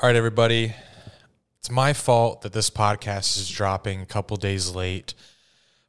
[0.00, 0.74] All right, everybody.
[1.60, 5.14] It's my fault that this podcast is dropping a couple days late.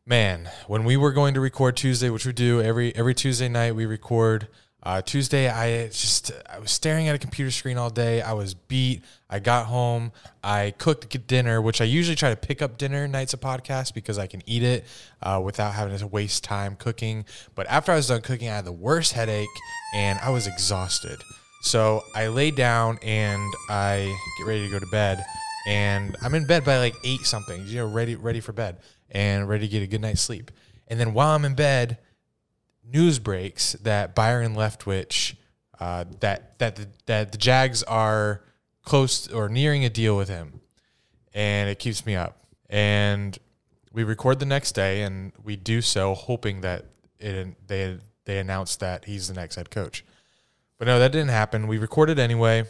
[0.06, 3.76] Man, when we were going to record Tuesday, which we do every every Tuesday night,
[3.76, 4.48] we record.
[4.84, 8.22] Uh, Tuesday, I just I was staring at a computer screen all day.
[8.22, 9.04] I was beat.
[9.28, 10.12] I got home.
[10.44, 14.20] I cooked dinner, which I usually try to pick up dinner nights of podcast because
[14.20, 14.86] I can eat it
[15.24, 17.26] uh, without having to waste time cooking.
[17.56, 19.50] But after I was done cooking, I had the worst headache
[19.96, 21.18] and I was exhausted.
[21.66, 25.26] So I lay down and I get ready to go to bed.
[25.68, 28.78] And I'm in bed by like eight something, you know, ready ready for bed
[29.10, 30.52] and ready to get a good night's sleep.
[30.88, 31.98] And then while I'm in bed,
[32.84, 35.36] news breaks that Byron Leftwich,
[35.80, 38.44] uh, that that the, that the Jags are
[38.84, 40.62] close or nearing a deal with him,
[41.34, 42.46] and it keeps me up.
[42.70, 43.36] And
[43.92, 46.86] we record the next day, and we do so hoping that
[47.18, 50.06] it they they announce that he's the next head coach.
[50.78, 51.68] But no, that didn't happen.
[51.68, 52.66] We recorded anyway,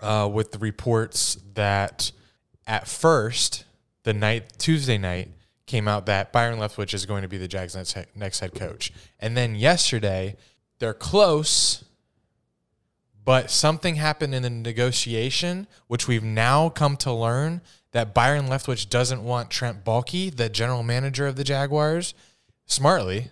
[0.00, 2.10] uh, with the reports that
[2.66, 3.64] at first
[4.02, 5.28] the night Tuesday night
[5.66, 8.92] came out that Byron Leftwich is going to be the Jags next, next head coach.
[9.20, 10.36] And then yesterday,
[10.80, 11.84] they're close,
[13.24, 17.60] but something happened in the negotiation, which we've now come to learn
[17.92, 22.14] that Byron Leftwich doesn't want Trent Baalke, the general manager of the Jaguars,
[22.66, 23.30] smartly,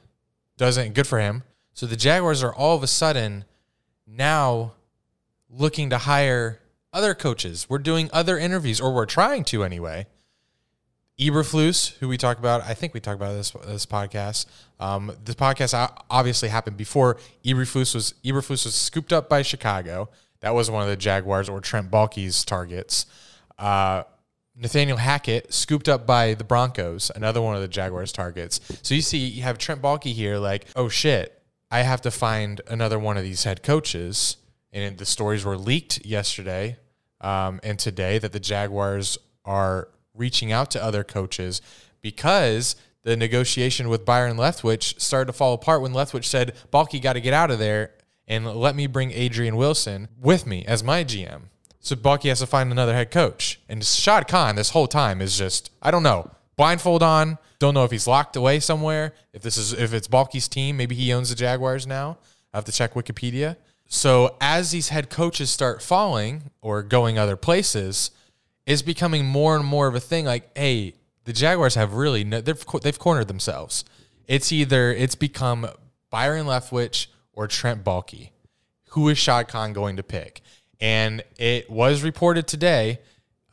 [0.56, 1.42] doesn't, good for him.
[1.72, 3.44] So the Jaguars are all of a sudden
[4.06, 4.72] now
[5.48, 6.60] looking to hire
[6.92, 7.66] other coaches.
[7.68, 10.06] We're doing other interviews, or we're trying to anyway.
[11.18, 14.46] Eberflus, who we talk about, I think we talked about this this podcast.
[14.78, 20.08] Um, this podcast obviously happened before Eberflus was Eberflus was scooped up by Chicago.
[20.40, 23.04] That was one of the Jaguars or Trent Baalke's targets.
[23.58, 24.04] Uh,
[24.56, 28.60] Nathaniel Hackett scooped up by the Broncos, another one of the Jaguars' targets.
[28.82, 31.39] So you see, you have Trent Baalke here, like, oh shit,
[31.70, 34.36] I have to find another one of these head coaches.
[34.72, 36.78] And the stories were leaked yesterday
[37.20, 41.60] um, and today that the Jaguars are reaching out to other coaches
[42.02, 47.14] because the negotiation with Byron Leftwich started to fall apart when Leftwich said, Baalke got
[47.14, 47.92] to get out of there
[48.28, 51.42] and let me bring Adrian Wilson with me as my GM.
[51.80, 53.60] So Baalke has to find another head coach.
[53.68, 56.30] And Shad Khan this whole time is just, I don't know,
[56.60, 57.38] blindfold on.
[57.58, 59.14] Don't know if he's locked away somewhere.
[59.32, 62.18] If this is if it's Baalke's team, maybe he owns the Jaguars now.
[62.52, 63.56] I have to check Wikipedia.
[63.86, 68.10] So as these head coaches start falling or going other places,
[68.66, 70.26] it's becoming more and more of a thing.
[70.26, 73.86] Like, hey, the Jaguars have really they've they've cornered themselves.
[74.28, 75.66] It's either it's become
[76.10, 78.32] Byron Leftwich or Trent Baalke.
[78.90, 80.42] Who is Shad Khan going to pick?
[80.78, 83.00] And it was reported today,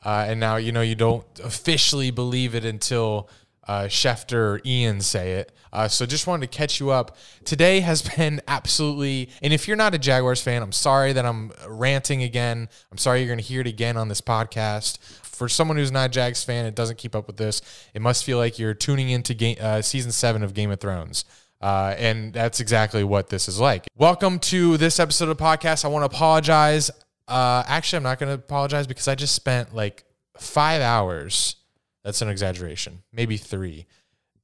[0.07, 3.29] uh, and now you know you don't officially believe it until
[3.67, 5.51] uh, Schefter or Ian say it.
[5.73, 7.17] Uh, so just wanted to catch you up.
[7.43, 11.51] Today has been absolutely, and if you're not a Jaguars fan, I'm sorry that I'm
[11.67, 12.69] ranting again.
[12.89, 14.99] I'm sorry you're going to hear it again on this podcast.
[15.23, 17.61] For someone who's not a Jags fan and doesn't keep up with this,
[17.93, 21.25] it must feel like you're tuning into game, uh, season seven of Game of Thrones.
[21.61, 23.87] Uh, and that's exactly what this is like.
[23.97, 25.83] Welcome to this episode of the podcast.
[25.83, 26.91] I want to apologize.
[27.27, 30.03] Uh, actually, I'm not going to apologize because I just spent like
[30.37, 31.57] five hours
[32.03, 33.03] that's an exaggeration.
[33.11, 33.85] Maybe three.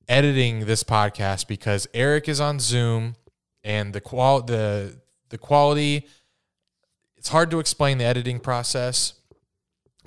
[0.10, 3.16] Editing this podcast because Eric is on Zoom
[3.64, 5.00] and the qual the
[5.30, 6.06] the quality
[7.16, 9.14] it's hard to explain the editing process.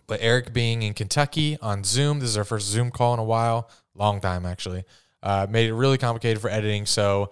[0.06, 3.24] But Eric being in Kentucky on Zoom, this is our first Zoom call in a
[3.24, 4.84] while, long time actually,
[5.22, 6.84] uh, made it really complicated for editing.
[6.84, 7.30] So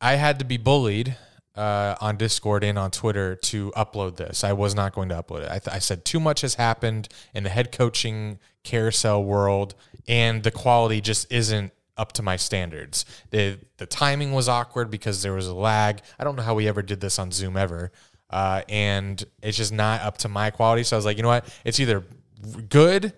[0.00, 1.16] I had to be bullied
[1.56, 4.42] uh, on Discord and on Twitter to upload this.
[4.42, 5.50] I was not going to upload it.
[5.50, 9.74] I, th- I, said too much has happened in the head coaching carousel world,
[10.08, 13.04] and the quality just isn't up to my standards.
[13.30, 16.00] the The timing was awkward because there was a lag.
[16.18, 17.92] I don't know how we ever did this on Zoom ever,
[18.30, 20.82] uh, and it's just not up to my quality.
[20.82, 21.46] So I was like, you know what?
[21.64, 22.02] It's either
[22.68, 23.12] good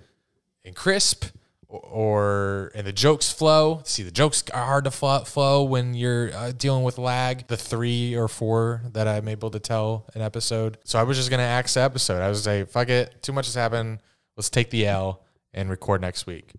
[0.65, 1.27] and crisp
[1.69, 3.81] or and the jokes flow.
[3.85, 7.49] See, the jokes are hard to flow when you're uh, dealing with lag.
[7.49, 10.79] The three or four that I'm able to tell an episode.
[10.85, 12.23] So I was just gonna axe the episode.
[12.23, 14.01] I was say, fuck it, too much has happened.
[14.37, 16.53] Let's take the L and record next week.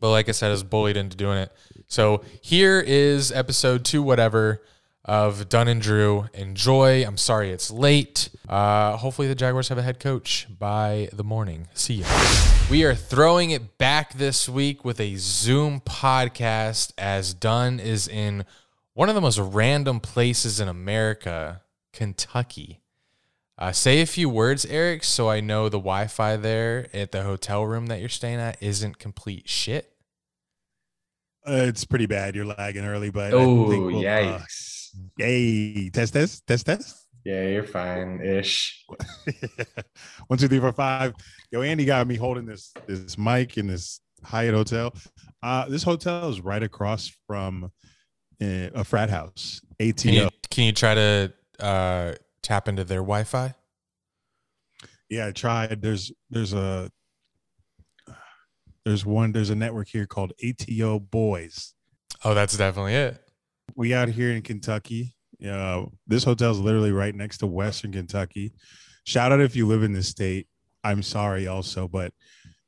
[0.00, 1.52] But like I said, I was bullied into doing it.
[1.86, 4.62] So here is episode two, whatever
[5.04, 6.28] of Dunn and Drew.
[6.32, 7.04] Enjoy.
[7.06, 8.30] I'm sorry it's late.
[8.48, 11.68] Uh, hopefully the Jaguars have a head coach by the morning.
[11.74, 12.04] See you.
[12.70, 18.44] We are throwing it back this week with a Zoom podcast as Dunn is in
[18.94, 21.62] one of the most random places in America,
[21.92, 22.80] Kentucky.
[23.56, 27.22] Uh, say a few words, Eric, so I know the Wi Fi there at the
[27.22, 29.92] hotel room that you're staying at isn't complete shit.
[31.46, 32.34] Uh, it's pretty bad.
[32.34, 34.40] You're lagging early, but oh, we'll, yikes.
[34.40, 34.73] Uh,
[35.18, 35.90] Yay.
[35.90, 37.08] Test, test, test, test.
[37.24, 38.84] Yeah, you're fine ish.
[40.26, 41.14] One, two, three, four, five.
[41.50, 44.94] Yo, Andy got me holding this this mic in this Hyatt hotel.
[45.42, 47.64] Uh, this hotel is right across from
[48.42, 49.60] uh, a frat house.
[49.80, 49.94] ATO.
[49.94, 52.12] Can you, can you try to uh,
[52.42, 53.54] tap into their Wi-Fi?
[55.08, 55.80] Yeah, I tried.
[55.80, 56.90] There's there's a
[58.84, 61.74] there's one there's a network here called ATO Boys.
[62.22, 63.23] Oh, that's definitely it.
[63.76, 65.14] We out here in Kentucky.
[65.46, 68.52] Uh, this hotel is literally right next to Western Kentucky.
[69.04, 70.46] Shout out if you live in this state.
[70.82, 72.12] I'm sorry also, but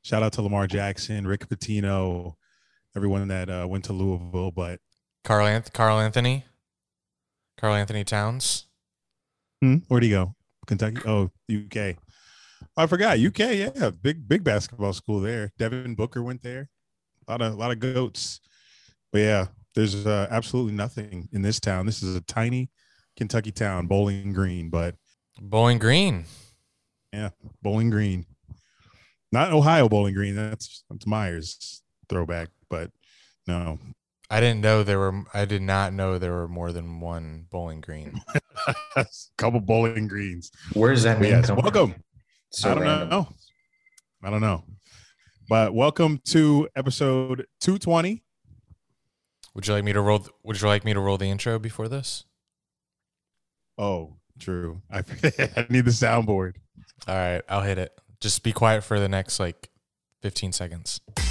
[0.01, 2.33] shout out to Lamar Jackson, Rick Pitino,
[2.95, 4.51] everyone that uh, went to Louisville.
[4.51, 4.79] But
[5.23, 6.45] Carl Anth- Carl Anthony,
[7.57, 8.67] Carl Anthony Towns.
[9.61, 10.35] hmm, where'd he go?
[10.65, 11.01] Kentucky?
[11.05, 11.95] Oh, UK.
[12.75, 13.39] I forgot UK.
[13.39, 15.51] Yeah, big big basketball school there.
[15.57, 16.69] Devin Booker went there.
[17.27, 18.41] A lot of a lot of goats.
[19.11, 19.45] But yeah,
[19.77, 21.85] there's uh, absolutely nothing in this town.
[21.85, 22.71] This is a tiny
[23.15, 24.95] Kentucky town, Bowling Green, but
[25.39, 26.25] Bowling Green.
[27.13, 27.29] yeah,
[27.61, 28.25] Bowling Green.
[29.31, 30.35] Not Ohio Bowling Green.
[30.35, 32.89] That's that's Myers throwback, but
[33.45, 33.77] no.
[34.31, 35.23] I didn't know there were.
[35.31, 38.19] I did not know there were more than one Bowling Green.
[38.95, 39.05] a
[39.37, 40.51] couple Bowling Greens.
[40.73, 41.93] Where's that But name yes, welcome.
[42.51, 43.09] So I don't random.
[43.09, 43.27] know.
[44.23, 44.63] I don't know.
[45.47, 48.23] But welcome to episode 220.
[49.57, 50.23] Would you like me to roll?
[50.43, 52.25] Would you like me to roll the intro before this?
[53.75, 54.83] Oh, true.
[54.87, 54.99] I,
[55.57, 56.57] I need the soundboard.
[57.07, 57.91] All right, I'll hit it.
[58.21, 59.71] Just be quiet for the next like
[60.21, 61.01] 15 seconds.
[61.17, 61.25] And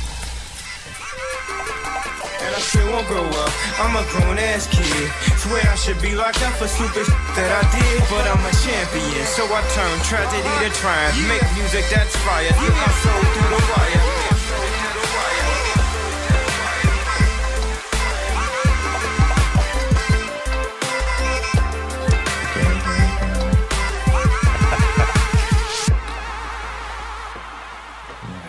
[2.50, 3.52] I still won't grow up.
[3.78, 5.06] I'm a grown ass kid.
[5.38, 8.02] Swear I should be locked up for stupid shit that I did.
[8.10, 11.14] But I'm a champion, so I turn tragedy to triumph.
[11.30, 12.42] Make music that's fire.
[12.42, 14.05] Get my soul through the wire.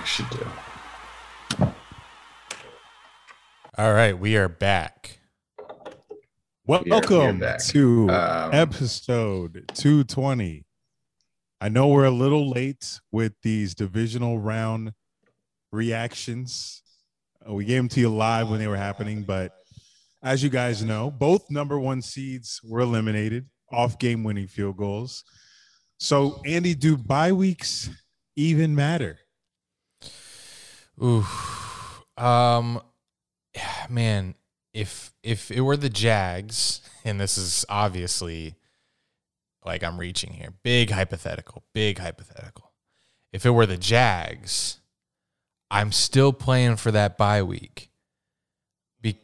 [0.08, 0.48] Should do.
[3.78, 5.20] All right, we are back.
[6.66, 7.60] Welcome back.
[7.66, 10.66] to Um, episode 220.
[11.60, 14.94] I know we're a little late with these divisional round
[15.74, 16.82] reactions.
[17.48, 19.52] Uh, we gave them to you live when they were happening, but
[20.24, 25.26] as you guys know, both number one seeds were eliminated off game winning field goals.
[26.00, 27.90] So, Andy, do bye weeks
[28.38, 29.20] even matter?
[31.02, 31.26] Ooh,
[32.18, 32.82] um,
[33.90, 34.36] man,
[34.74, 38.56] if if it were the Jags, and this is obviously
[39.66, 42.72] like I'm reaching here, big hypothetical, big hypothetical.
[43.34, 44.80] If it were the Jags,
[45.70, 47.92] I'm still playing for that bye week.
[49.02, 49.20] Be,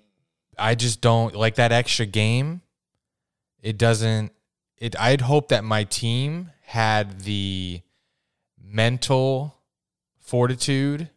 [0.57, 2.61] I just don't like that extra game.
[3.61, 4.33] It doesn't.
[4.77, 4.99] It.
[4.99, 7.81] I'd hope that my team had the
[8.61, 9.55] mental
[10.19, 11.09] fortitude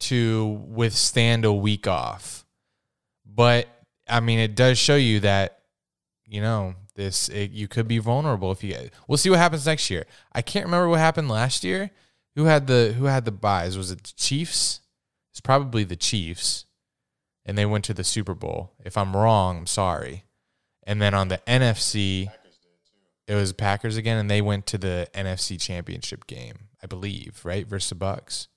[0.00, 2.44] to withstand a week off.
[3.24, 3.68] But
[4.08, 5.60] I mean, it does show you that
[6.26, 7.28] you know this.
[7.28, 8.90] It, you could be vulnerable if you.
[9.06, 10.06] We'll see what happens next year.
[10.32, 11.90] I can't remember what happened last year.
[12.36, 13.76] Who had the Who had the byes?
[13.76, 14.80] Was it the Chiefs?
[15.30, 16.66] It's probably the Chiefs,
[17.44, 18.72] and they went to the Super Bowl.
[18.84, 20.24] If I'm wrong, I'm sorry.
[20.84, 22.28] And then on the NFC,
[23.28, 27.66] it was Packers again, and they went to the NFC Championship game, I believe, right
[27.66, 28.48] versus the Bucs.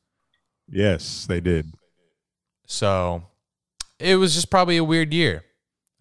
[0.69, 1.73] Yes, they did.
[2.67, 3.23] So
[3.99, 5.43] it was just probably a weird year.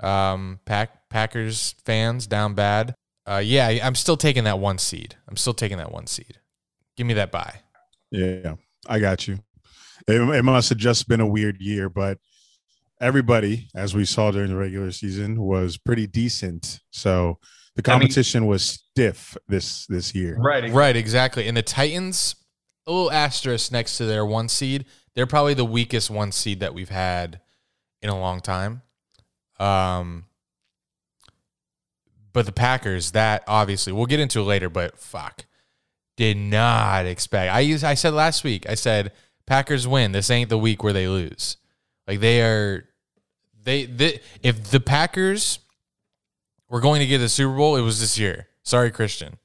[0.01, 2.95] Um, Pack Packers fans down bad.
[3.27, 5.17] Uh, yeah, I- I'm still taking that one seed.
[5.29, 6.39] I'm still taking that one seed.
[6.97, 7.61] Give me that bye.
[8.11, 8.55] Yeah,
[8.89, 9.39] I got you.
[10.09, 12.19] It, it must have just been a weird year, but
[13.01, 16.81] everybody, as we saw during the regular season, was pretty decent.
[16.91, 17.39] So
[17.77, 20.37] the I mean- competition was stiff this this year.
[20.39, 20.71] Right.
[20.73, 21.47] Right, exactly.
[21.47, 22.35] And the Titans,
[22.87, 24.87] a little asterisk next to their one seed.
[25.15, 27.41] They're probably the weakest one seed that we've had
[28.01, 28.83] in a long time.
[29.59, 30.25] Um,
[32.33, 34.69] but the Packers, that obviously we'll get into it later.
[34.69, 35.45] But fuck,
[36.17, 37.53] did not expect.
[37.53, 37.85] I used.
[37.85, 38.69] I said last week.
[38.69, 39.13] I said
[39.47, 40.13] Packers win.
[40.13, 41.57] This ain't the week where they lose.
[42.07, 42.89] Like they are.
[43.65, 45.61] They, they if the Packers
[46.69, 48.49] were going to get the Super Bowl, it was this year.
[48.65, 49.37] Sorry, Christian.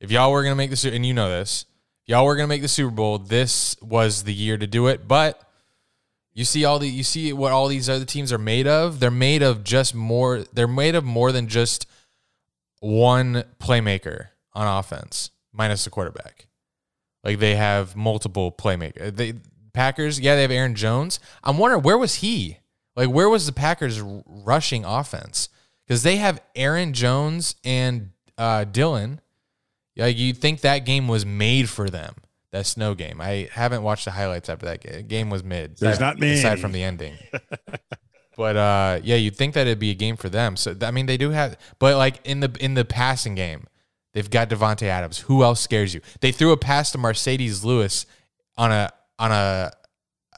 [0.00, 1.66] If y'all were gonna make the Su- and you know this,
[2.10, 5.06] y'all were gonna make the Super Bowl, this was the year to do it.
[5.06, 5.40] But
[6.34, 8.98] you see all the you see what all these other teams are made of.
[8.98, 10.44] They're made of just more.
[10.52, 11.86] They're made of more than just
[12.80, 16.48] one playmaker on offense, minus the quarterback.
[17.22, 19.14] Like they have multiple playmakers.
[19.16, 19.34] They
[19.72, 21.20] Packers, yeah, they have Aaron Jones.
[21.44, 22.58] I'm wondering where was he?
[22.96, 25.48] Like where was the Packers rushing offense?
[25.86, 29.20] Because they have Aaron Jones and uh, Dillon,
[29.96, 32.14] like you think that game was made for them?
[32.52, 33.20] That snow game.
[33.20, 35.06] I haven't watched the highlights after that game.
[35.06, 35.76] game was mid.
[35.76, 36.32] There's not many.
[36.32, 37.14] aside from the ending.
[38.36, 40.56] but uh, yeah, you'd think that it'd be a game for them.
[40.56, 43.66] So I mean, they do have, but like in the in the passing game,
[44.12, 45.18] they've got Davante Adams.
[45.18, 46.00] Who else scares you?
[46.20, 48.06] They threw a pass to Marcedes Lewis
[48.56, 49.70] on a on a.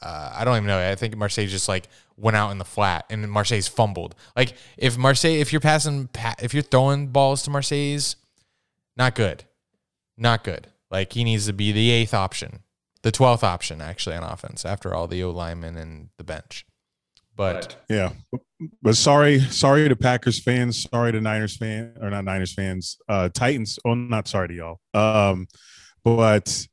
[0.01, 0.79] Uh, I don't even know.
[0.79, 4.15] I think Marcedes just like went out in the flat, and Marcedes fumbled.
[4.35, 8.17] Like if Marseille, if you're passing, if you're throwing balls to Marcedes,
[8.95, 9.45] not good,
[10.17, 10.67] not good.
[10.91, 12.59] Like he needs to be the eighth option,
[13.01, 16.65] the twelfth option actually on offense after all the O linemen and the bench.
[17.35, 18.11] But Yeah,
[18.81, 23.29] but sorry, sorry to Packers fans, sorry to Niners fans, or not Niners fans, uh
[23.29, 23.79] Titans.
[23.85, 24.79] Oh, not sorry to y'all.
[24.93, 25.47] Um,
[26.03, 26.67] but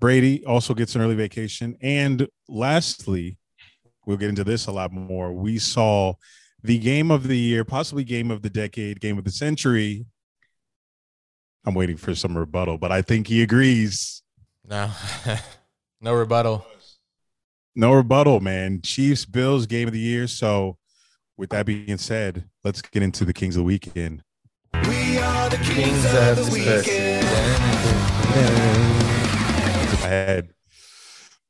[0.00, 3.38] Brady also gets an early vacation, and lastly,
[4.06, 5.32] we'll get into this a lot more.
[5.32, 6.14] We saw
[6.62, 10.06] the game of the year, possibly game of the decade, game of the century.
[11.64, 14.22] I'm waiting for some rebuttal, but I think he agrees.
[14.64, 14.90] no,
[16.00, 16.66] no rebuttal.
[17.74, 18.80] No rebuttal, man.
[18.82, 20.26] Chiefs, Bills, game of the year.
[20.26, 20.78] So,
[21.36, 24.22] with that being said, let's get into the Kings of the Weekend.
[24.72, 27.24] We are the Kings of the weekend.
[30.02, 30.50] I had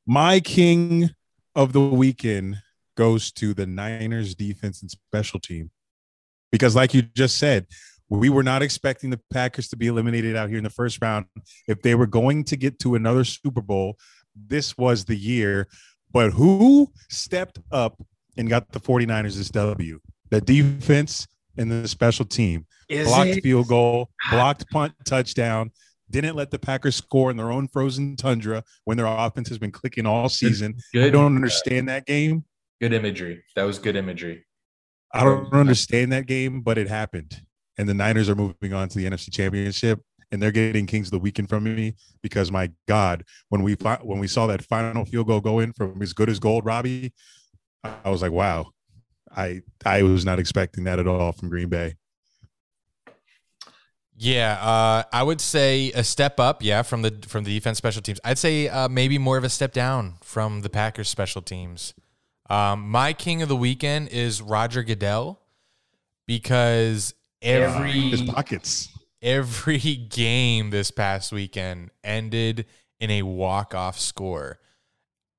[0.05, 1.11] my king
[1.55, 2.57] of the weekend
[2.95, 5.71] goes to the Niners defense and special team.
[6.51, 7.67] Because, like you just said,
[8.09, 11.25] we were not expecting the Packers to be eliminated out here in the first round.
[11.67, 13.97] If they were going to get to another Super Bowl,
[14.35, 15.67] this was the year.
[16.11, 18.01] But who stepped up
[18.35, 19.99] and got the 49ers this W?
[20.31, 22.65] The defense and the special team.
[22.87, 23.43] Is blocked it?
[23.43, 25.71] field goal, blocked punt touchdown,
[26.09, 29.71] didn't let the Packers score in their own frozen tundra when their offense has been
[29.71, 30.75] clicking all season.
[30.77, 31.11] I Good.
[31.11, 32.45] don't understand that game.
[32.81, 33.43] Good imagery.
[33.55, 34.45] That was good imagery.
[35.13, 37.41] I don't understand that game, but it happened.
[37.79, 41.11] And the Niners are moving on to the NFC Championship, and they're getting Kings of
[41.11, 45.27] the Weekend from me because my God, when we when we saw that final field
[45.27, 47.13] goal go in from as good as gold, Robbie,
[47.83, 48.71] I I was like, wow,
[49.35, 51.95] I I was not expecting that at all from Green Bay.
[54.21, 56.61] Yeah, uh, I would say a step up.
[56.61, 58.19] Yeah, from the from the defense special teams.
[58.25, 61.93] I'd say uh, maybe more of a step down from the Packers special teams.
[62.49, 65.39] Um, my king of the weekend is Roger Goodell
[66.27, 68.89] because every His pockets.
[69.21, 72.65] every game this past weekend ended
[72.99, 74.59] in a walk-off score.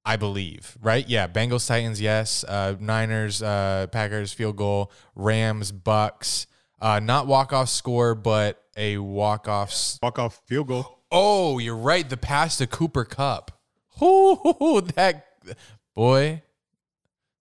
[0.04, 1.06] I believe, right?
[1.08, 2.42] Yeah, Bengals, Titans, yes.
[2.44, 4.90] Uh, Niners, uh, Packers, field goal.
[5.14, 6.46] Rams, Bucs.
[6.80, 9.98] Uh, not walk-off score, but a walk-off.
[10.02, 11.00] Walk off field goal.
[11.12, 12.08] Oh, you're right.
[12.08, 13.50] The pass to Cooper Kupp.
[14.02, 15.26] Ooh, that
[15.94, 16.42] boy.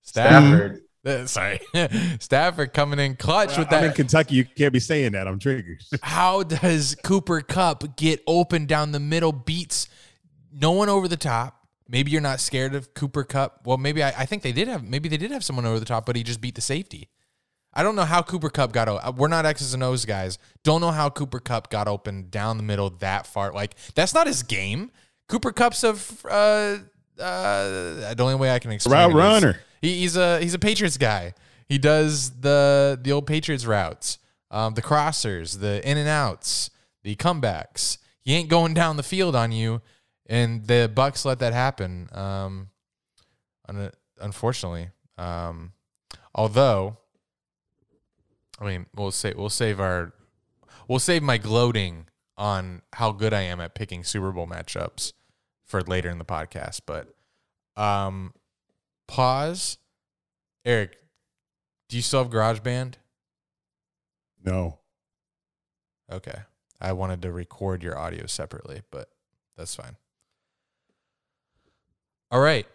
[0.01, 0.81] Stafford.
[1.05, 1.59] Uh, sorry,
[2.19, 3.83] Stafford coming in clutch with that.
[3.83, 4.35] I'm in Kentucky.
[4.35, 5.27] You can't be saying that.
[5.27, 5.81] I'm triggered.
[6.01, 9.87] how does Cooper Kupp get open down the middle, beats
[10.51, 11.55] no one over the top?
[11.87, 13.65] Maybe you're not scared of Cooper Kupp.
[13.65, 15.85] Well, maybe I, I think they did have maybe they did have someone over the
[15.85, 17.09] top, but he just beat the safety.
[17.73, 19.15] I don't know how Cooper Kupp got open.
[19.15, 20.39] We're not X's and O's guys.
[20.63, 23.53] Don't know how Cooper Kupp got open down the middle that far.
[23.53, 24.91] Like that's not his game.
[25.27, 26.77] Cooper Kupp's of uh,
[27.19, 29.59] uh, the only way I can explain Route runner.
[29.81, 31.33] He, he's a he's a Patriots guy.
[31.67, 34.17] He does the the old Patriots routes,
[34.51, 36.69] um, the crossers, the in and outs,
[37.03, 37.97] the comebacks.
[38.21, 39.81] He ain't going down the field on you,
[40.27, 42.09] and the Bucs let that happen.
[42.11, 42.69] Um,
[44.19, 45.73] unfortunately, um,
[46.33, 46.97] although,
[48.59, 50.13] I mean, we'll say we'll save our
[50.87, 52.07] we'll save my gloating
[52.37, 55.13] on how good I am at picking Super Bowl matchups
[55.65, 57.13] for later in the podcast, but
[57.81, 58.33] um
[59.09, 59.77] pause.
[60.65, 60.97] Eric,
[61.89, 62.93] do you still have GarageBand?
[64.43, 64.77] No.
[66.11, 66.39] Okay.
[66.81, 69.09] I wanted to record your audio separately, but
[69.57, 69.95] that's fine.
[72.31, 72.65] All right.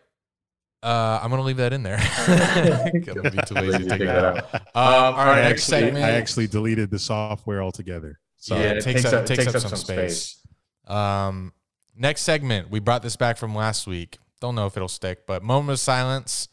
[0.82, 1.96] Uh, I'm gonna leave that in there.
[1.98, 4.54] I'm gonna be too lazy to take that out.
[4.54, 6.04] Um, all I next actually, segment.
[6.04, 8.20] I actually deleted the software altogether.
[8.36, 9.78] So Yeah, yeah, it it takes takes, up- up, takes takes up up some some
[9.78, 10.42] space.
[10.84, 10.94] space.
[10.94, 11.54] Um,
[11.96, 12.68] next segment.
[12.70, 14.18] We brought this back from last week.
[14.40, 16.48] Don't know if it'll stick, but moment of silence.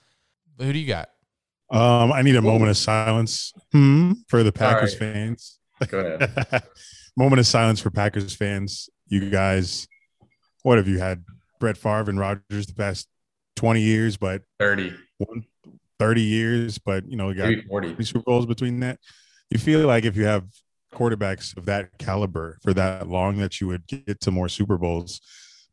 [0.58, 1.10] Who do you got?
[1.72, 5.14] um, I need a moment of silence hmm, for the Packers right.
[5.14, 5.60] fans.
[5.88, 6.64] Go ahead.
[7.18, 8.90] moment of silence for Packers fans.
[9.08, 9.88] You guys,
[10.64, 11.24] what have you had?
[11.60, 13.08] Brett Favre and Rodgers the past
[13.56, 15.46] 20 years, but 30, one,
[16.00, 17.96] 30 years, but you know, you got maybe 40.
[17.96, 19.00] three Super Bowls between that.
[19.50, 20.46] You feel like if you have
[20.94, 25.22] quarterbacks of that caliber for that long, that you would get to more Super Bowls.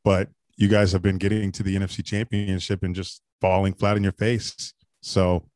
[0.05, 4.03] But you guys have been getting to the NFC Championship and just falling flat in
[4.03, 4.75] your face.
[5.01, 5.49] So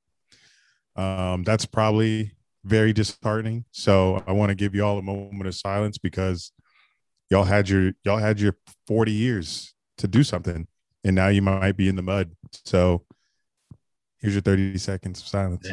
[0.95, 2.33] um, that's probably
[2.65, 3.65] very disheartening.
[3.73, 6.53] So I want to give you all a moment of silence because
[7.31, 8.57] y'all had your y'all had your
[8.87, 10.69] 40 years to do something,
[11.03, 12.31] and now you might be in the mud.
[12.65, 13.05] So
[14.21, 15.69] here's your 30 seconds of silence.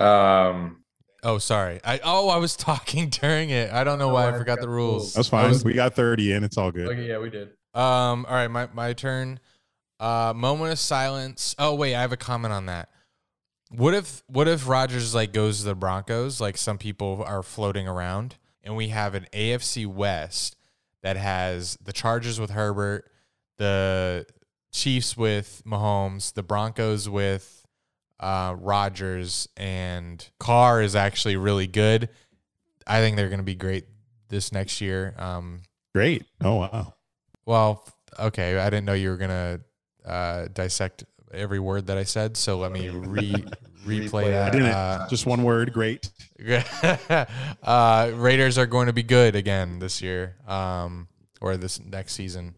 [0.00, 0.82] Um,
[1.26, 1.80] Oh, sorry.
[1.84, 3.72] I oh, I was talking during it.
[3.72, 5.02] I don't know Oh, why I I forgot forgot the the rules.
[5.02, 5.14] rules.
[5.14, 5.54] That's fine.
[5.64, 6.44] we got 30 in.
[6.44, 6.88] It's all good.
[6.88, 7.48] okay, yeah, we did.
[7.74, 9.40] Um, all right, my, my turn.
[9.98, 11.54] Uh moment of silence.
[11.58, 12.90] Oh wait, I have a comment on that.
[13.70, 17.88] What if what if Rodgers like goes to the Broncos, like some people are floating
[17.88, 20.56] around, and we have an AFC West
[21.02, 23.10] that has the Chargers with Herbert,
[23.56, 24.26] the
[24.72, 27.55] Chiefs with Mahomes, the Broncos with
[28.20, 32.08] uh Rodgers, and Carr is actually really good.
[32.86, 33.86] I think they're gonna be great
[34.28, 35.14] this next year.
[35.18, 35.62] Um
[35.94, 36.24] Great.
[36.42, 36.94] Oh wow.
[37.46, 37.86] well,
[38.18, 38.58] okay.
[38.58, 39.60] I didn't know you were gonna
[40.04, 44.48] uh, dissect every word that I said, so let me re replay Replay that.
[44.48, 44.66] I didn't.
[44.66, 45.72] Uh, Just one word.
[45.72, 46.10] Great.
[47.62, 51.08] uh, Raiders are going to be good again this year, um,
[51.40, 52.56] or this next season.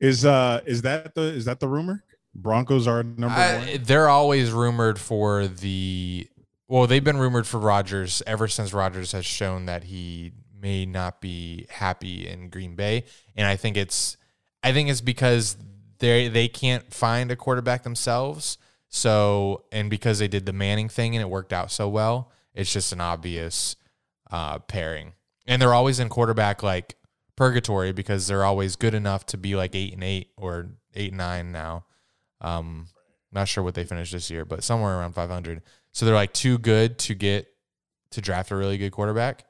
[0.00, 2.04] Is uh is that the is that the rumor?
[2.34, 3.82] Broncos are number I- one.
[3.82, 6.28] they're always rumored for the.
[6.68, 11.20] Well, they've been rumored for Rodgers ever since Rodgers has shown that he may not
[11.20, 13.04] be happy in Green Bay,
[13.36, 14.16] and I think it's,
[14.62, 15.56] I think it's because
[15.98, 18.58] they they can't find a quarterback themselves.
[18.90, 22.72] So, and because they did the Manning thing and it worked out so well, it's
[22.72, 23.76] just an obvious
[24.30, 25.12] uh, pairing.
[25.46, 26.96] And they're always in quarterback like
[27.36, 31.18] purgatory because they're always good enough to be like eight and eight or eight and
[31.18, 31.84] nine now.
[32.40, 32.86] Um,
[33.32, 35.62] not sure what they finished this year, but somewhere around 500.
[35.92, 37.46] So they're like too good to get
[38.12, 39.44] to draft a really good quarterback.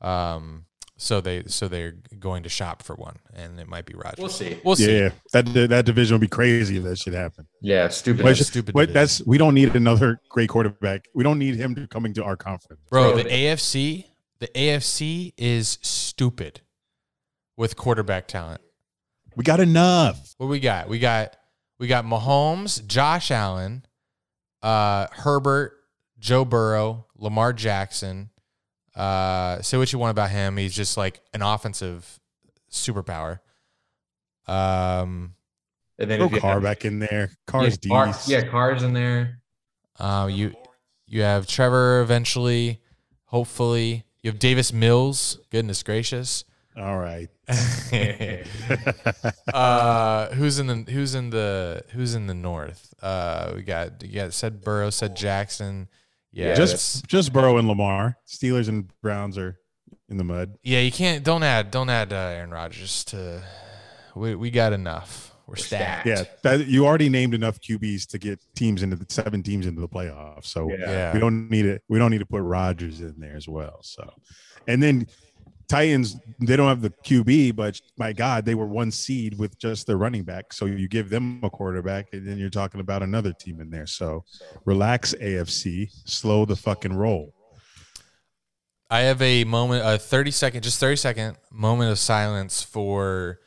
[0.00, 4.18] Um, so they so they're going to shop for one, and it might be Rodgers.
[4.18, 4.60] We'll see.
[4.64, 4.98] We'll see.
[4.98, 7.48] Yeah, that that division would be crazy if that should happen.
[7.60, 8.22] Yeah, stupid.
[8.22, 11.06] But, stupid but that's we don't need another great quarterback.
[11.12, 12.82] We don't need him to coming to our conference.
[12.88, 14.06] Bro, Bro, the AFC,
[14.38, 16.60] the AFC is stupid
[17.56, 18.60] with quarterback talent.
[19.34, 20.34] We got enough.
[20.38, 20.88] What we got?
[20.88, 21.36] We got
[21.82, 23.84] we got Mahomes, Josh Allen,
[24.62, 25.72] uh, Herbert,
[26.20, 28.30] Joe Burrow, Lamar Jackson.
[28.94, 30.56] Uh, say what you want about him.
[30.56, 32.20] He's just like an offensive
[32.70, 33.40] superpower.
[34.46, 35.34] Um,
[35.98, 37.32] and then Throw if you Carr have- back in there.
[37.48, 38.28] Cars, yeah, Carr- D's.
[38.28, 39.40] yeah, cars in there.
[39.98, 40.54] uh, you
[41.08, 42.80] you have Trevor eventually,
[43.24, 44.04] hopefully.
[44.22, 45.40] You have Davis Mills.
[45.50, 46.44] Goodness gracious.
[46.76, 47.28] All right.
[49.52, 52.94] uh, who's in the who's in the who's in the north?
[53.02, 55.88] Uh, we got you got said Burrow, said Jackson.
[56.32, 58.16] Yeah, Yeah, just just just Burrow and Lamar.
[58.26, 59.58] Steelers and Browns are
[60.08, 60.56] in the mud.
[60.62, 60.80] yeah.
[60.80, 63.42] You can't don't add don't add uh, Aaron Rodgers to.
[64.14, 65.30] We we got enough.
[65.46, 66.06] We're stacked.
[66.06, 69.80] Yeah, that you already named enough QBs to get teams into the seven teams into
[69.80, 70.46] the playoffs.
[70.46, 70.76] So Yeah.
[70.90, 71.12] yeah.
[71.12, 71.82] we don't need it.
[71.88, 73.80] We don't need to put Rodgers in there as well.
[73.82, 74.08] So,
[74.68, 75.08] and then
[75.68, 79.86] Titans, they don't have the QB, but my God, they were one seed with just
[79.86, 80.52] their running back.
[80.52, 83.86] So you give them a quarterback, and then you're talking about another team in there.
[83.86, 84.24] So
[84.64, 87.34] relax, AFC, slow the fucking roll.
[88.90, 93.40] I have a moment, a 30 second, just 30 second moment of silence for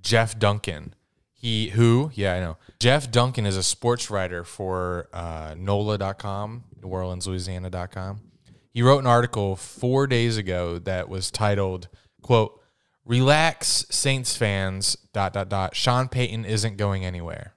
[0.00, 0.94] Jeff Duncan.
[1.34, 2.56] He, who, yeah, I know.
[2.80, 8.27] Jeff Duncan is a sports writer for uh, NOLA.com, New Orleans, Louisiana.com.
[8.78, 11.88] He wrote an article four days ago that was titled,
[12.22, 12.62] quote,
[13.04, 15.74] Relax, Saints fans, dot, dot, dot.
[15.74, 17.54] Sean Payton isn't going anywhere.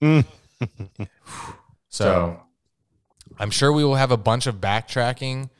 [0.00, 0.24] Mm.
[1.00, 1.08] so
[1.88, 2.42] So
[3.40, 5.50] I'm sure we will have a bunch of backtracking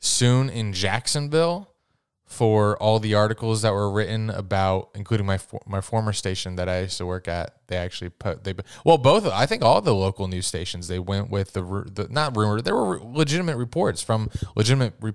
[0.00, 1.72] soon in Jacksonville
[2.28, 6.68] for all the articles that were written about, including my for, my former station that
[6.68, 7.54] I used to work at.
[7.68, 11.30] They actually put they well both I think all the local news stations they went
[11.30, 15.14] with the, the not rumor there were legitimate reports from legitimate re,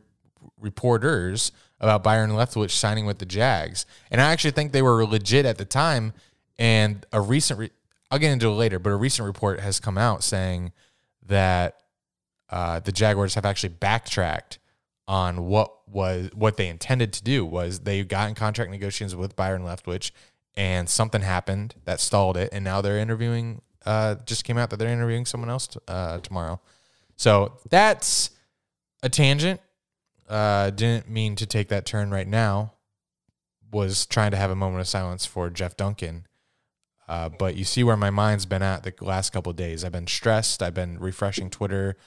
[0.60, 5.45] reporters about Byron Leftwich signing with the Jags, and I actually think they were legit
[5.45, 6.13] at the time.
[6.58, 7.69] And a recent re,
[8.10, 10.71] I'll get into it later, but a recent report has come out saying
[11.28, 11.82] that
[12.49, 14.60] uh, the Jaguars have actually backtracked
[15.13, 19.36] on what was what they intended to do was they got in contract negotiations with
[19.36, 20.10] Byron Leftwich
[20.58, 24.78] and something happened that stalled it and now they're interviewing uh just came out that
[24.78, 26.60] they're interviewing someone else t- uh tomorrow.
[27.15, 28.32] So that's
[29.04, 29.62] a tangent.
[30.28, 32.73] Uh didn't mean to take that turn right now.
[33.71, 36.26] Was trying to have a moment of silence for Jeff Duncan.
[37.08, 39.84] Uh, but you see where my mind's been at the last couple days.
[39.84, 40.63] I've been stressed.
[40.63, 41.97] I've been refreshing Twitter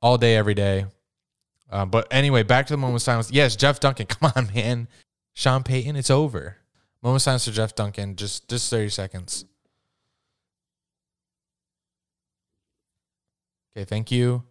[0.00, 0.86] all day, every day.
[1.72, 3.32] Uh, but anyway, back to the moment of silence.
[3.32, 4.06] Yes, Jeff Duncan.
[4.08, 4.88] Come on, man.
[5.32, 6.58] Sean Payton, it's over.
[7.02, 8.14] Moment of silence for Jeff Duncan.
[8.14, 9.46] Just just 30 seconds.
[13.74, 14.42] Okay, thank you.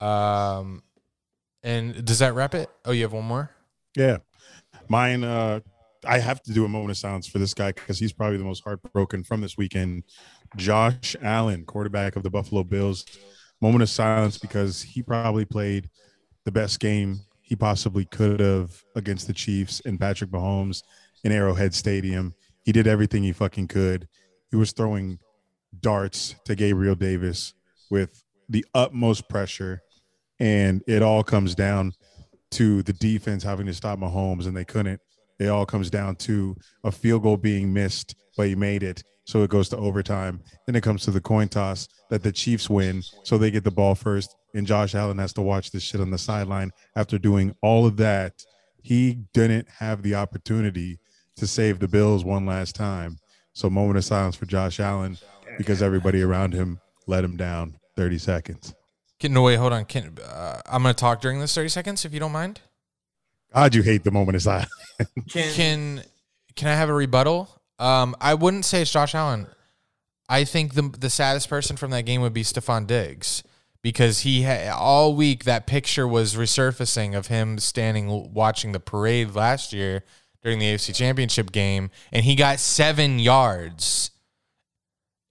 [0.00, 0.82] Um,
[1.62, 2.70] and does that wrap it?
[2.86, 3.50] Oh, you have one more.
[3.94, 4.18] Yeah.
[4.88, 5.60] Mine, uh,
[6.06, 8.44] I have to do a moment of silence for this guy because he's probably the
[8.44, 10.04] most heartbroken from this weekend.
[10.56, 13.04] Josh Allen, quarterback of the Buffalo Bills.
[13.60, 15.90] Moment of silence because he probably played
[16.48, 20.82] the best game he possibly could have against the Chiefs and Patrick Mahomes
[21.22, 22.34] in Arrowhead Stadium.
[22.64, 24.08] He did everything he fucking could.
[24.50, 25.18] He was throwing
[25.80, 27.52] darts to Gabriel Davis
[27.90, 29.82] with the utmost pressure,
[30.40, 31.92] and it all comes down
[32.52, 35.02] to the defense having to stop Mahomes, and they couldn't.
[35.38, 39.02] It all comes down to a field goal being missed, but he made it.
[39.26, 40.40] So it goes to overtime.
[40.64, 43.02] Then it comes to the coin toss that the Chiefs win.
[43.22, 44.34] So they get the ball first.
[44.54, 47.96] And Josh Allen has to watch this shit on the sideline after doing all of
[47.98, 48.44] that.
[48.82, 50.98] He didn't have the opportunity
[51.36, 53.18] to save the Bills one last time.
[53.52, 55.18] So moment of silence for Josh Allen
[55.56, 58.74] because everybody around him let him down 30 seconds.
[59.18, 59.84] Can, no, wait, hold on.
[59.84, 62.60] Can uh, I'm going to talk during this 30 seconds if you don't mind.
[63.52, 64.70] God, you hate the moment of silence.
[65.28, 66.02] Can, Can
[66.54, 67.48] can I have a rebuttal?
[67.78, 69.46] Um, I wouldn't say it's Josh Allen.
[70.28, 73.42] I think the the saddest person from that game would be Stefon Diggs
[73.88, 79.34] because he ha- all week that picture was resurfacing of him standing watching the parade
[79.34, 80.04] last year
[80.42, 84.10] during the AFC Championship game, and he got seven yards,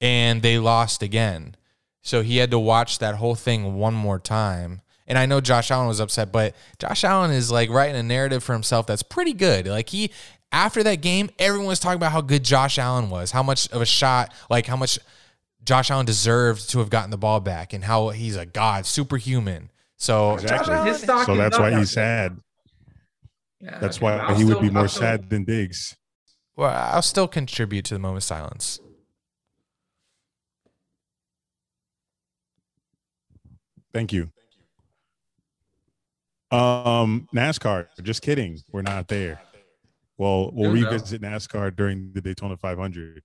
[0.02, 1.56] and they lost again.
[2.02, 4.82] So he had to watch that whole thing one more time.
[5.06, 8.44] And I know Josh Allen was upset, but Josh Allen is like writing a narrative
[8.44, 9.68] for himself that's pretty good.
[9.68, 10.10] Like he
[10.52, 13.84] after that game, everyone was talking about how good Josh Allen was, how much of
[13.84, 14.98] a shot, like how much
[15.68, 19.70] Josh Allen deserved to have gotten the ball back, and how he's a god, superhuman.
[19.98, 20.78] So Exactly.
[20.90, 22.38] His stock So that's why he's sad.
[23.60, 25.98] Yeah, That's why I'll he would be more I'll still- sad than Diggs.
[26.56, 28.80] well, I'll still contribute to the moment of silence.
[33.94, 34.30] Thank you.
[36.52, 37.88] Um, NASCAR.
[38.02, 38.60] Just kidding.
[38.72, 39.42] We're not there.
[40.18, 43.22] Well, we'll revisit NASCAR during the Daytona 500.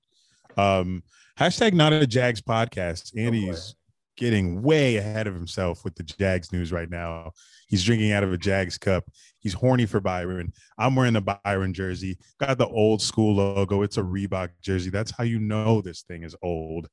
[0.57, 1.03] Um,
[1.43, 3.19] hashtag not a Jags podcast.
[3.19, 3.75] Andy's
[4.17, 7.33] getting way ahead of himself with the Jags news right now.
[7.67, 9.03] He's drinking out of a Jags cup.
[9.41, 10.53] He's horny for Byron.
[10.79, 12.17] I'm wearing the Byron jersey.
[12.39, 13.83] Got the old school logo.
[13.83, 14.91] It's a Reebok jersey.
[14.91, 16.87] That's how you know this thing is old.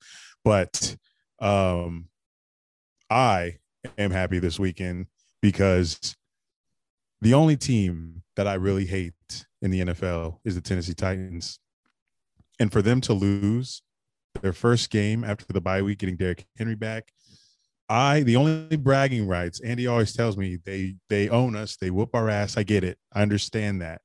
[0.43, 0.95] But
[1.39, 2.07] um,
[3.07, 3.57] I
[3.99, 5.05] am happy this weekend
[5.43, 6.15] because
[7.21, 9.13] the only team that I really hate
[9.62, 11.59] in the NFL is the Tennessee Titans.
[12.59, 13.83] And for them to lose
[14.41, 17.11] their first game after the bye week, getting Derrick Henry back,
[17.89, 19.59] I the only bragging rights.
[19.61, 22.57] Andy always tells me they they own us, they whoop our ass.
[22.57, 24.01] I get it, I understand that,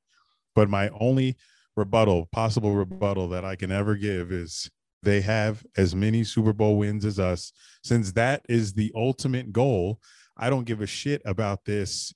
[0.55, 1.37] but my only
[1.77, 4.71] rebuttal, possible rebuttal that I can ever give is
[5.03, 7.53] they have as many Super Bowl wins as us.
[7.83, 10.01] Since that is the ultimate goal,
[10.37, 12.15] I don't give a shit about this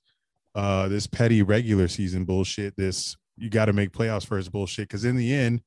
[0.55, 2.75] uh this petty regular season bullshit.
[2.75, 5.61] This you got to make playoffs first bullshit because in the end,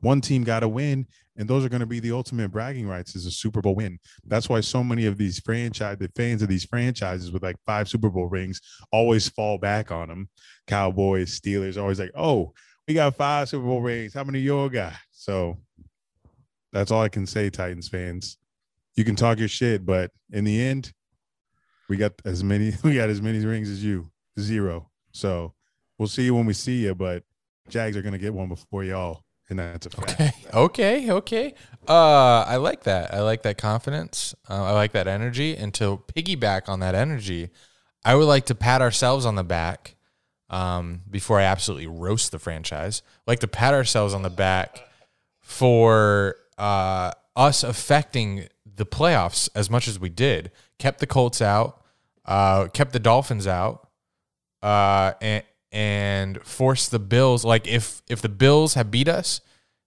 [0.00, 3.16] one team got to win, and those are going to be the ultimate bragging rights
[3.16, 3.98] is a Super Bowl win.
[4.24, 7.88] That's why so many of these franchise, the fans of these franchises with like five
[7.88, 10.28] Super Bowl rings, always fall back on them.
[10.66, 12.52] Cowboys, Steelers, always like, oh,
[12.86, 14.14] we got five Super Bowl rings.
[14.14, 14.92] How many you all got?
[15.10, 15.56] So
[16.72, 18.38] that's all I can say, Titans fans.
[18.94, 20.92] You can talk your shit, but in the end,
[21.88, 24.90] we got as many we got as many rings as you, zero.
[25.12, 25.54] So
[25.98, 27.22] we'll see you when we see you, but
[27.68, 30.12] Jags are gonna get one before y'all, and that's a fact.
[30.12, 31.54] Okay, okay, okay.
[31.88, 33.12] Uh, I like that.
[33.12, 34.34] I like that confidence.
[34.48, 35.56] Uh, I like that energy.
[35.56, 37.50] And to piggyback on that energy,
[38.04, 39.96] I would like to pat ourselves on the back
[40.48, 43.02] um, before I absolutely roast the franchise.
[43.26, 44.88] I'd like to pat ourselves on the back
[45.40, 50.50] for uh, us affecting the playoffs as much as we did.
[50.78, 51.82] Kept the Colts out,
[52.24, 53.88] uh, kept the Dolphins out,
[54.62, 57.44] uh, and and force the Bills.
[57.44, 59.40] Like if if the Bills had beat us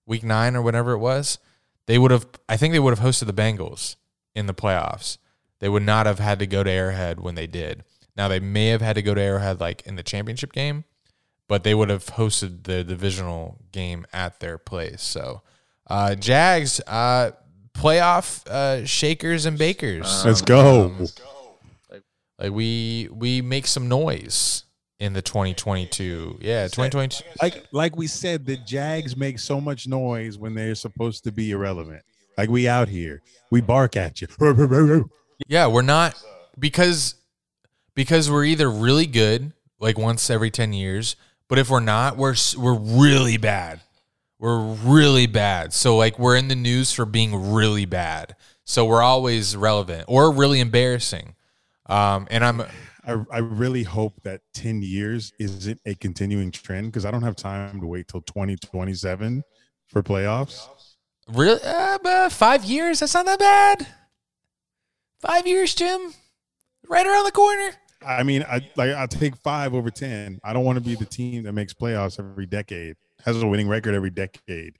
[0.04, 1.38] week nine or whatever it was,
[1.86, 2.26] they would have.
[2.48, 3.96] I think they would have hosted the Bengals
[4.34, 5.18] in the playoffs.
[5.60, 7.84] They would not have had to go to Arrowhead when they did.
[8.16, 10.84] Now they may have had to go to Arrowhead like in the championship game,
[11.48, 15.02] but they would have hosted the divisional game at their place.
[15.02, 15.42] So,
[15.86, 17.30] uh, Jags, uh,
[17.72, 20.24] playoff uh, shakers and bakers.
[20.24, 20.92] Let's go.
[22.38, 24.65] Like we we make some noise
[24.98, 26.38] in the 2022.
[26.40, 27.24] Yeah, 2022.
[27.42, 31.50] like like we said, the Jags make so much noise when they're supposed to be
[31.50, 32.02] irrelevant.
[32.38, 34.28] Like we out here, we bark at you.
[35.48, 36.18] Yeah, we're not
[36.58, 37.14] because
[37.94, 41.14] because we're either really good like once every 10 years,
[41.46, 43.80] but if we're not, we're we're really bad.
[44.38, 45.72] We're really bad.
[45.72, 48.34] So like we're in the news for being really bad.
[48.64, 51.34] So we're always relevant or really embarrassing.
[51.86, 52.62] Um, and I'm
[53.06, 57.36] I, I really hope that 10 years isn't a continuing trend because I don't have
[57.36, 59.42] time to wait till 2027
[59.86, 60.66] for playoffs.
[61.32, 63.00] really uh, five years.
[63.00, 63.86] That's not that bad.
[65.20, 66.14] Five years, Jim.
[66.88, 67.70] Right around the corner.
[68.06, 70.40] I mean, I like I'll take five over 10.
[70.44, 73.68] I don't want to be the team that makes playoffs every decade, has a winning
[73.68, 74.76] record every decade.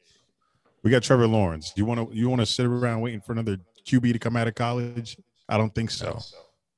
[0.82, 1.72] We got Trevor Lawrence.
[1.76, 3.56] You want to you want to sit around waiting for another
[3.88, 5.16] QB to come out of college?
[5.48, 6.20] I don't think so.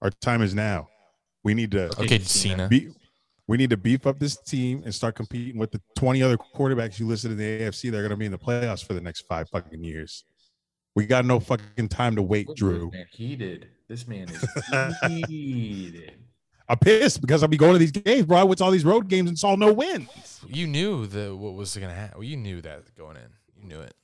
[0.00, 0.88] Our time is now.
[1.44, 2.68] We need to Okay, Cena.
[2.68, 2.68] Cena.
[2.68, 2.88] be,
[3.46, 6.98] we need to beef up this team and start competing with the 20 other quarterbacks
[6.98, 7.90] you listed in the AFC.
[7.90, 10.24] They're going to be in the playoffs for the next five fucking years.
[10.94, 12.90] We got no fucking time to wait, Drew.
[12.90, 13.68] Man, heated.
[13.88, 14.94] This man is
[15.26, 16.12] heated.
[16.68, 18.36] I'm pissed because I'll be going to these games, bro.
[18.36, 20.40] I went to all these road games and saw no wins.
[20.46, 22.22] You knew the what was gonna happen.
[22.22, 23.30] You knew that going in.
[23.56, 23.94] You knew it.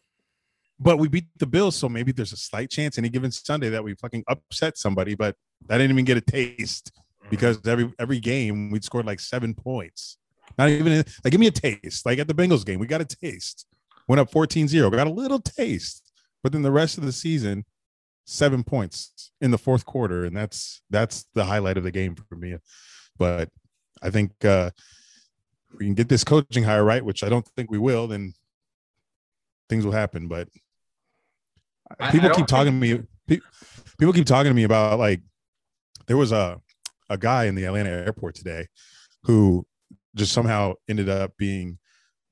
[0.81, 3.85] But we beat the Bills, so maybe there's a slight chance any given Sunday that
[3.85, 5.15] we fucking upset somebody.
[5.15, 5.37] But
[5.69, 6.91] I didn't even get a taste
[7.31, 10.19] because every every game we'd scored like seven points.
[10.59, 12.07] Not even like give me a taste.
[12.07, 13.67] Like at the Bengals game, we got a taste.
[14.07, 16.13] Went up 14-0, got a little taste.
[16.43, 17.65] But then the rest of the season,
[18.27, 22.37] seven points in the fourth quarter, and that's that's the highlight of the game for
[22.37, 22.57] me.
[23.19, 23.49] But
[24.03, 24.71] I think uh
[25.79, 28.35] we can get this coaching hire right, which I don't think we will, then
[29.69, 30.29] things will happen.
[30.29, 30.49] But
[31.99, 33.41] I- I people keep talking to me.
[33.99, 35.21] People keep talking to me about like
[36.07, 36.61] there was a
[37.11, 38.67] a guy in the Atlanta airport today
[39.25, 39.67] who
[40.15, 41.79] just somehow ended up being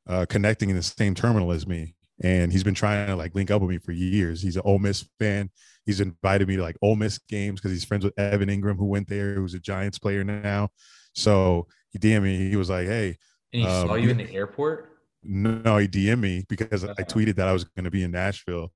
[0.08, 3.50] uh, connecting in the same terminal as me, and he's been trying to like link
[3.50, 4.42] up with me for years.
[4.42, 5.50] He's an Ole Miss fan.
[5.86, 8.86] He's invited me to like Ole Miss games because he's friends with Evan Engram, who
[8.86, 10.68] went there, who's a Giants player now.
[11.14, 12.48] So he DM me.
[12.50, 13.16] He was like, "Hey,
[13.52, 14.88] And he Um, saw you in the airport?
[15.22, 17.04] no, he DM me because I Uh-huh.
[17.04, 18.72] tweeted that I was going to be in Nashville,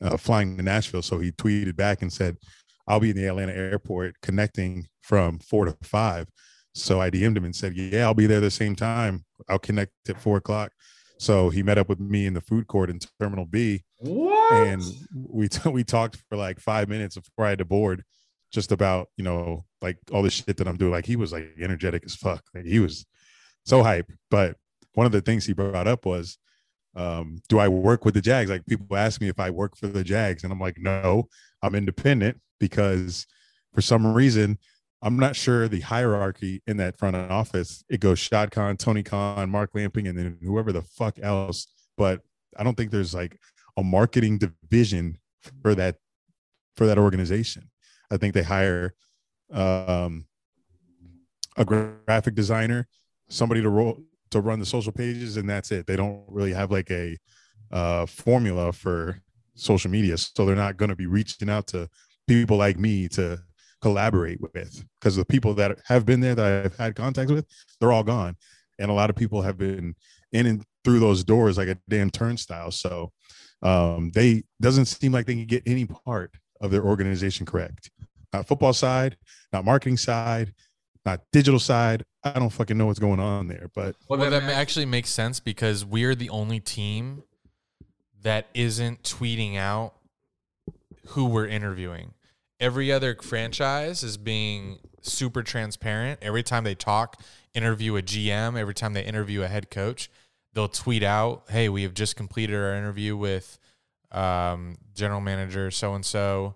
[0.00, 1.02] uh, flying to Nashville.
[1.02, 2.36] So he tweeted back and said,
[2.86, 6.26] "I'll be in the Atlanta airport connecting from four to five.
[6.74, 9.24] So I DM'd him and said, "Yeah, I'll be there the same time.
[9.48, 10.72] I'll connect at four o'clock."
[11.18, 14.66] So he met up with me in the food court in Terminal B, What?
[14.66, 14.82] and
[15.14, 18.02] we t- we talked for like five minutes before I had to board,
[18.52, 20.90] just about you know like all the shit that I'm doing.
[20.90, 22.42] Like he was like energetic as fuck.
[22.54, 23.06] Like he was
[23.64, 24.10] so hype.
[24.30, 24.56] But
[24.94, 26.38] one of the things he brought up was,
[26.96, 28.50] um, do I work with the Jags?
[28.50, 31.28] Like people ask me if I work for the Jags, and I'm like, no,
[31.62, 33.26] I'm independent because
[33.72, 34.58] for some reason.
[35.04, 37.84] I'm not sure the hierarchy in that front office.
[37.90, 41.66] It goes Shad Khan, Tony Khan, Mark Lamping, and then whoever the fuck else.
[41.98, 42.22] But
[42.56, 43.38] I don't think there's like
[43.76, 45.18] a marketing division
[45.62, 45.96] for that
[46.74, 47.70] for that organization.
[48.10, 48.94] I think they hire
[49.52, 50.24] um,
[51.58, 52.88] a graphic designer,
[53.28, 55.86] somebody to roll to run the social pages, and that's it.
[55.86, 57.18] They don't really have like a
[57.70, 59.20] uh, formula for
[59.54, 61.90] social media, so they're not going to be reaching out to
[62.26, 63.38] people like me to
[63.84, 67.44] collaborate with because the people that have been there that I've had contact with,
[67.78, 68.34] they're all gone,
[68.78, 69.94] and a lot of people have been
[70.32, 72.70] in and through those doors like a damn turnstile.
[72.70, 73.12] So
[73.62, 76.30] um, they doesn't seem like they can get any part
[76.62, 77.90] of their organization correct.
[78.32, 79.18] Not football side,
[79.52, 80.54] not marketing side,
[81.04, 82.06] not digital side.
[82.22, 85.84] I don't fucking know what's going on there, but Well, that actually makes sense because
[85.84, 87.22] we're the only team
[88.22, 89.92] that isn't tweeting out
[91.08, 92.14] who we're interviewing.
[92.60, 96.20] Every other franchise is being super transparent.
[96.22, 97.20] Every time they talk,
[97.52, 100.10] interview a GM, every time they interview a head coach,
[100.52, 103.58] they'll tweet out, "Hey, we have just completed our interview with
[104.12, 106.54] um, general manager so and so,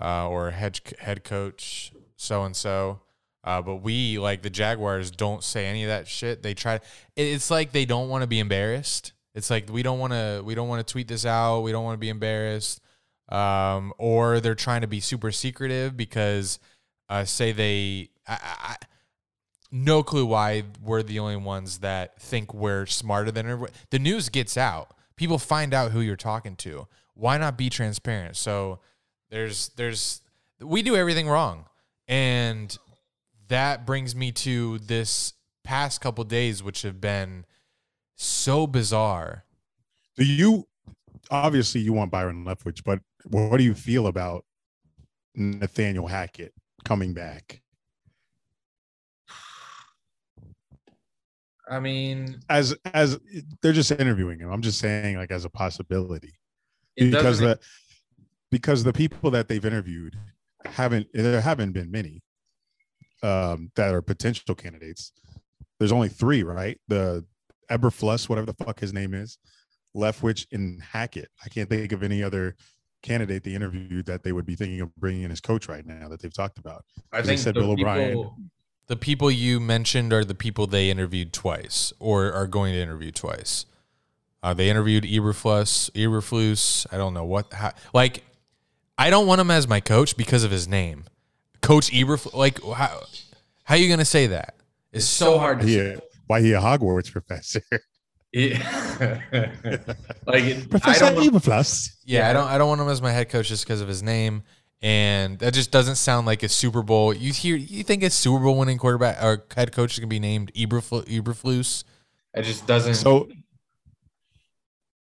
[0.00, 3.00] or head head coach so and so."
[3.44, 6.42] But we, like the Jaguars, don't say any of that shit.
[6.42, 6.80] They try.
[7.16, 9.12] It's like they don't want to be embarrassed.
[9.34, 10.42] It's like we don't want to.
[10.44, 11.62] We don't want to tweet this out.
[11.62, 12.82] We don't want to be embarrassed.
[13.28, 16.58] Um, or they're trying to be super secretive because,
[17.08, 18.10] uh, say they.
[18.26, 18.76] I, I,
[19.70, 23.70] no clue why we're the only ones that think we're smarter than everyone.
[23.90, 24.94] The news gets out.
[25.16, 26.86] People find out who you're talking to.
[27.14, 28.36] Why not be transparent?
[28.36, 28.80] So
[29.30, 30.22] there's there's
[30.60, 31.66] we do everything wrong.
[32.06, 32.76] And
[33.48, 37.44] that brings me to this past couple days which have been
[38.14, 39.44] so bizarre.
[40.16, 40.66] do you
[41.30, 44.44] obviously you want Byron Leftwich, but what do you feel about
[45.34, 46.52] Nathaniel Hackett
[46.84, 47.60] coming back?
[51.70, 53.18] I mean, As as
[53.62, 54.50] they're just interviewing him.
[54.50, 56.32] I'm just saying like as a possibility.
[56.96, 57.58] because the
[58.50, 60.16] because the people that they've interviewed
[60.64, 62.22] haven't there haven't been many
[63.22, 65.12] um that are potential candidates
[65.78, 67.24] there's only three right the
[67.70, 69.38] eberflus whatever the fuck his name is
[69.96, 72.56] leftwich and hackett i can't think of any other
[73.02, 76.08] candidate they interviewed that they would be thinking of bringing in as coach right now
[76.08, 76.84] that they've talked about.
[77.12, 78.08] I They think said the Bill O'Brien.
[78.10, 78.36] people-
[78.88, 83.10] The people you mentioned are the people they interviewed twice or are going to interview
[83.12, 83.66] twice.
[84.42, 86.86] Uh, they interviewed Eberflus, Eberflus.
[86.92, 88.24] I don't know what, how, like,
[88.96, 91.04] I don't want him as my coach because of his name.
[91.60, 93.02] Coach Eberflus, like, how,
[93.64, 94.54] how are you going to say that?
[94.92, 95.60] It's so hard.
[95.60, 97.60] to He a- why he a Hogwarts professor?
[98.32, 99.20] Yeah.
[100.26, 101.16] like I professor don't.
[101.16, 101.90] Eberflus.
[102.04, 102.46] Yeah, I don't.
[102.46, 104.42] I don't want him as my head coach just because of his name,
[104.82, 107.14] and that just doesn't sound like a Super Bowl.
[107.14, 107.56] You hear?
[107.56, 111.06] You think a Super Bowl winning quarterback or head coach is gonna be named Eberfl-
[111.06, 111.84] Eberflus?
[112.34, 112.94] It just doesn't.
[112.94, 113.28] So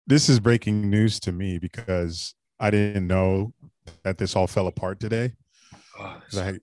[0.06, 3.52] this is breaking news to me because I didn't know
[4.04, 5.32] that this all fell apart today.
[5.98, 6.58] Oh, because I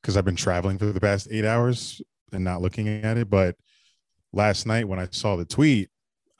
[0.00, 3.30] because I've been traveling for the past eight hours and not looking at it.
[3.30, 3.56] But
[4.32, 5.90] last night when I saw the tweet,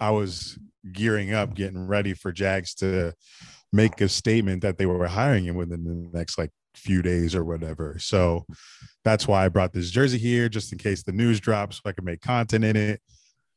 [0.02, 0.58] I was
[0.92, 3.14] gearing up, getting ready for Jags to
[3.72, 7.44] make a statement that they were hiring him within the next like few days or
[7.44, 7.96] whatever.
[8.00, 8.44] So
[9.04, 11.92] that's why I brought this jersey here, just in case the news drops, so I
[11.92, 13.00] can make content in it.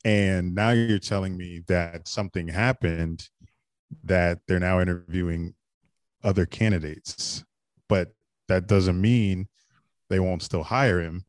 [0.03, 3.27] And now you're telling me that something happened
[4.03, 5.55] that they're now interviewing
[6.23, 7.43] other candidates,
[7.89, 8.13] but
[8.49, 9.47] that doesn't mean
[10.11, 11.25] they won't still hire him.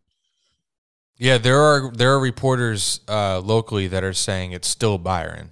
[1.19, 5.51] Yeah, there are there are reporters uh, locally that are saying it's still Byron.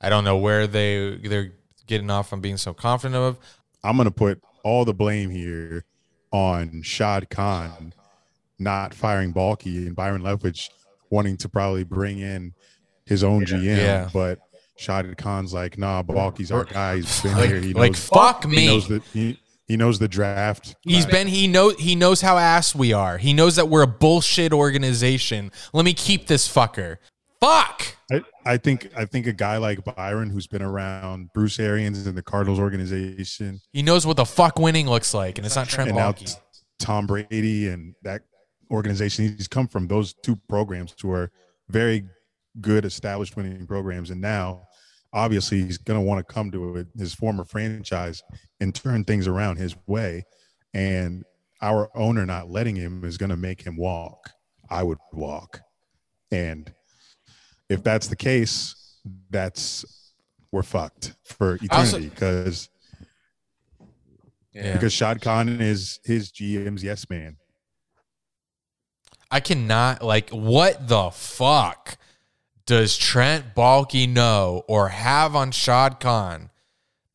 [0.00, 1.52] I don't know where they they're
[1.86, 3.38] getting off on being so confident of.
[3.82, 5.84] I'm going to put all the blame here
[6.30, 7.92] on Shad Khan
[8.58, 10.68] not firing Baalke and Byron Leftwich
[11.10, 12.52] wanting to probably bring in
[13.06, 13.62] his own GM.
[13.76, 14.10] Yeah.
[14.12, 14.40] But
[14.76, 16.96] Shad Khan's like, nah, Baalke's our guy.
[16.96, 17.60] He's been Like, here.
[17.60, 18.66] He knows, like fuck he me.
[18.66, 20.74] knows the he, he knows the draft.
[20.82, 23.18] He's been he know he knows how ass we are.
[23.18, 25.52] He knows that we're a bullshit organization.
[25.72, 26.96] Let me keep this fucker.
[27.40, 27.94] Fuck.
[28.10, 32.16] I, I think I think a guy like Byron, who's been around Bruce Arians and
[32.16, 35.90] the Cardinals organization, He knows what the fuck winning looks like, and it's not Trent
[35.90, 36.34] and now Baalke.
[36.34, 36.40] t-
[36.78, 38.22] Tom Brady and that
[38.70, 39.36] organization.
[39.36, 41.30] He's come from those two programs to are
[41.68, 42.04] very
[42.60, 44.62] good, established winning programs, and now
[45.12, 48.22] obviously he's going to want to come to his former franchise
[48.60, 50.24] and turn things around his way.
[50.74, 51.24] And
[51.62, 54.30] our owner not letting him is going to make him walk.
[54.70, 55.60] I would walk,
[56.30, 56.70] and
[57.70, 60.12] if that's the case, that's
[60.52, 62.68] we're fucked for eternity because
[64.52, 64.74] Yeah.
[64.74, 67.38] because Shad Khan is his GM's yes man.
[69.30, 71.96] I cannot like what the fuck
[72.68, 76.50] does Trent Baalke know or have on Shad Khan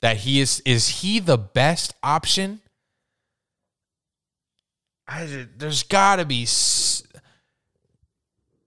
[0.00, 2.60] that he is is he the best option?
[5.06, 6.48] I, there's got to be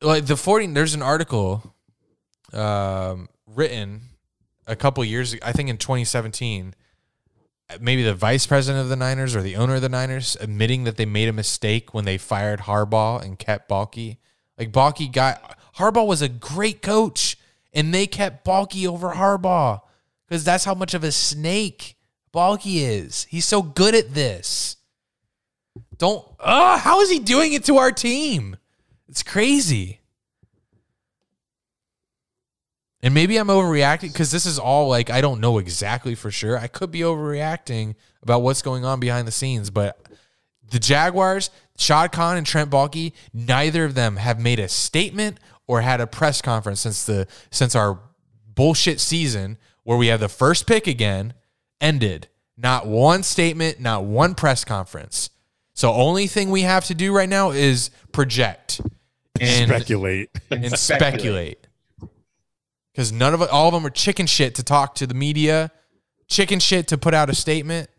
[0.02, 1.76] like the 40 there's an article
[2.54, 4.04] um, written
[4.65, 6.73] a couple years ago, I think in 2017
[7.82, 10.95] maybe the vice president of the Niners or the owner of the Niners admitting that
[10.95, 14.15] they made a mistake when they fired Harbaugh and kept Baalke.
[14.58, 17.38] Like Baalke got Harbaugh was a great coach,
[17.74, 19.82] and they kept Baalke over Harbaugh
[20.28, 21.96] because that's how much of a snake
[22.34, 23.26] Baalke is.
[23.30, 24.78] He's so good at this.
[25.98, 26.26] Don't.
[26.40, 28.58] Uh, how is he doing it to our team?
[29.08, 30.02] It's crazy.
[33.02, 36.58] And maybe I'm overreacting because this is all like I don't know exactly for sure.
[36.58, 40.00] I could be overreacting about what's going on behind the scenes, but
[40.70, 45.82] the Jaguars, Shad Khan and Trent Baalke, neither of them have made a statement or
[45.82, 48.00] had a press conference since the since our
[48.56, 51.34] bullshit season where we have the first pick again
[51.80, 52.28] ended.
[52.58, 55.30] Not one statement, not one press conference.
[55.74, 58.82] So only thing we have to do right now is project
[59.40, 60.30] and Speculate.
[60.50, 61.68] and speculate.
[62.92, 65.72] Because none of all of them are chicken shit to talk to the media,
[66.28, 67.90] chicken shit to put out a statement.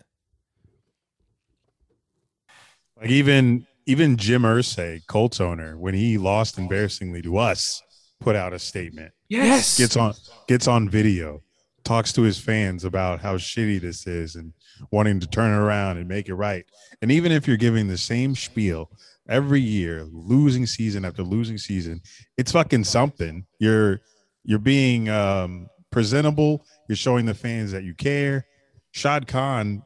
[3.01, 7.83] Like even even Jim Irsay, Colts owner, when he lost embarrassingly to us,
[8.21, 9.13] put out a statement.
[9.31, 9.79] Yes.
[9.79, 10.13] Gets on
[10.47, 11.43] gets on video,
[11.85, 14.53] talks to his fans about how shitty this is and
[14.91, 16.67] wanting to turn it around and make it right.
[17.01, 18.91] And even if you're giving the same spiel
[19.27, 22.03] every year, losing season after losing season,
[22.37, 23.47] it's fucking something.
[23.59, 24.03] You're
[24.45, 28.45] you're being um presentable, you're showing the fans that you care.
[28.91, 29.83] Shad Khan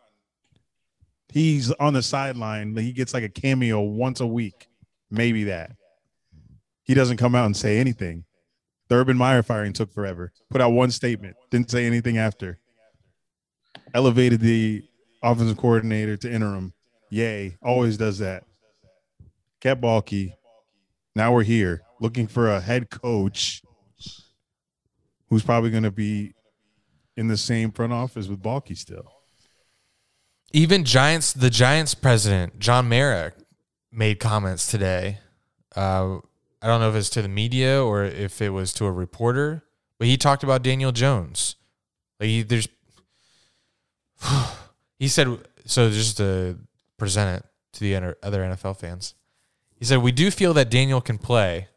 [1.33, 2.77] he's on the sideline.
[2.77, 4.69] He gets like a cameo once a week,
[5.11, 5.73] maybe that.
[6.85, 8.25] He doesn't come out and say anything.
[8.89, 10.33] The Urban Meyer firing took forever.
[10.51, 12.59] Put out one statement, didn't say anything after.
[13.95, 14.85] Elevated the
[15.23, 16.73] offensive coordinator to interim.
[17.11, 18.45] Yay, always does that.
[19.61, 20.35] Kept Baalke.
[21.15, 23.63] Now we're here looking for a head coach
[25.29, 26.35] who's probably going to be
[27.17, 29.22] in the same front office with Baalke still.
[30.53, 33.33] Even Giants, the Giants president John Mara
[33.91, 35.19] made comments today.
[35.75, 36.19] Uh,
[36.61, 39.65] I don't know if it's to the media or if it was to a reporter,
[39.99, 41.57] but he talked about Daniel Jones.
[42.21, 42.69] Like he, there's,
[44.99, 45.91] he said so.
[45.91, 46.59] Just to
[46.99, 49.15] present it to the other NFL fans,
[49.79, 51.69] he said we do feel that Daniel can play.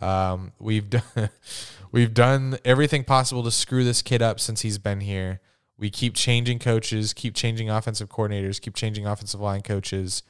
[0.00, 1.02] Um, we've done
[1.92, 5.40] we've done everything possible to screw this kid up since he's been here.
[5.78, 10.22] We keep changing coaches, keep changing offensive coordinators, keep changing offensive line coaches.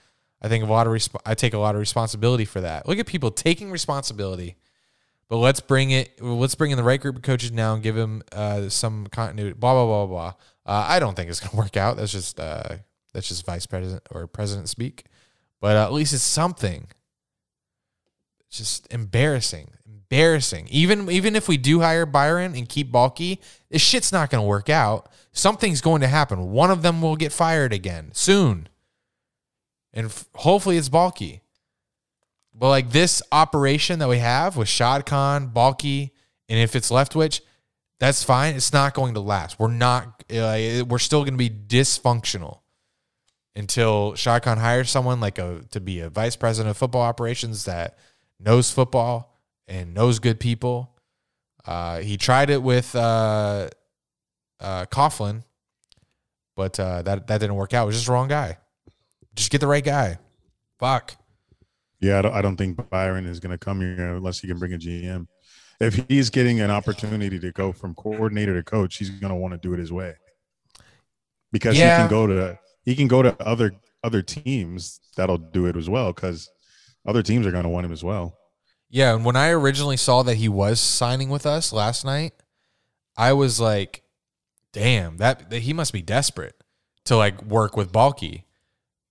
[0.42, 2.88] I think a lot of resp- I take a lot of responsibility for that.
[2.88, 4.57] Look at people taking responsibility.
[5.28, 6.22] But let's bring it.
[6.22, 9.55] Let's bring in the right group of coaches now and give them uh, some continuity.
[9.55, 10.34] Blah blah blah blah.
[10.64, 11.97] Uh, I don't think it's going to work out.
[11.97, 12.76] That's just uh,
[13.12, 15.07] that's just vice president or president speak.
[15.61, 16.88] But at least it's something.
[18.49, 19.72] Just embarrassing,
[20.11, 20.69] embarrassing.
[20.71, 23.39] Even even if we do hire Byron and keep Baalke,
[23.71, 25.11] this shit's not going to work out.
[25.33, 26.51] Something's going to happen.
[26.53, 28.69] One of them will get fired again soon,
[29.93, 31.41] and f- hopefully it's Baalke.
[32.55, 36.11] But like this operation that we have with Shad Khan, Baalke,
[36.49, 37.41] and if it's Leftwich,
[38.01, 38.55] that's fine.
[38.55, 39.59] It's not going to last.
[39.59, 40.25] We're not.
[40.31, 42.61] Uh, we're still going to be dysfunctional
[43.55, 47.65] until Shad Khan hires someone like a to be a vice president of football operations
[47.67, 47.99] that
[48.39, 49.36] knows football
[49.69, 50.93] and knows good people.
[51.64, 53.69] Uh, he tried it with uh,
[54.61, 55.43] uh, Coughlin,
[56.55, 57.85] but uh, that that didn't work out.
[57.85, 58.59] It was just the wrong guy.
[59.35, 60.19] Just get the right guy.
[60.79, 61.17] Fuck.
[62.01, 64.59] Yeah, I don't, I don't think Byron is going to come here unless he can
[64.59, 65.27] bring a GM.
[65.81, 69.53] If he's getting an opportunity to go from coordinator to coach, he's going to want
[69.53, 70.14] to do it his way
[71.53, 71.97] because Yeah.
[71.97, 73.73] he can go to he can go to other
[74.05, 76.49] other teams that'll do it as well because
[77.07, 78.37] other teams are going to want him as well.
[78.89, 82.34] Yeah, and when I originally saw that he was signing with us last night,
[83.16, 84.03] I was like,
[84.72, 86.62] "Damn, that, that he must be desperate
[87.05, 88.45] to like work with Baalke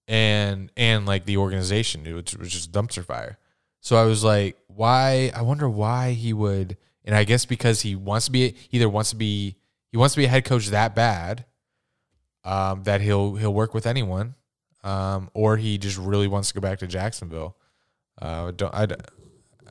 [0.07, 3.37] and and like the organization, which was just dumpster fire."
[3.81, 5.31] So I was like, "Why?
[5.35, 8.89] I wonder why he would." And I guess because he wants to be he either
[8.89, 9.57] wants to be
[9.91, 11.45] he wants to be a head coach that bad
[12.45, 14.35] um, that he'll he'll work with anyone,
[14.83, 17.57] um, or he just really wants to go back to Jacksonville.
[18.21, 18.87] Uh, don't I?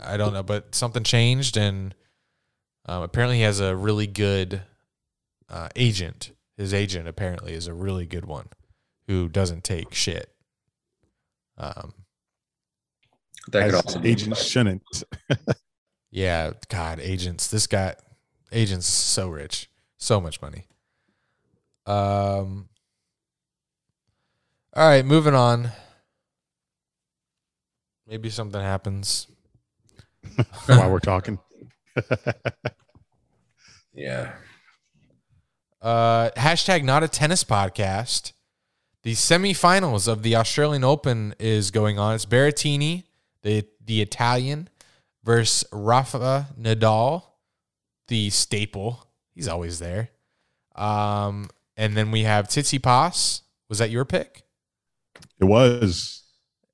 [0.06, 1.94] I don't know, but something changed, and
[2.86, 4.62] um, apparently he has a really good
[5.48, 6.32] uh, agent.
[6.56, 8.48] His agent apparently is a really good one
[9.08, 10.30] who doesn't take shit.
[11.58, 11.94] Um,
[13.52, 14.82] That could As also be agents shouldn't.
[16.10, 17.48] yeah, God, agents.
[17.48, 17.94] This guy,
[18.52, 20.66] agents, so rich, so much money.
[21.86, 22.68] Um.
[24.76, 25.70] All right, moving on.
[28.08, 29.28] Maybe something happens.
[30.66, 31.38] While we're talking.
[33.96, 34.32] Yeah.
[35.80, 38.32] Uh, hashtag not a tennis podcast.
[39.02, 42.14] The semifinals of the Australian Open is going on.
[42.14, 43.04] It's Berrettini,
[43.42, 44.68] the the Italian,
[45.22, 47.22] versus Rafa Nadal,
[48.08, 49.06] the staple.
[49.34, 50.10] He's always there.
[50.74, 53.42] Um, and then we have Tsitsipas.
[53.68, 54.42] Was that your pick?
[55.38, 56.22] It was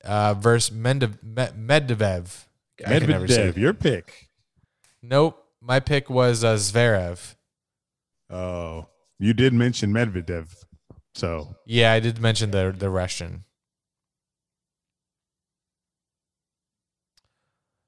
[0.04, 2.44] Uh, versus Mendev- Medvedev.
[2.86, 4.28] I can never say Medvedev, your pick.
[5.02, 5.42] Nope.
[5.60, 7.34] My pick was uh, Zverev.
[8.30, 8.86] Oh,
[9.18, 10.54] you did mention Medvedev,
[11.14, 13.44] so Yeah, I did mention the the Russian.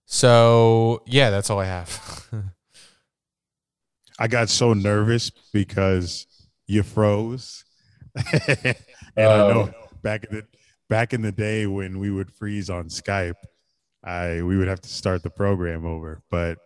[0.07, 2.29] So yeah, that's all I have.
[4.19, 6.27] I got so nervous because
[6.67, 7.65] you froze,
[8.15, 8.77] and
[9.17, 9.89] I know Oh.
[10.03, 10.47] back in the
[10.89, 13.35] back in the day when we would freeze on Skype,
[14.05, 16.59] I we would have to start the program over, but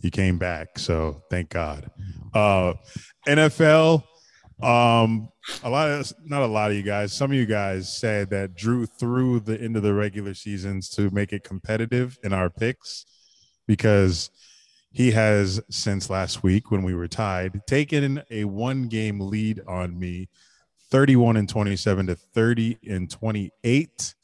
[0.00, 1.90] you came back, so thank God.
[2.34, 2.74] Uh,
[3.26, 4.02] NFL,
[4.62, 5.28] um,
[5.62, 8.54] a lot of not a lot of you guys, some of you guys said that
[8.54, 13.04] Drew threw the end of the regular seasons to make it competitive in our picks
[13.66, 14.30] because
[14.92, 19.98] he has since last week when we were tied taken a one game lead on
[19.98, 20.28] me
[20.90, 24.14] 31 and 27 to 30 and 28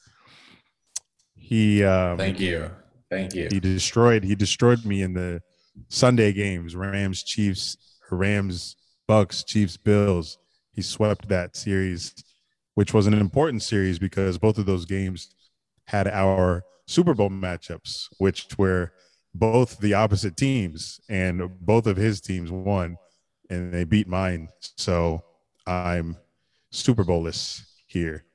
[1.53, 2.71] he um Thank you.
[3.11, 3.47] Thank you.
[3.51, 5.39] he destroyed he destroyed me in the
[5.87, 7.77] sunday games rams chiefs
[8.09, 8.75] rams
[9.07, 10.39] bucs chiefs bills
[10.71, 12.15] he swept that series
[12.73, 15.35] which was an important series because both of those games
[15.85, 18.91] had our super bowl matchups which were
[19.35, 22.97] both the opposite teams and both of his teams won
[23.51, 25.23] and they beat mine so
[25.67, 26.17] i'm
[26.71, 28.25] super bowlless here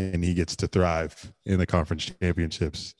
[0.00, 2.94] and he gets to thrive in the conference championships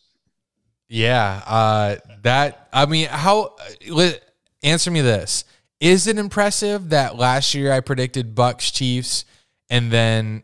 [0.90, 3.55] yeah, uh, that I mean, how?
[4.64, 5.44] Answer me this:
[5.78, 9.24] Is it impressive that last year I predicted Bucs Chiefs,
[9.70, 10.42] and then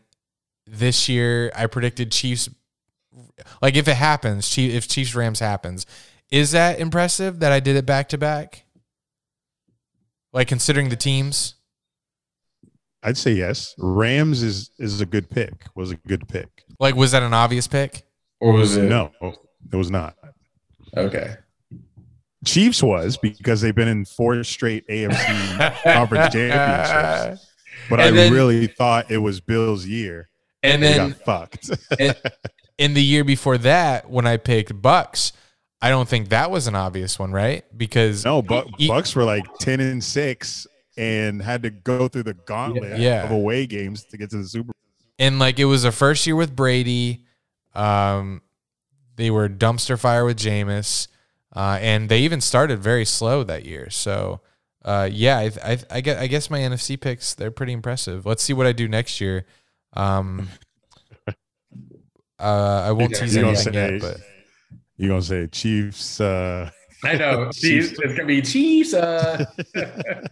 [0.65, 2.47] this year I predicted Chiefs.
[3.61, 5.85] Like if it happens, if Chiefs Rams happens,
[6.31, 8.63] is that impressive that I did it back to back?
[10.31, 11.55] Like considering the teams,
[13.03, 13.73] I'd say yes.
[13.77, 15.53] Rams is is a good pick.
[15.75, 16.49] Was a good pick.
[16.79, 18.03] like was that an obvious pick?
[18.39, 18.83] Or was it?
[18.83, 20.15] No, it was not.
[20.95, 21.35] Okay.
[22.45, 27.47] Chiefs was because they've been in four straight AFC conference championships.
[27.89, 30.29] But And I then- really thought it was Bill's year.
[30.63, 31.19] And They then got
[31.59, 31.69] fucked.
[32.77, 35.31] in the year before that, when I picked Bucs,
[35.81, 37.63] I don't think that was an obvious one, right?
[37.77, 40.65] Because no, but Bucs were like ten and six
[40.97, 43.23] and had to go through the gauntlet Yeah.
[43.23, 44.65] of away games to get to the Super.
[44.67, 44.73] Bowl.
[45.19, 47.23] and like it was a first year with Brady.
[47.75, 48.41] Um,
[49.15, 51.07] they were dumpster fire with Jameis,
[51.55, 53.89] uh, and they even started very slow that year.
[53.89, 54.41] So,
[54.85, 58.25] uh, yeah, I, I, I guess I guess my NFC picks they're pretty impressive.
[58.25, 59.45] Let's see what I do next year.
[59.93, 60.49] Um,
[61.27, 61.33] uh,
[62.39, 64.17] I won't Yeah, tease you don't anything say- yet, but
[64.97, 66.19] You gonna say Chiefs?
[66.21, 66.69] Uh,
[67.03, 67.51] I know.
[67.53, 67.91] Chiefs.
[67.99, 68.93] It's gonna be Chiefs.
[68.93, 69.45] Uh,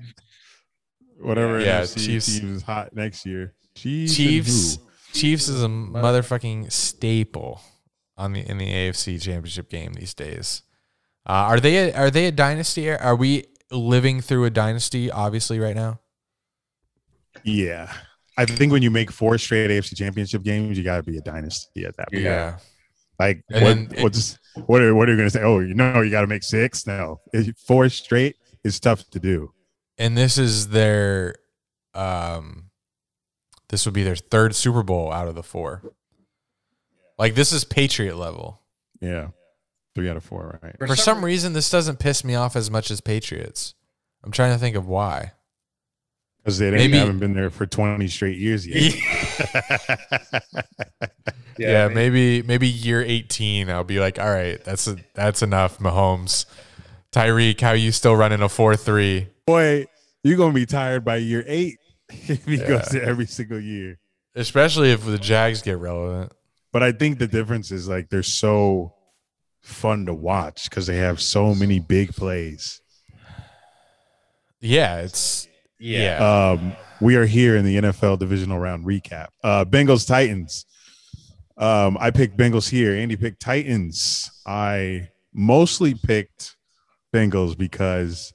[1.20, 1.60] whatever.
[1.60, 2.40] Yeah, NFC Chiefs.
[2.40, 3.54] team is hot next year.
[3.76, 4.16] Chiefs.
[4.16, 4.78] Chiefs?
[5.14, 7.62] Chiefs is a motherfucking staple
[8.18, 10.62] on the in the AFC Championship game these days.
[11.28, 12.90] Uh, are they a, are they a dynasty?
[12.92, 15.10] Are we living through a dynasty?
[15.10, 16.00] Obviously, right now.
[17.44, 17.92] Yeah,
[18.38, 21.22] I think when you make four straight AFC Championship games, you got to be a
[21.22, 22.24] dynasty at that point.
[22.24, 22.58] Yeah,
[23.20, 25.42] Like, And what, it- what's what are what are you gonna say?
[25.44, 26.88] Oh, you know, you got to make six.
[26.88, 27.20] No,
[27.68, 29.52] four straight is tough to do.
[29.98, 31.36] And this is their
[31.94, 32.70] um,
[33.70, 35.82] this would be their third Super Bowl out of the four.
[37.18, 38.62] Like this is Patriot level.
[39.02, 39.30] Yeah,
[39.96, 40.76] three out of four, right?
[40.88, 43.74] For some reason, this doesn't piss me off as much as Patriots.
[44.24, 45.32] I'm trying to think of why.
[46.44, 48.94] Because they Maybe- haven't been there for twenty straight years yet.
[51.58, 56.46] Yeah, maybe maybe year 18 I'll be like, "All right, that's a, that's enough, Mahomes."
[57.12, 59.28] Tyreek, how you still running a 4-3?
[59.48, 59.86] Boy,
[60.24, 61.78] you're gonna be tired by year eight
[62.10, 62.68] if he Yeah.
[62.68, 64.00] goes there every single year.
[64.36, 66.32] Especially if the Jags get relevant.
[66.74, 68.94] But I think the difference is like they're so
[69.62, 72.82] fun to watch because they have so many big plays.
[74.60, 75.48] Yeah, it's
[75.80, 76.18] yeah.
[76.58, 79.28] Um, we are here in the NFL divisional round recap.
[79.44, 80.66] Uh, Bengals Titans.
[81.58, 82.94] Um, I picked Bengals here.
[82.96, 84.32] Andy picked Titans.
[84.46, 86.58] I mostly picked
[87.14, 88.34] Bengals because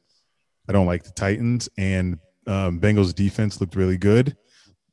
[0.71, 2.17] I don't like the Titans, and
[2.47, 4.37] um, Bengals defense looked really good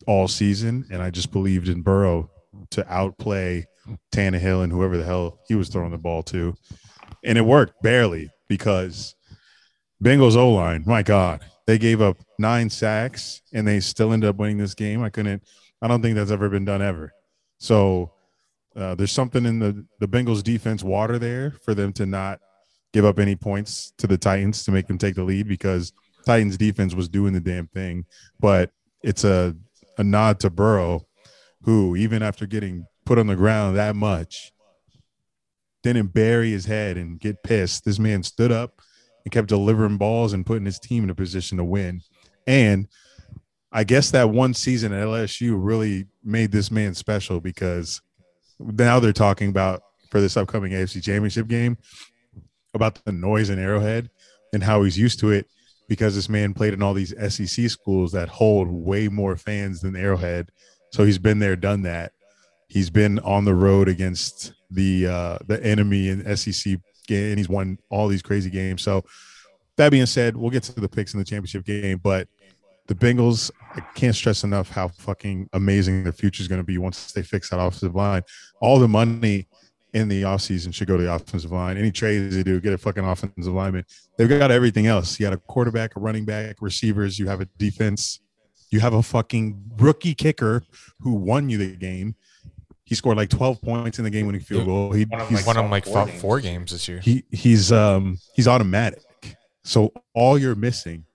[0.07, 2.31] all season, and I just believed in Burrow
[2.71, 3.67] to outplay
[4.11, 6.55] Tannehill and whoever the hell he was throwing the ball to,
[7.23, 9.13] and it worked barely because
[10.03, 14.37] Bengals O line, my God, they gave up nine sacks and they still ended up
[14.37, 15.03] winning this game.
[15.03, 15.43] I couldn't,
[15.79, 17.13] I don't think that's ever been done ever.
[17.59, 18.13] So
[18.75, 22.39] uh, there's something in the the Bengals defense water there for them to not
[22.97, 25.93] give up any points to the Titans to make them take the lead because
[26.25, 28.03] Titans defense was doing the damn thing.
[28.39, 28.71] But
[29.03, 29.55] it's a
[29.99, 31.05] a nod to Burrow,
[31.61, 34.51] who even after getting put on the ground that much,
[35.83, 37.85] didn't bury his head and get pissed.
[37.85, 38.81] This man stood up
[39.25, 42.01] and kept delivering balls and putting his team in a position to win.
[42.47, 42.87] And
[43.71, 48.01] I guess that one season at LSU really made this man special because
[48.59, 51.77] now they're talking about for this upcoming AFC championship game
[52.73, 54.09] about the noise in Arrowhead
[54.53, 55.47] and how he's used to it
[55.87, 59.95] because this man played in all these SEC schools that hold way more fans than
[59.95, 60.51] Arrowhead.
[60.91, 62.11] So he's been there, done that.
[62.67, 66.77] He's been on the road against the uh, the enemy in SEC
[67.09, 68.83] and he's won all these crazy games.
[68.83, 69.05] So
[69.77, 72.27] that being said, we'll get to the picks in the championship game, but
[72.87, 76.77] the Bengals, I can't stress enough how fucking amazing their future is going to be
[76.77, 78.23] once they fix that offensive line.
[78.61, 79.47] All the money
[79.93, 81.77] in the offseason should go to the offensive line.
[81.77, 83.85] Any trades they do, get a fucking offensive lineman.
[84.17, 85.19] They've got everything else.
[85.19, 88.19] You got a quarterback, a running back, receivers, you have a defense,
[88.69, 90.63] you have a fucking rookie kicker
[90.99, 92.15] who won you the game.
[92.83, 94.91] He scored like 12 points in the game winning field goal.
[94.91, 96.21] He, One of he's, One of them like four fought games.
[96.21, 96.99] four games this year.
[96.99, 99.01] he he's um he's automatic.
[99.63, 101.05] So all you're missing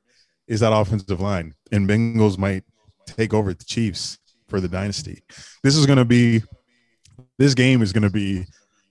[0.47, 2.65] is that offensive line, and Bengals might
[3.07, 4.19] take over the Chiefs
[4.49, 5.23] for the dynasty.
[5.63, 6.43] This is going to be
[7.39, 8.45] this game is going to be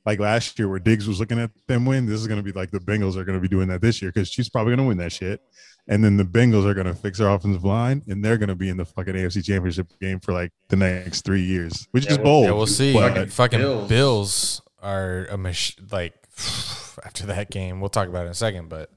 [0.05, 2.05] like last year where Diggs was looking at them win.
[2.05, 4.01] This is going to be like the Bengals are going to be doing that this
[4.01, 5.41] year because she's probably going to win that shit.
[5.87, 8.55] And then the Bengals are going to fix their offensive line, and they're going to
[8.55, 12.11] be in the fucking AFC Championship game for like the next three years, which Yeah,
[12.11, 12.45] is bold.
[12.45, 12.93] Yeah, we'll see.
[12.93, 13.89] but- Fucking, fucking Bills.
[13.89, 14.61] Bills.
[14.81, 16.13] are a mach- like
[17.03, 17.79] after that game.
[17.79, 18.91] We'll talk about it in a second, but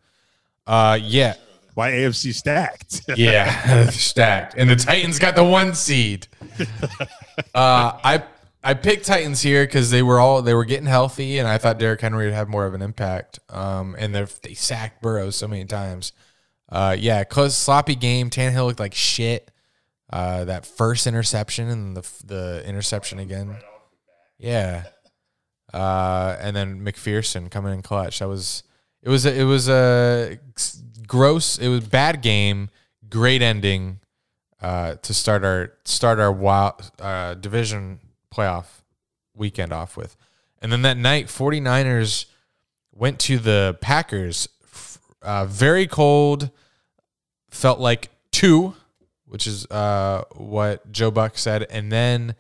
[0.67, 1.35] uh, yeah,
[1.75, 3.03] why AFC stacked.
[3.17, 4.55] Yeah, stacked.
[4.57, 6.29] And the Titans got the one seed.
[7.55, 8.23] Uh, I
[8.65, 11.79] I picked Titans here because they were all they were getting healthy, and I thought
[11.79, 13.39] Derrick Henry would have more of an impact.
[13.51, 16.13] Um, and they they sacked Burrow so many times.
[16.71, 18.31] Uh, yeah, close sloppy game.
[18.31, 19.51] Tannehill looked like shit.
[20.11, 23.57] Uh, that first interception and the the interception again.
[24.39, 24.85] Yeah.
[25.73, 28.21] Uh, and then McPherson coming in clutch.
[28.21, 28.63] That was
[29.03, 30.39] it was a, it was a
[31.07, 31.59] gross.
[31.59, 32.71] It was bad game.
[33.11, 34.01] Great ending
[34.63, 38.01] uh, to start our start our wild, uh, division
[38.35, 38.83] playoff
[39.35, 40.17] weekend off with.
[40.61, 42.27] And then that night, 49ers
[42.93, 44.49] went to the Packers.
[45.23, 46.51] Uh, very cold.
[47.51, 48.75] Felt like two,
[49.27, 51.67] which is uh, what Joe Buck said.
[51.71, 52.35] And then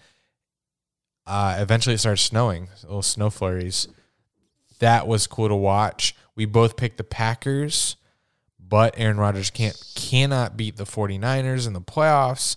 [1.27, 3.89] uh, eventually it started snowing, little snow flurries.
[4.81, 6.15] That was cool to watch.
[6.37, 7.97] We both picked the Packers,
[8.59, 12.57] but Aaron Rodgers can't cannot beat the 49ers in the playoffs.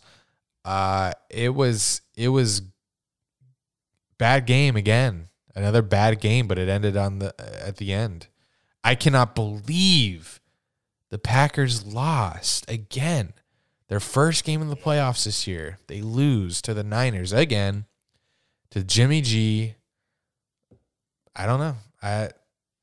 [0.65, 2.61] Uh, it was it was
[4.17, 5.29] bad game again.
[5.55, 8.27] Another bad game, but it ended on the at the end.
[8.83, 10.39] I cannot believe
[11.09, 13.33] the Packers lost again.
[13.87, 15.79] Their first game in the playoffs this year.
[15.87, 17.85] They lose to the Niners again.
[18.71, 19.75] To Jimmy G.
[21.35, 21.75] I don't know.
[22.03, 22.29] I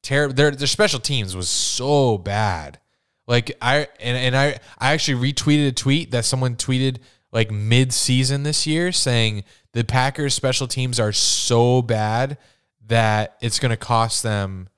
[0.02, 0.34] terrible.
[0.34, 2.80] Their their special teams was so bad.
[3.26, 6.98] Like I and, and I I actually retweeted a tweet that someone tweeted
[7.34, 12.38] like mid season this year saying the Packers special teams are so bad
[12.86, 14.68] that it's going to cost them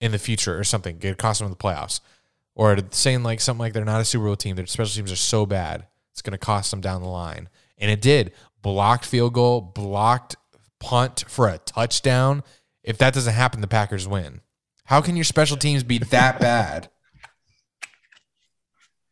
[0.00, 0.98] in the future or something.
[1.00, 2.00] It cost them in the playoffs.
[2.54, 4.56] Or saying like something like they're not a Super Bowl team.
[4.56, 7.48] Their special teams are so bad it's going to cost them down the line.
[7.78, 8.32] And it did.
[8.60, 10.36] Blocked field goal, blocked
[10.78, 12.42] punt for a touchdown.
[12.84, 14.42] If that doesn't happen, the Packers win.
[14.84, 16.90] How can your special teams be that bad?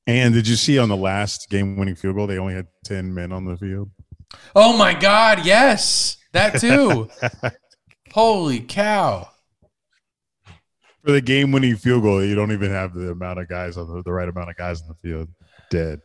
[0.06, 3.12] And did you see on the last game winning field goal, they only had 10
[3.14, 3.90] men on the field?
[4.54, 6.16] Oh my God, yes.
[6.32, 7.08] That too.
[8.12, 9.28] Holy cow.
[11.04, 13.88] For the game winning field goal, you don't even have the amount of guys on
[13.88, 15.28] the, the right amount of guys on the field.
[15.70, 16.00] Dead.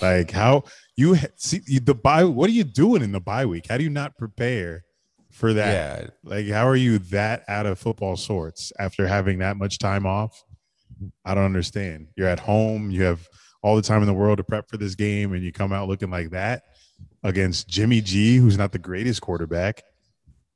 [0.00, 0.64] Like how
[0.96, 2.24] you see the bye.
[2.24, 3.66] What are you doing in the bye week?
[3.68, 4.84] How do you not prepare
[5.32, 5.72] for that?
[6.04, 6.10] Yeah.
[6.22, 10.44] Like how are you that out of football sorts after having that much time off?
[11.24, 12.08] I don't understand.
[12.16, 12.90] You're at home.
[12.90, 13.26] You have
[13.62, 15.88] all the time in the world to prep for this game, and you come out
[15.88, 16.62] looking like that
[17.22, 19.82] against Jimmy G, who's not the greatest quarterback.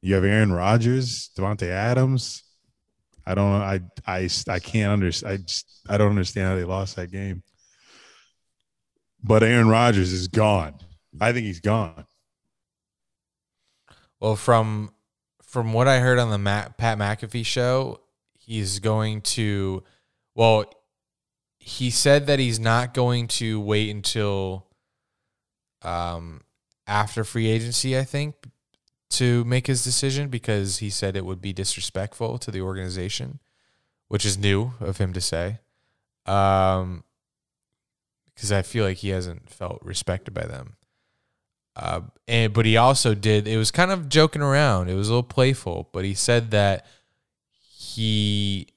[0.03, 2.43] You have Aaron Rodgers, Davante Adams.
[3.27, 3.47] I don't.
[3.47, 5.33] I I I can't understand.
[5.33, 7.43] I just I don't understand how they lost that game.
[9.23, 10.75] But Aaron Rodgers is gone.
[11.21, 12.05] I think he's gone.
[14.21, 14.91] Well, from
[15.43, 18.01] from what I heard on the Matt, Pat McAfee show,
[18.39, 19.83] he's going to.
[20.35, 20.65] Well,
[21.59, 24.67] he said that he's not going to wait until
[25.83, 26.43] um,
[26.87, 27.97] after free agency.
[27.97, 28.35] I think
[29.11, 33.39] to make his decision because he said it would be disrespectful to the organization,
[34.09, 35.61] which is new of him to say.
[36.27, 37.05] Um,
[38.35, 40.75] because I feel like he hasn't felt respected by them.
[41.77, 43.49] Uh, and but he also did.
[43.49, 44.89] It was kind of joking around.
[44.89, 46.87] It was a little playful, but he said that
[47.77, 48.69] he.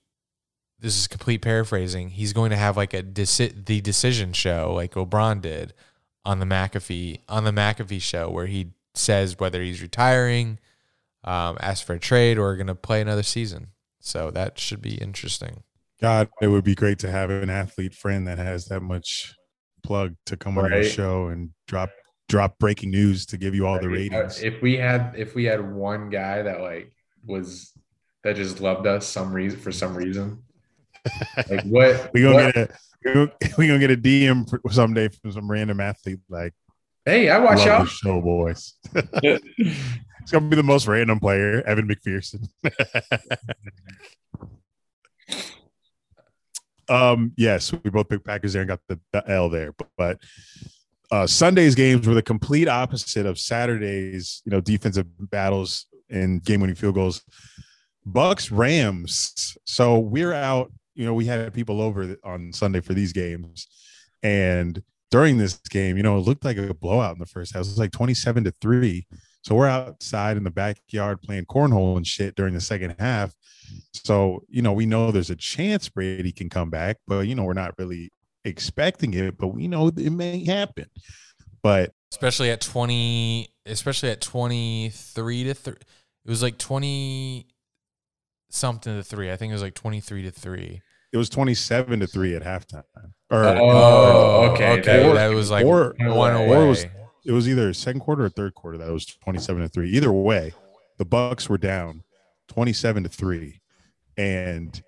[0.80, 2.09] This is complete paraphrasing.
[2.11, 5.73] He's going to have like a deci- the decision show, like O'Brien did
[6.23, 10.59] on the McAfee on the McAfee show, where he says whether he's retiring,
[11.23, 13.67] um, ask for a trade, or going to play another season.
[13.99, 15.63] So that should be interesting.
[15.99, 19.34] God, it would be great to have an athlete friend that has that much
[19.84, 20.86] plug to come on your Right.
[20.91, 21.89] show and drop
[22.30, 24.43] drop breaking news to give you all the Uh, ratings.
[24.43, 26.91] If we had if we had one guy that like
[27.25, 27.73] was
[28.23, 30.43] that just loved us some reason for some reason,
[31.49, 32.80] like what We gonna what- get a
[33.58, 36.53] we gonna, get a DM for- someday from some random athlete like
[37.05, 37.86] Hey, I watch y'all.
[37.86, 38.74] show, boys.
[38.93, 42.49] it's gonna be the most random player, Evan McPherson.
[46.89, 50.20] um, yes, we both picked Packers there and got the, the L there, but, but
[51.12, 56.76] uh, Sunday's games were the complete opposite of Saturday's, you know, defensive battles and game-winning
[56.76, 57.24] field goals.
[58.05, 59.58] Bucs Rams.
[59.66, 60.72] So we're out.
[60.98, 63.68] You know, we had people over on Sunday for these games,
[64.24, 64.82] and
[65.12, 67.62] during this game, you know, it looked like a blowout in the first half.
[67.62, 69.08] It was like twenty-seven to three.
[69.43, 73.34] So we're outside in the backyard playing cornhole and shit during the second half.
[73.93, 77.43] So you know, we know there's a chance Brady can come back, but you know,
[77.43, 78.12] we're not really
[78.43, 79.38] expecting it.
[79.38, 80.88] But we know it may happen.
[81.62, 87.48] But especially at 20 especially at 23 to 3 it was like 20
[88.50, 90.82] something to 3 i think it was like 23 to 3
[91.12, 92.84] it was 27 to 3 at halftime.
[93.30, 94.80] Or Oh, okay.
[94.80, 95.08] okay.
[95.08, 96.86] Or- that was like or- one or it was-
[97.26, 99.89] it was either second quarter or third quarter that was 27 to 3.
[99.89, 100.53] Either way,
[100.97, 102.03] the Bucs were down
[102.47, 103.60] 27 to 3.
[104.18, 104.82] And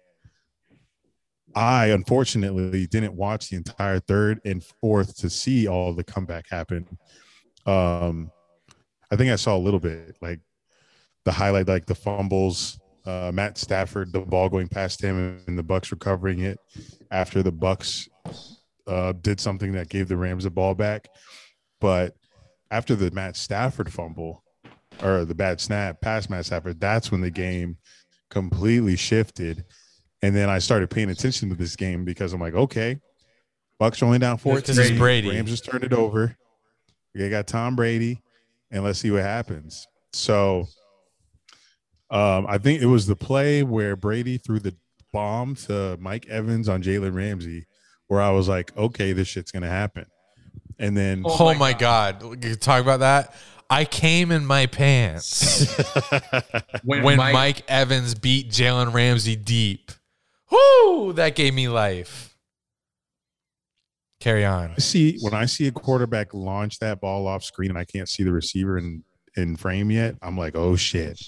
[1.56, 6.98] I unfortunately didn't watch the entire third and fourth to see all the comeback happen.
[7.66, 8.32] Um
[9.12, 10.40] I think I saw a little bit like
[11.26, 15.64] the highlight, like the fumbles, uh, Matt Stafford, the ball going past him, and the
[15.64, 16.60] Bucs recovering it
[17.12, 18.08] after the Bucs
[18.88, 21.08] uh, did something that gave the Rams the ball back.
[21.80, 22.16] But
[22.72, 24.44] after the Matt Stafford fumble
[25.02, 27.78] or the bad snap past Matt Stafford, that's when the game
[28.30, 29.66] completely shifted.
[30.22, 33.00] And then I started paying attention to this game because I'm like, okay,
[33.80, 34.76] Bucs are only down 14.
[34.76, 35.30] This is Brady.
[35.30, 36.36] Rams just turned it over.
[37.16, 38.22] They got Tom Brady,
[38.72, 39.88] and let's see what happens.
[40.14, 40.68] So
[42.10, 44.76] um, I think it was the play where Brady threw the
[45.12, 47.66] bomb to Mike Evans on Jalen Ramsey,
[48.08, 50.06] where I was like, okay, this shit's gonna happen.
[50.78, 52.44] And then Oh, Oh my my god!
[52.44, 53.34] You Talk about that.
[53.72, 55.68] I came in my pants
[56.84, 59.92] When, when Mike, Mike, Evans beat Jalen Ramsey deep.
[60.52, 61.14] Whoo!
[61.14, 62.36] That gave me life.
[64.20, 64.72] Carry on.
[64.72, 68.10] I see when I see a quarterback launch that ball off screen and I can't
[68.10, 69.04] see the receiver in
[69.38, 71.22] in frame yet, I'm like, oh shit.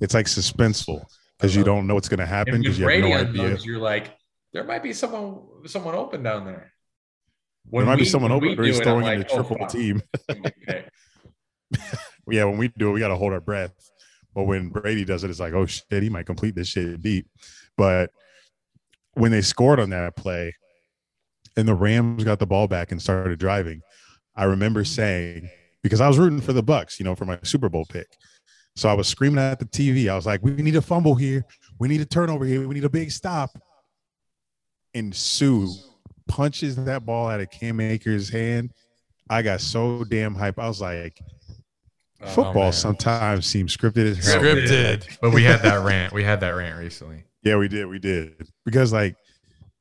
[0.00, 1.04] It's like suspenseful
[1.38, 3.20] because you don't know what's gonna happen because you have no idea.
[3.20, 4.16] unloads, you're like,
[4.52, 6.72] there might be someone someone open down there.
[7.70, 9.34] There might be someone open we or he's do it, I'm throwing in like, the
[9.34, 9.70] oh, triple fuck.
[9.70, 10.02] team.
[10.30, 10.84] Okay.
[12.28, 13.72] yeah, when we do it, we got to hold our breath.
[14.34, 17.26] But when Brady does it, it's like, oh shit, he might complete this shit deep.
[17.76, 18.10] But
[19.14, 20.54] when they scored on that play
[21.56, 23.82] and the Rams got the ball back and started driving,
[24.34, 25.50] I remember saying,
[25.82, 28.06] because I was rooting for the Bucs, you know, for my Super Bowl pick.
[28.74, 30.08] So I was screaming at the TV.
[30.08, 31.44] I was like, we need a fumble here.
[31.78, 32.66] We need a turnover here.
[32.66, 33.50] We need a big stop.
[34.94, 35.66] And Suh
[36.28, 38.72] punches that ball out of Cam Akers' hand.
[39.28, 40.58] I got so damn hype.
[40.58, 41.20] I was like,
[42.22, 42.72] Oh, football man.
[42.72, 44.40] sometimes seems scripted as hell.
[44.40, 45.18] Scripted.
[45.20, 46.12] But we had that rant.
[46.12, 47.24] We had that rant recently.
[47.42, 47.86] Yeah, we did.
[47.86, 48.48] We did.
[48.64, 49.16] Because like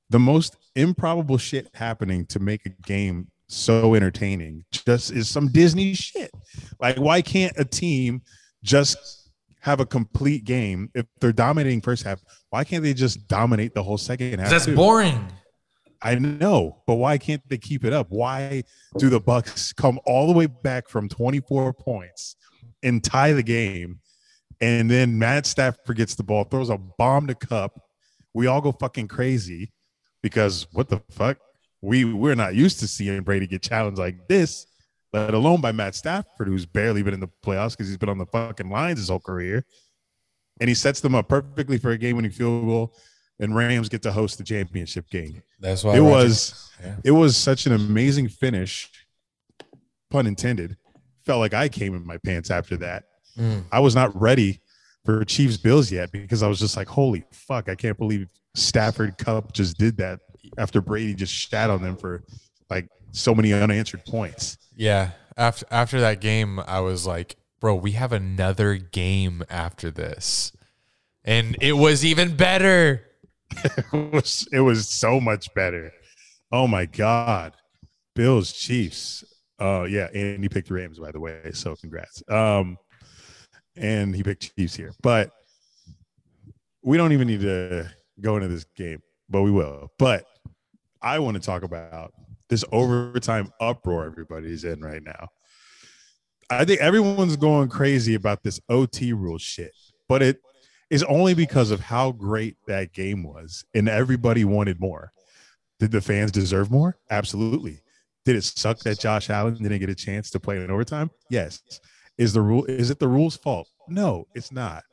[0.10, 5.94] the most improbable shit happening to make a game so entertaining just is some Disney
[5.94, 6.32] shit.
[6.80, 8.22] Like, why can't a team
[8.64, 9.30] just
[9.62, 12.22] have a complete game if they're dominating first half?
[12.50, 14.50] Why can't they just dominate the whole second half?
[14.50, 14.76] That's too?
[14.76, 15.28] boring.
[16.02, 18.08] I know, but why can't they keep it up?
[18.10, 18.64] Why
[18.98, 22.36] do the Bucs come all the way back from 24 points
[22.82, 24.00] and tie the game?
[24.62, 27.80] And then Matt Stafford gets the ball, throws a bomb to Kupp.
[28.34, 29.72] We all go fucking crazy
[30.24, 31.38] because what the fuck?
[31.82, 34.68] We we're not used to seeing Brady get challenged like this,
[35.14, 38.18] let alone by Matt Stafford, who's barely been in the playoffs because he's been on
[38.18, 39.66] the fucking Lions his whole career.
[40.60, 42.96] And he sets them up perfectly for a game-winning field goal,
[43.40, 46.96] and Rams get to host the championship game That's why it was yeah.
[47.04, 48.90] it was such an amazing finish
[50.12, 50.78] pun intended
[51.26, 53.04] felt like i came in my pants after that
[53.40, 53.64] Mm.
[53.72, 54.60] i was not ready
[55.06, 59.18] for chiefs bills yet because i was just like holy fuck i can't believe stafford
[59.18, 60.20] Kupp just did that
[60.58, 62.24] after brady just shat on them for
[62.70, 65.12] like so many unanswered points Yeah.
[65.38, 70.52] After after that game, I was like, bro, we have another game after this.
[71.24, 73.06] And it was even better.
[73.94, 75.92] it was it was so much better
[76.52, 77.54] oh my god
[78.16, 79.24] bills chiefs
[79.60, 82.78] uh yeah and he picked rams by the way so congrats um
[83.76, 85.32] and he picked chiefs here but
[86.84, 87.90] we don't even need to
[88.20, 90.26] go into this game but we will but
[91.02, 92.14] i want to talk about
[92.52, 95.28] this overtime uproar everybody's in right now
[96.52, 99.72] i think everyone's going crazy about this ot rule shit
[100.08, 100.40] but it
[100.92, 105.14] is only because of how great that game was and everybody wanted more.
[105.80, 106.98] Did the fans deserve more?
[107.10, 107.80] Absolutely.
[108.26, 111.10] Did it suck that Josh Allen didn't get a chance to play in overtime?
[111.30, 111.62] Yes.
[112.18, 113.70] Is the rule is it the rule's fault?
[113.88, 114.84] No, it's not.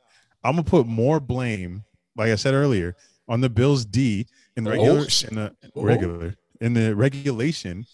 [0.43, 1.83] I'm gonna put more blame,
[2.15, 2.95] like I said earlier,
[3.27, 7.85] on the Bills D in the regular Oh, in the regular in the regulation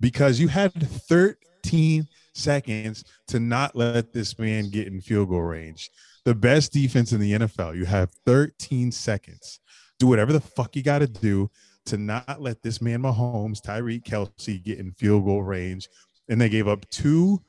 [0.00, 5.90] because you had 13 seconds to not let this man get in field goal range.
[6.24, 7.76] The best defense in the NFL.
[7.76, 9.60] You have 13 seconds.
[9.98, 11.50] Do whatever the fuck you got to do
[11.86, 15.88] to not let this man Mahomes, Tyreek Kelsey get in field goal range.
[16.28, 17.42] And they gave up two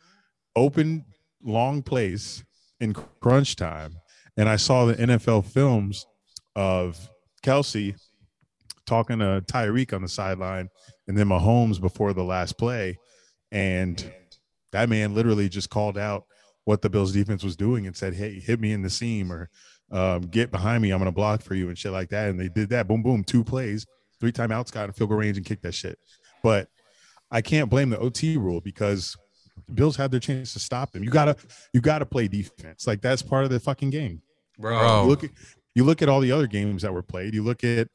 [0.56, 1.06] open
[1.44, 2.44] long plays
[2.80, 3.96] in crunch time.
[4.38, 6.06] And I saw the NFL films
[6.56, 7.10] of
[7.44, 7.96] Kelsey
[8.90, 10.70] talking to Tyreek on the sideline
[11.08, 12.98] and then Mahomes before the last play.
[13.52, 14.12] And
[14.72, 16.26] that man literally just called out
[16.66, 19.50] what the Bills defense was doing and said, Hey, hit me in the seam or
[19.92, 20.92] um, get behind me.
[20.92, 22.30] I'm gonna block for you and shit like that.
[22.30, 22.88] And they did that.
[22.88, 23.86] Boom, boom, two plays,
[24.20, 25.98] three timeouts, got in field goal range and kicked that shit.
[26.44, 26.68] But
[27.32, 29.16] I can't blame the OT rule because
[29.74, 31.04] Bills had their chance to stop them.
[31.04, 31.36] You gotta,
[31.74, 32.88] you gotta play defense.
[32.88, 34.22] Like that's part of the fucking game.
[34.58, 35.04] Bro.
[35.04, 35.32] You look at
[35.76, 37.34] you look at all the other games that were played.
[37.34, 37.88] You look at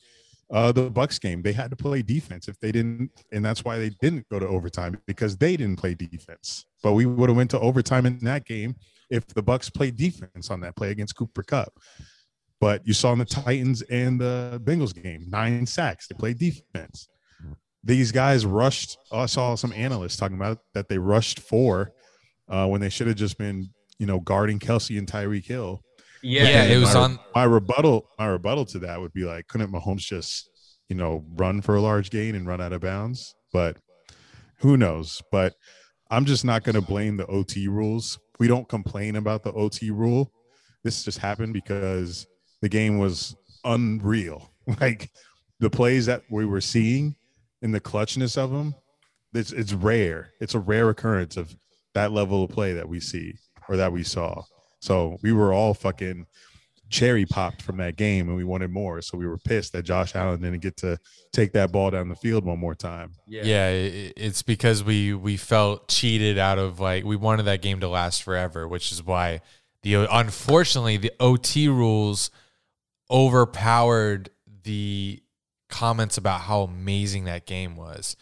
[0.50, 1.42] uh, the Bucs game.
[1.42, 4.46] They had to play defense if they didn't, and that's why they didn't go to
[4.46, 6.66] overtime because they didn't play defense.
[6.82, 8.76] But we would have went to overtime in that game
[9.10, 11.72] if the Bucs played defense on that play against Cooper Kupp.
[12.60, 16.08] But you saw in the Titans and the Bengals game, nine sacks.
[16.08, 17.08] They played defense.
[17.82, 18.96] These guys rushed.
[19.12, 21.92] I saw some analysts talking about that they rushed four
[22.48, 23.68] uh, when they should have just been,
[23.98, 25.82] you know, guarding Kelsey and Tyreek Hill.
[26.24, 27.18] Yeah, Yeah, it was my, on.
[27.34, 28.08] my rebuttal.
[28.18, 30.48] My rebuttal to that would be like, couldn't Mahomes just,
[30.88, 33.34] you know, run for a large gain and run out of bounds?
[33.52, 33.76] But
[34.58, 35.22] who knows?
[35.30, 35.54] But
[36.10, 38.18] I'm just not going to blame the OT rules.
[38.38, 40.32] We don't complain about the OT rule.
[40.82, 42.26] This just happened because
[42.60, 44.50] the game was unreal.
[44.80, 45.10] Like
[45.60, 47.16] the plays that we were seeing
[47.60, 48.74] and the clutchness of them,
[49.34, 50.30] it's it's rare.
[50.40, 51.54] It's a rare occurrence of
[51.92, 53.34] that level of play that we see
[53.68, 54.42] or that we saw.
[54.84, 56.26] So we were all fucking
[56.90, 59.00] cherry popped from that game and we wanted more.
[59.00, 60.98] So we were pissed that Josh Allen didn't get to
[61.32, 63.12] take that ball down the field one more time.
[63.26, 67.80] Yeah, i- it's because we we felt cheated out of like we wanted that game
[67.80, 69.40] to last forever, which is why
[69.82, 72.30] the unfortunately the OT rules
[73.10, 74.28] overpowered
[74.64, 75.22] the
[75.68, 78.16] comments about how amazing that game was.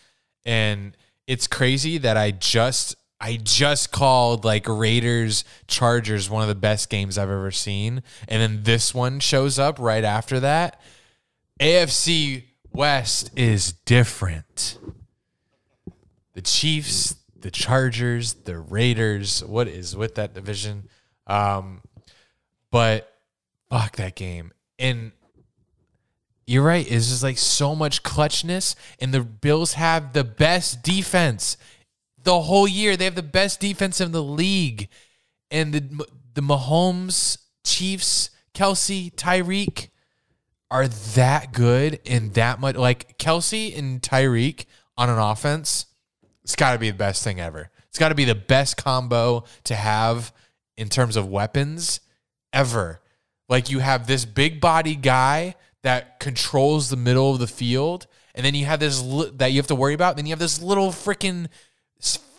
[0.44, 0.96] And
[1.26, 6.90] it's crazy that I just I just called like Raiders Chargers one of the best
[6.90, 10.80] games I've ever seen and then this one shows up right after that.
[11.60, 12.42] AFC
[12.72, 14.76] West is different.
[16.34, 20.88] The Chiefs, the Chargers, the Raiders, what is with that division?
[21.28, 21.80] Um
[22.72, 23.08] but
[23.70, 24.50] fuck that game.
[24.80, 25.12] And
[26.44, 26.90] you're right.
[26.90, 31.56] It's just like so much clutchness, and the Bills have the best defense
[32.24, 32.96] the whole year.
[32.96, 34.88] They have the best defense in the league,
[35.50, 39.88] and the the Mahomes, Chiefs, Kelsey, Tyreek
[40.70, 42.76] are that good and that much.
[42.76, 44.64] Like Kelsey and Tyreek
[44.96, 45.86] on an offense,
[46.42, 47.70] it's got to be the best thing ever.
[47.88, 50.32] It's got to be the best combo to have
[50.78, 52.00] in terms of weapons
[52.52, 53.00] ever.
[53.48, 58.46] Like you have this big body guy that controls the middle of the field, and
[58.46, 60.16] then you have this li- that you have to worry about.
[60.16, 61.48] Then you have this little freaking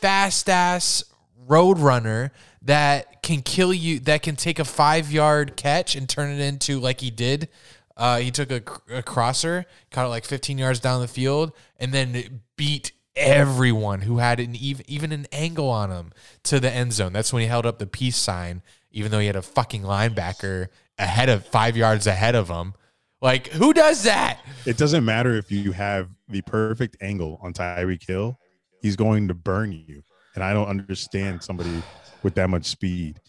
[0.03, 1.01] fast ass
[1.47, 4.01] road runner that can kill you.
[4.01, 7.47] That can take a five yard catch and turn it into like he did.
[7.95, 8.61] Uh, he took a,
[8.93, 14.17] a crosser, caught it like 15 yards down the field, and then beat everyone who
[14.17, 16.11] had an even even an angle on him
[16.43, 17.13] to the end zone.
[17.13, 20.67] That's when he held up the peace sign, even though he had a fucking linebacker
[20.97, 22.73] ahead of five yards ahead of him.
[23.21, 24.41] Like, who does that?
[24.65, 28.37] It doesn't matter if you have the perfect angle on Tyreek Hill,
[28.83, 30.03] he's going to burn you.
[30.35, 31.81] And I don't understand somebody
[32.21, 33.19] with that much speed.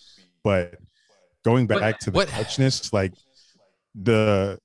[0.43, 0.75] But
[1.45, 3.15] going back to the what- touchness, like
[3.95, 4.59] the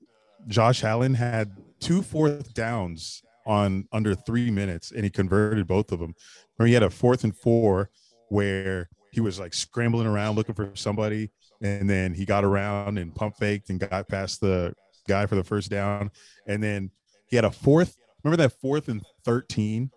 [0.48, 6.00] Josh Allen had two fourth downs on under three minutes and he converted both of
[6.00, 6.16] them.
[6.60, 7.90] Or he had a fourth and four
[8.30, 11.32] where he was like scrambling around looking for somebody
[11.62, 14.74] and then he got around and pump faked and got past the
[15.08, 16.10] guy for the first down.
[16.48, 16.92] And then
[17.28, 17.96] he had a fourth.
[18.24, 19.92] Remember that fourth and 13?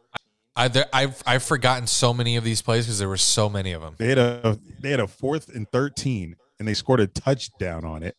[0.54, 3.72] I, there, I've I've forgotten so many of these plays because there were so many
[3.72, 3.94] of them.
[3.98, 8.02] They had a they had a fourth and 13 and they scored a touchdown on
[8.02, 8.16] it.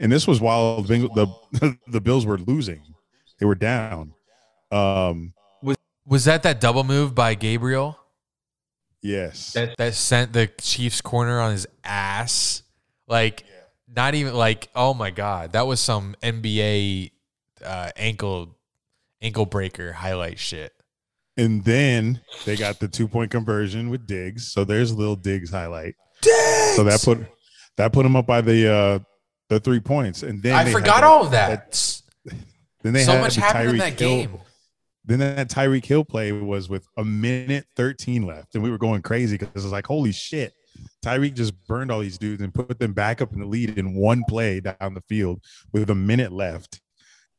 [0.00, 1.08] And this was while the
[1.52, 2.82] the, the Bills were losing.
[3.38, 4.12] They were down.
[4.70, 5.34] Um
[6.04, 7.98] Was that that double move by Gabriel
[9.00, 9.52] yes.
[9.52, 12.62] That- that sent the Chiefs corner on his ass?
[13.06, 13.44] Like,
[13.94, 17.10] not even like, oh my god, that was some NBA
[17.64, 18.56] uh, ankle
[19.20, 20.72] ankle breaker highlight shit.
[21.36, 24.52] And then they got the two point conversion with Diggs.
[24.52, 25.94] So there's a little Diggs highlight.
[26.22, 27.18] So that put
[27.76, 28.98] that put him up by the uh
[29.48, 30.22] the three points.
[30.22, 32.00] And then I they had forgot all of that.
[32.82, 34.38] Then they so had much the happened in that Hill- game.
[35.04, 39.02] Then that Tyreek Hill play was with a minute 13 left, and we were going
[39.02, 40.52] crazy because it was like, holy shit.
[41.04, 43.94] Tyreek just burned all these dudes and put them back up in the lead in
[43.94, 45.40] one play down the field
[45.72, 46.80] with a minute left.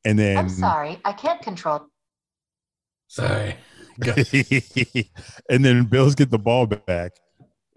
[0.05, 1.87] And then I'm sorry, I can't control.
[3.13, 3.55] Sorry.
[5.49, 7.11] and then Bills get the ball back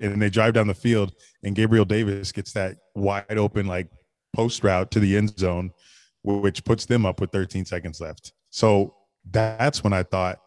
[0.01, 1.12] and they drive down the field
[1.43, 3.89] and Gabriel Davis gets that wide open like
[4.34, 5.72] post route to the end zone,
[6.22, 8.32] which puts them up with 13 seconds left.
[8.49, 8.95] So
[9.30, 10.39] that's when I thought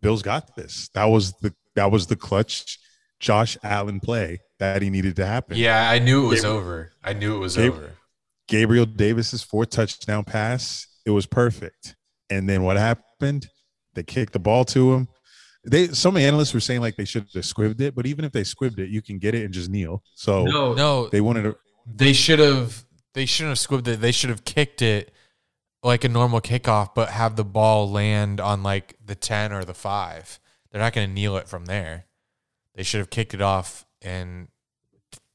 [0.00, 0.90] Bills got this.
[0.94, 2.80] That was the that was the clutch
[3.20, 5.56] Josh Allen play that he needed to happen.
[5.56, 6.92] Yeah, I knew it was Gabriel- over.
[7.04, 7.92] I knew it was Gab- over.
[8.48, 11.94] Gabriel Davis's four touchdown pass, it was perfect.
[12.28, 13.48] And then what happened?
[13.96, 15.08] They kicked the ball to him.
[15.64, 18.42] They some analysts were saying like they should have squibbed it, but even if they
[18.42, 20.04] squibbed it, you can get it and just kneel.
[20.14, 21.56] So No, No, they wanted to
[21.92, 22.84] they should have.
[23.14, 24.00] They shouldn't have squibbed it.
[24.00, 25.12] They should have kicked it
[25.82, 29.74] like a normal kickoff, but have the ball land on like the ten or the
[29.74, 30.38] five.
[30.70, 32.06] They're not going to kneel it from there.
[32.74, 34.48] They should have kicked it off and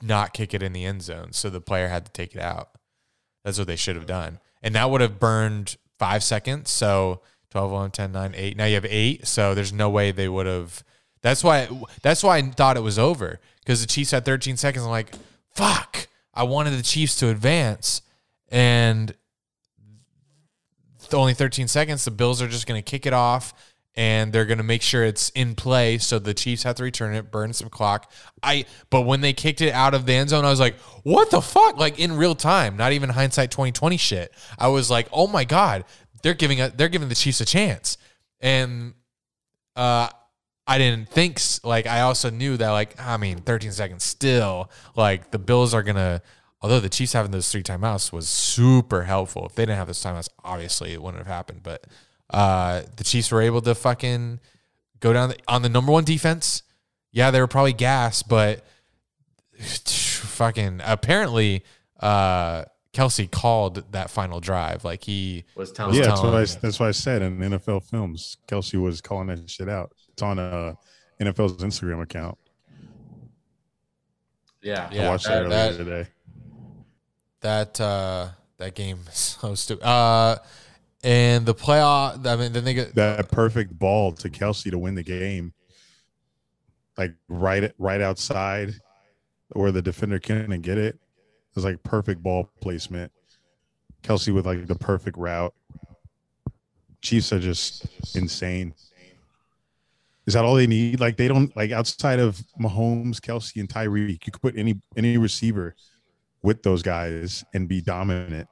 [0.02, 2.70] not kick it in the end zone, so the player had to take it out.
[3.44, 6.70] That's what they should have done, and that would have burned five seconds.
[6.70, 7.22] So
[7.52, 8.58] 12, 11, 10, 9, 8.
[8.58, 10.84] Now you have eight, so there's no way they would have.
[11.22, 11.68] That's why.
[12.02, 14.84] That's why I thought it was over because the Chiefs had 13 seconds.
[14.84, 15.14] I'm like,
[15.54, 16.08] fuck.
[16.34, 18.02] I wanted the Chiefs to advance,
[18.50, 19.14] and
[21.14, 22.06] only 13 seconds.
[22.06, 23.54] The Bills are just going to kick it off,
[23.96, 25.98] and they're going to make sure it's in play.
[25.98, 28.12] So the Chiefs have to return it, burn some clock.
[28.42, 28.66] I.
[28.90, 31.42] But when they kicked it out of the end zone, I was like, what the
[31.42, 31.78] fuck?
[31.78, 34.34] Like in real time, not even hindsight 2020 shit.
[34.58, 35.86] I was like, oh my god,
[36.22, 37.98] they're giving a, they're giving the Chiefs a chance,
[38.40, 38.94] and
[39.76, 40.10] uh.
[40.68, 45.32] I didn't think like I also knew that like I mean 13 seconds still like
[45.32, 46.22] the Bills are gonna
[46.62, 49.46] although the Chiefs having those three timeouts was super helpful.
[49.46, 51.62] If they didn't have those timeouts, obviously it wouldn't have happened.
[51.64, 51.86] But
[52.30, 54.40] uh, the Chiefs were able to fucking
[55.00, 56.64] go down the, on the number one defense.
[57.12, 58.64] Yeah, they were probably gas, but
[59.60, 61.64] fucking apparently
[62.00, 64.84] uh, Kelce called that final drive.
[64.84, 68.38] Like he was telling yeah, that's what I, that's what I said in NFL films.
[68.48, 69.94] Kelce was calling that shit out.
[70.12, 70.74] It's on uh,
[71.22, 72.38] NFL's Instagram account.
[74.62, 76.10] yeah, Yeah, I watched that- that, that- earlier today.
[77.42, 79.84] that uh, that game is so stupid.
[79.86, 80.38] Uh,
[81.04, 82.26] and the playoff.
[82.28, 85.54] I mean, then they get That perfect ball to Kelce to win the game,
[86.98, 88.74] like right right outside
[89.54, 91.00] where the defender couldn't get it.
[91.52, 93.12] It was like perfect ball placement.
[94.04, 95.54] Kelce with like the perfect route.
[97.02, 97.86] Chiefs are just
[98.16, 98.74] insane.
[100.28, 101.00] Is that all they need?
[101.00, 104.10] Like they don't like outside of Mahomes, Kelce, and Tyreek.
[104.26, 105.76] You could put any any receiver
[106.44, 108.48] with those guys and be dominant.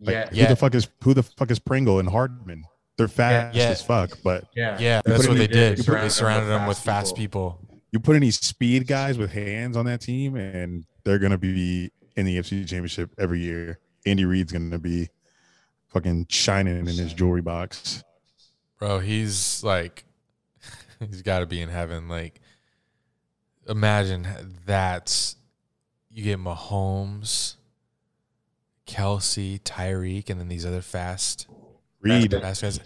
[0.00, 0.48] Like, yeah, who Yeah.
[0.48, 2.64] the fuck is who the fuck is Pringle and Hardman?
[2.96, 3.68] They're fast Yeah.
[3.68, 5.78] as fuck, but yeah, yeah, that's what in they the- did.
[5.78, 7.60] you They surrounded them with fast fast people.
[7.92, 12.26] you put any speed guys with hands on that team, and they're gonna be in
[12.26, 13.78] the AFC Championship every year.
[14.06, 15.08] Andy Reid's gonna be
[15.88, 18.04] fucking shining in his jewelry box.
[18.78, 20.04] Bro, he's like,
[21.00, 22.08] he's got to be in heaven.
[22.08, 22.40] Like,
[23.68, 24.26] imagine
[24.64, 25.36] that's
[26.08, 27.56] you get Mahomes,
[28.86, 31.46] Kelce, Tyreek, and then these other fast,
[32.00, 32.80] Reed, fast guys.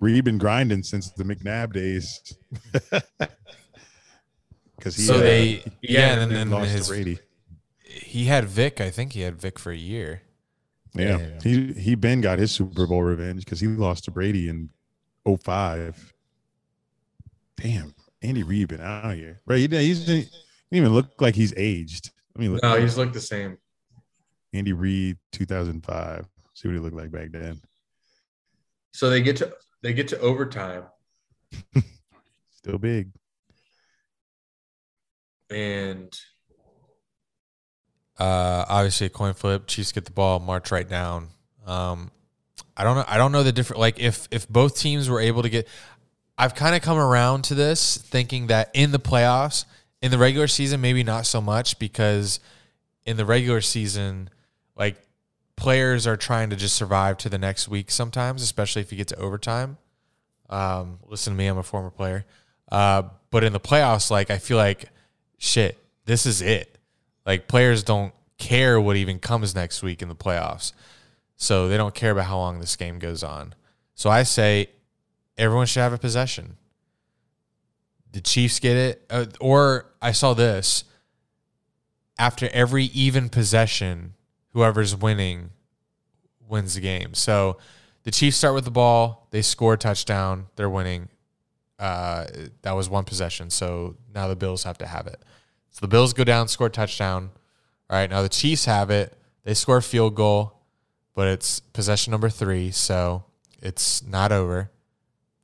[0.00, 2.36] Reid been grinding since the McNabb days.
[4.76, 7.18] Because he So uh, they, yeah, yeah, and then, then lost his, to Brady.
[8.02, 8.80] He had Vic.
[8.80, 10.22] I think he had Vic for a year.
[10.94, 11.18] Yeah.
[11.18, 11.40] Yeah.
[11.42, 14.70] he he Ben got his Super Bowl revenge because he lost to Brady in
[15.26, 16.12] 05.
[17.56, 19.58] Damn, Andy Reid been out here, right?
[19.58, 20.30] He, he's he didn't
[20.72, 22.10] even look like he's aged.
[22.36, 23.58] I mean, look, No, he's looked the same.
[24.52, 26.26] Andy Reid, 2005.
[26.54, 27.60] See what he looked like back then.
[28.92, 30.84] So they get to they get to overtime,
[32.50, 33.10] Still big.
[35.50, 36.18] and
[38.18, 39.66] Uh, obviously a coin flip.
[39.66, 41.28] Chiefs get the ball, march right down.
[41.66, 42.10] Um,
[42.76, 43.04] I don't know.
[43.06, 43.80] I don't know the different.
[43.80, 45.68] Like if if both teams were able to get,
[46.38, 49.64] I've kind of come around to this thinking that in the playoffs,
[50.02, 52.40] in the regular season, maybe not so much because
[53.04, 54.28] in the regular season,
[54.76, 54.96] like
[55.56, 59.08] players are trying to just survive to the next week sometimes, especially if you get
[59.08, 59.78] to overtime.
[60.50, 62.24] Um, listen to me, I'm a former player.
[62.70, 64.90] Uh, but in the playoffs, like I feel like
[65.38, 66.75] shit, this is it.
[67.26, 70.72] Like players don't care what even comes next week in the playoffs.
[71.36, 73.54] So they don't care about how long this game goes on.
[73.94, 74.70] So I say
[75.36, 76.56] everyone should have a possession.
[78.12, 79.06] The Chiefs get it.
[79.10, 80.84] Uh, or I saw this
[82.18, 84.14] after every even possession,
[84.52, 85.50] whoever's winning
[86.48, 87.12] wins the game.
[87.14, 87.58] So
[88.04, 91.08] the Chiefs start with the ball, they score a touchdown, they're winning.
[91.78, 92.24] Uh,
[92.62, 93.50] that was one possession.
[93.50, 95.20] So now the Bills have to have it.
[95.76, 97.28] So the Bills go down, score a touchdown.
[97.90, 99.14] All right, now the Chiefs have it.
[99.44, 100.54] They score a field goal,
[101.14, 103.24] but it's possession number three, so
[103.60, 104.70] it's not over.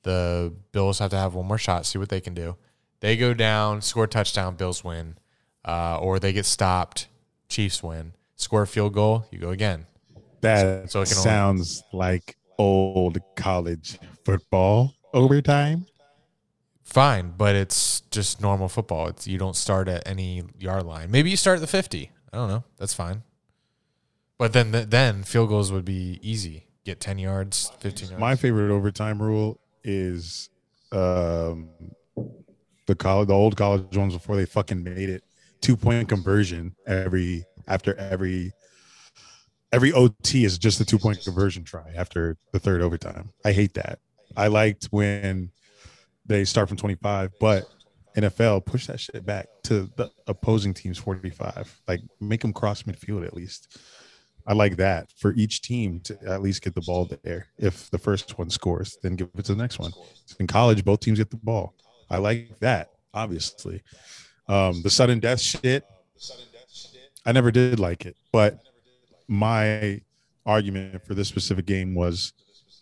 [0.04, 2.56] The Bills have to have one more shot, see what they can do.
[3.00, 5.18] They go down, score a touchdown, Bills win.
[5.66, 7.08] Uh, or they get stopped,
[7.50, 8.14] Chiefs win.
[8.36, 9.84] Score a field goal, you go again.
[10.40, 15.84] That So it can only- sounds like old college football overtime.
[16.92, 19.08] Fine, but it's just normal football.
[19.08, 21.10] It's you don't start at any yard line.
[21.10, 22.10] Maybe you start at the 50.
[22.30, 22.64] I don't know.
[22.76, 23.22] That's fine.
[24.36, 26.66] But then then field goals would be easy.
[26.84, 28.20] Get ten yards, fifteen yards.
[28.20, 30.50] My favorite overtime rule is
[30.90, 31.70] um,
[32.86, 35.24] the college, the old college ones before they fucking made it
[35.62, 38.52] two point conversion every after every
[39.72, 43.32] every OT is just a two point conversion try after the third overtime.
[43.46, 44.00] I hate that.
[44.36, 45.52] I liked when
[46.26, 47.64] they start from 25, but
[48.16, 51.80] NFL push that shit back to the opposing team's 45.
[51.88, 53.78] Like make them cross midfield at least.
[54.46, 57.46] I like that for each team to at least get the ball there.
[57.58, 59.92] If the first one scores, then give it to the next one.
[60.40, 61.74] In college, both teams get the ball.
[62.10, 63.82] I like that, obviously.
[64.48, 65.84] Um, the sudden death shit,
[67.24, 68.58] I never did like it, but
[69.28, 70.00] my
[70.44, 72.32] argument for this specific game was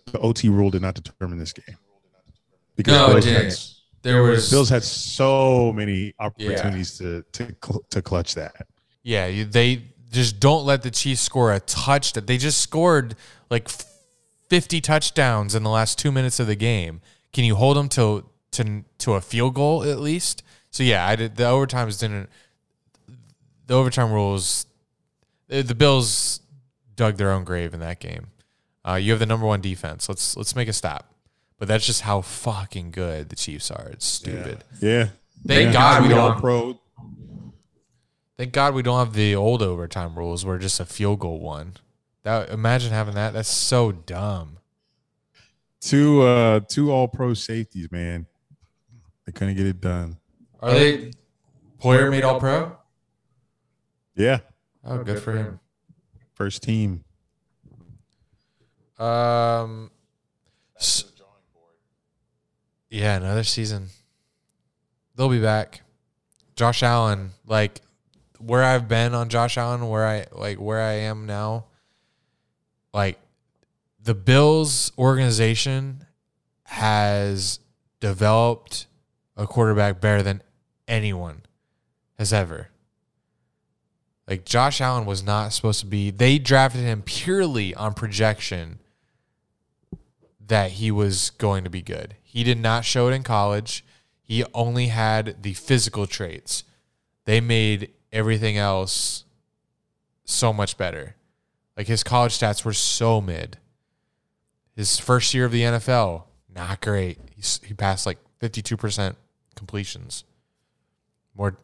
[0.07, 1.77] the OT rule did not determine this game
[2.77, 3.55] because No, Bills, had.
[4.03, 8.67] There was Bills had so many opportunities to to cl- to clutch that.
[9.03, 12.27] Yeah, they just don't let the Chiefs score a touchdown.
[12.27, 13.15] They just scored
[13.51, 13.69] like
[14.49, 17.01] 50 touchdowns in the last two minutes of the game.
[17.33, 20.43] Can you hold them to to to a field goal at least?
[20.71, 21.37] So yeah, I did.
[21.37, 22.29] The overtimes didn't.
[23.67, 24.67] The overtime rules.
[25.49, 26.41] The the Bills
[26.97, 28.29] dug their own grave in that game.
[28.87, 30.09] Uh, you have the number one defense.
[30.09, 31.10] Let's let's make a stop.
[31.61, 33.87] But that's just how fucking good the Chiefs are.
[33.93, 34.65] It's stupid.
[34.81, 35.11] Yeah.
[35.47, 35.73] Thank Yeah.
[35.73, 36.81] God we don't pro
[38.39, 41.75] Thank God we don't have the old overtime rules where just a field goal one.
[42.23, 43.35] That imagine having that.
[43.35, 44.57] That's so dumb.
[45.83, 48.27] two uh two all pro safeties, man.
[49.27, 50.17] They couldn't get it done.
[50.61, 51.13] Are they
[51.79, 52.77] Poyer made all pro?
[54.17, 54.41] Yeah.
[54.83, 55.61] Oh, good, for him.
[56.33, 57.05] First team.
[58.99, 59.91] Um,
[60.79, 61.05] s-
[62.91, 63.87] yeah, another season.
[65.15, 65.83] They'll be back.
[66.57, 67.81] Josh Allen, like
[68.39, 71.67] where I've been on Josh Allen, where I like where I am now,
[72.93, 73.19] like
[74.03, 76.05] the Bills organization
[76.65, 77.61] has
[78.01, 78.87] developed
[79.37, 80.43] a quarterback better than
[80.89, 81.43] anyone
[82.19, 82.69] has ever.
[84.27, 86.11] Like Josh Allen was not supposed to be.
[86.11, 88.79] They drafted him purely on projection
[90.47, 92.15] that he was going to be good.
[92.33, 93.85] He did not show it in college.
[94.23, 96.63] He only had the physical traits.
[97.25, 99.25] They made everything else
[100.25, 101.17] so much better.
[101.77, 103.59] Like his college stats were so mid.
[104.77, 106.23] His first year of the NFL,
[106.55, 107.19] not great.
[107.35, 109.17] He's, he passed like 52%
[109.57, 110.23] completions.
[111.35, 111.57] More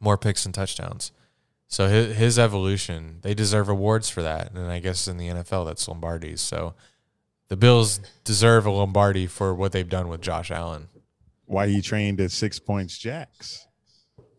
[0.00, 1.12] more picks and touchdowns.
[1.68, 4.50] So his, his evolution, they deserve awards for that.
[4.52, 6.40] And I guess in the NFL, that's Lombardi's.
[6.40, 6.74] So
[7.52, 10.88] the Bills deserve a Lombardi for what they've done with Josh Allen.
[11.44, 13.66] Why he trained at six points jacks.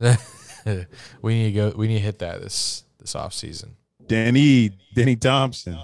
[1.22, 1.74] we need to go.
[1.78, 3.76] We need to hit that this this off season.
[4.08, 5.78] Danny Danny Thompson.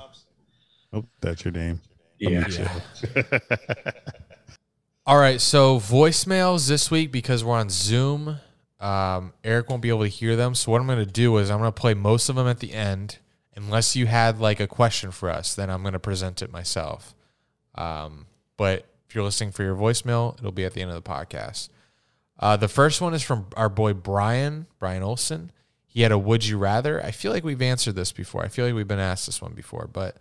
[0.92, 1.82] Oh, that's your name.
[2.18, 2.48] Yeah.
[5.06, 8.40] All right, so voicemails this week because we're on Zoom.
[8.80, 10.56] Um, Eric won't be able to hear them.
[10.56, 12.58] So what I'm going to do is I'm going to play most of them at
[12.58, 13.20] the end.
[13.56, 17.14] Unless you had like a question for us, then I'm going to present it myself.
[17.76, 18.26] Um,
[18.58, 21.70] but if you're listening for your voicemail, it'll be at the end of the podcast.
[22.40, 25.52] Uh, the first one is from our boy Brian, Brian Olson.
[25.88, 27.04] He had a would you rather.
[27.04, 28.44] I feel like we've answered this before.
[28.44, 30.18] I feel like we've been asked this one before, but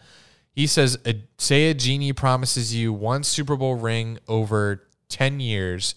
[0.51, 0.99] he says,
[1.37, 5.95] say a genie promises you one Super Bowl ring over 10 years,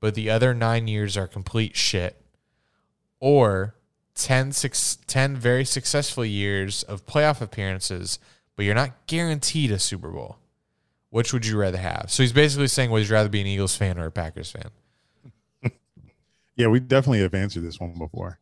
[0.00, 2.16] but the other nine years are complete shit.
[3.20, 3.76] Or
[4.16, 8.18] 10, six, 10 very successful years of playoff appearances,
[8.56, 10.38] but you're not guaranteed a Super Bowl.
[11.10, 12.06] Which would you rather have?
[12.08, 14.70] So he's basically saying, would you rather be an Eagles fan or a Packers fan?
[16.56, 18.38] Yeah, we definitely have answered this one before.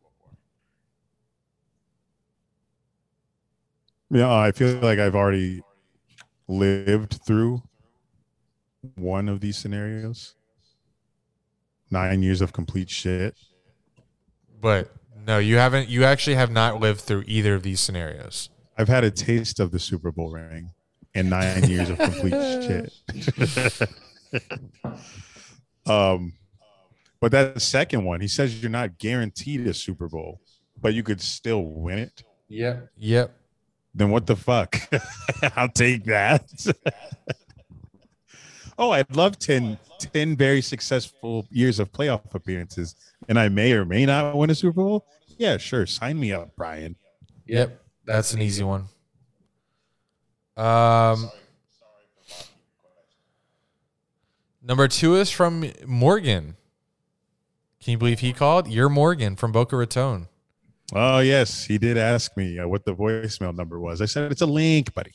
[4.09, 5.61] Yeah, I feel like I've already
[6.49, 7.61] lived through
[8.95, 10.35] one of these scenarios.
[11.91, 13.35] Nine years of complete shit.
[14.59, 14.91] But
[15.25, 15.87] no, you haven't.
[15.87, 18.49] You actually have not lived through either of these scenarios.
[18.77, 20.71] I've had a taste of the Super Bowl ring
[21.15, 22.93] and nine years of complete shit.
[25.85, 26.33] um,
[27.19, 30.41] but that second one, he says you're not guaranteed a Super Bowl,
[30.79, 32.23] but you could still win it.
[32.47, 32.81] Yeah.
[32.97, 33.35] Yep.
[33.93, 34.79] Then what the fuck?
[35.55, 36.45] I'll take that.
[38.77, 42.95] oh, I'd love 10, 10 very successful years of playoff appearances,
[43.27, 45.05] and I may or may not win a Super Bowl.
[45.37, 45.85] Yeah, sure.
[45.85, 46.95] Sign me up, Brian.
[47.47, 47.81] Yep.
[48.05, 48.85] That's an easy one.
[50.59, 51.31] Um,
[54.61, 56.57] number two is from Morgan.
[57.81, 58.67] Can you believe he called?
[58.67, 60.27] You're Morgan from Boca Raton.
[60.93, 64.01] Oh yes, he did ask me uh, what the voicemail number was.
[64.01, 65.11] I said it's a link, buddy.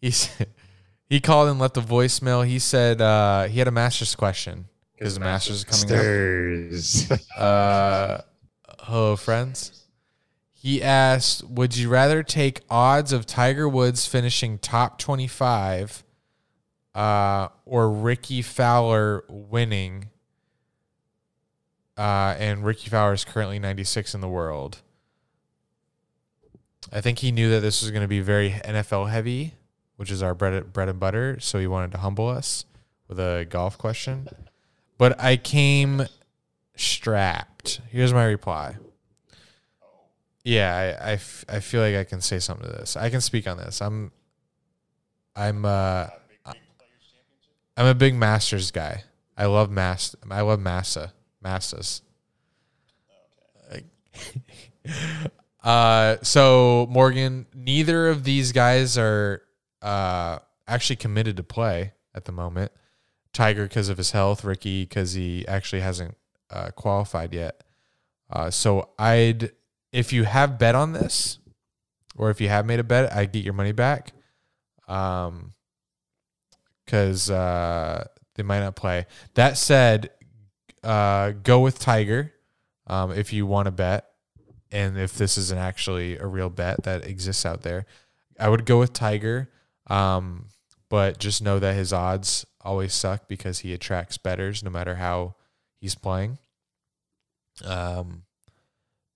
[0.00, 0.48] He said,
[1.08, 2.46] he called and left a voicemail.
[2.46, 4.66] He said uh, he had a master's question
[4.96, 5.88] because the master's is coming up.
[5.88, 7.10] Stairs.
[7.36, 8.20] Uh,
[8.78, 9.81] hello, friends.
[10.62, 16.04] He asked, "Would you rather take odds of Tiger Woods finishing top twenty-five,
[16.94, 20.10] uh, or Rickie Fowler winning?"
[21.98, 24.82] Uh, and Rickie Fowler is currently ninety-six in the world.
[26.92, 29.54] I think he knew that this was going to be very NFL heavy,
[29.96, 31.40] which is our bread bread and butter.
[31.40, 32.66] So he wanted to humble us
[33.08, 34.28] with a golf question.
[34.96, 36.06] But I came
[36.76, 37.80] strapped.
[37.90, 38.76] Here's my reply.
[40.44, 42.96] Yeah, I, I, f- I feel like I can say something to this.
[42.96, 43.80] I can speak on this.
[43.80, 44.10] I'm
[45.36, 46.08] I'm uh
[47.76, 49.04] I'm a big Masters guy.
[49.36, 51.12] I love Mas I love Massa.
[51.42, 52.02] Massas.
[55.64, 59.42] uh so Morgan, neither of these guys are
[59.80, 62.72] uh actually committed to play at the moment.
[63.32, 66.16] Tiger because of his health, Ricky because he actually hasn't
[66.50, 67.62] uh, qualified yet.
[68.30, 69.52] Uh, so I'd,
[69.92, 71.38] if you have bet on this,
[72.16, 74.12] or if you have made a bet, I'd get your money back.
[74.88, 75.54] Um,
[76.84, 79.06] because uh, they might not play.
[79.34, 80.10] That said,
[80.82, 82.32] uh, go with Tiger
[82.86, 84.06] um, if you want to bet,
[84.70, 87.86] and if this is an actually a real bet that exists out there,
[88.38, 89.50] I would go with Tiger.
[89.86, 90.46] Um,
[90.88, 95.36] but just know that his odds always suck because he attracts betters no matter how
[95.80, 96.38] he's playing.
[97.64, 98.24] Um,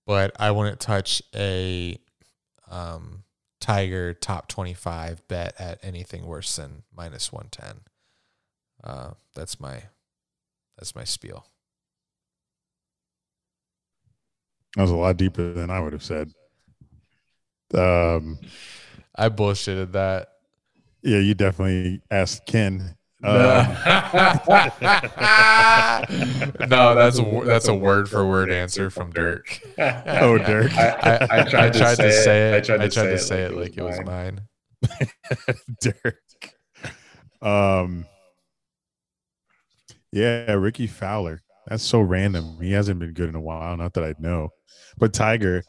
[0.07, 1.99] but I wouldn't touch a
[2.71, 3.23] um,
[3.59, 7.81] Tiger top 25 bet at anything worse than minus 110.
[8.83, 9.83] Uh, that's my
[10.77, 11.45] that's my spiel.
[14.75, 16.31] That was a lot deeper than I would have said.
[17.73, 18.39] Um,
[19.15, 20.29] I bullshitted that.
[21.01, 22.95] yeah, you definitely asked Ken.
[23.23, 23.33] Um,
[26.69, 29.59] no, that's a that's a word for word answer from Dirk.
[29.79, 30.71] oh, Dirk.
[30.77, 32.55] I, I, I tried, to, say it.
[32.55, 34.41] I tried to, to say, say it it like it was mine.
[35.81, 36.21] Dirk.
[37.41, 38.05] Um,
[40.11, 41.41] yeah, Rickie Fowler.
[41.65, 42.61] That's so random.
[42.61, 43.75] He hasn't been good in a while.
[43.77, 44.49] Not that I know,
[44.97, 45.63] but Tiger.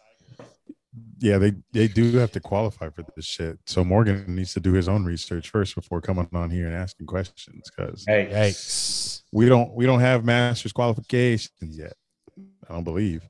[1.20, 3.58] Yeah, they they do have to qualify for this shit.
[3.66, 7.06] So Morgan needs to do his own research first before coming on here and asking
[7.06, 8.52] questions because Hey,
[9.32, 11.94] we don't we don't have masters qualifications yet.
[12.68, 13.22] I don't believe.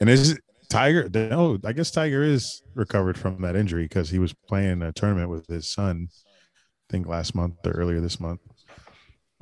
[0.00, 0.38] And is
[0.70, 1.08] Tiger?
[1.12, 4.92] No, oh, I guess Tiger is recovered from that injury because he was playing a
[4.92, 6.08] tournament with his son.
[6.10, 8.40] I think last month or earlier this month.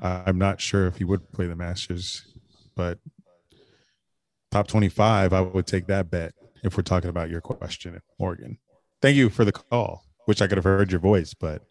[0.02, 2.24] I'm not sure if he would play the Masters,
[2.74, 2.98] but
[4.50, 8.58] top 25, I would take that bet if we're talking about your question, Morgan.
[9.02, 10.04] Thank you for the call.
[10.26, 11.62] Wish I could have heard your voice, but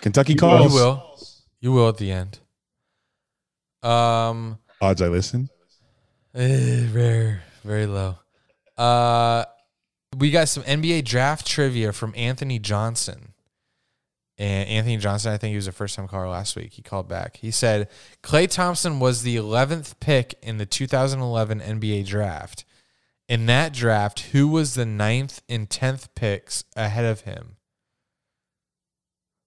[0.00, 0.72] Kentucky calls.
[0.72, 1.18] You will.
[1.60, 2.38] You will at the end.
[3.82, 5.48] Um, Odds I listen.
[6.34, 8.16] eh, rare, very low.
[8.76, 9.44] Uh,
[10.16, 13.34] we got some NBA draft trivia from Anthony Johnson.
[14.36, 16.72] And Anthony Johnson, I think he was a first time caller last week.
[16.72, 17.36] He called back.
[17.36, 17.88] He said
[18.22, 22.64] Klay Thompson was the 11th pick in the 2011 NBA draft.
[23.28, 27.56] In that draft, who was the ninth and 10th picks ahead of him?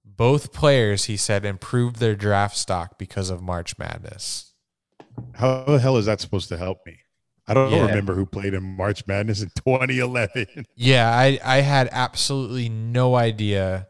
[0.03, 4.53] Both players, he said, improved their draft stock because of March Madness.
[5.35, 6.97] How the hell is that supposed to help me?
[7.47, 7.85] I don't Yeah.
[7.85, 10.65] remember who played in March Madness in 2011.
[10.75, 13.87] Yeah, I, I had absolutely no idea.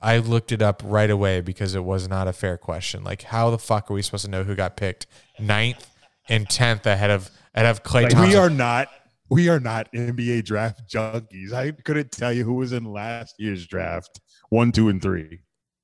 [0.00, 3.04] I looked it up right away because it was not a fair question.
[3.04, 5.06] Like, how the fuck are we supposed to know who got picked
[5.38, 5.90] ninth
[6.28, 8.28] and tenth ahead of ahead of Klay Like, Thompson?
[8.30, 8.88] we are not
[9.28, 11.52] we are not NBA draft junkies.
[11.52, 14.20] I couldn't tell you who was in last year's draft.
[14.50, 15.40] One, two, and three.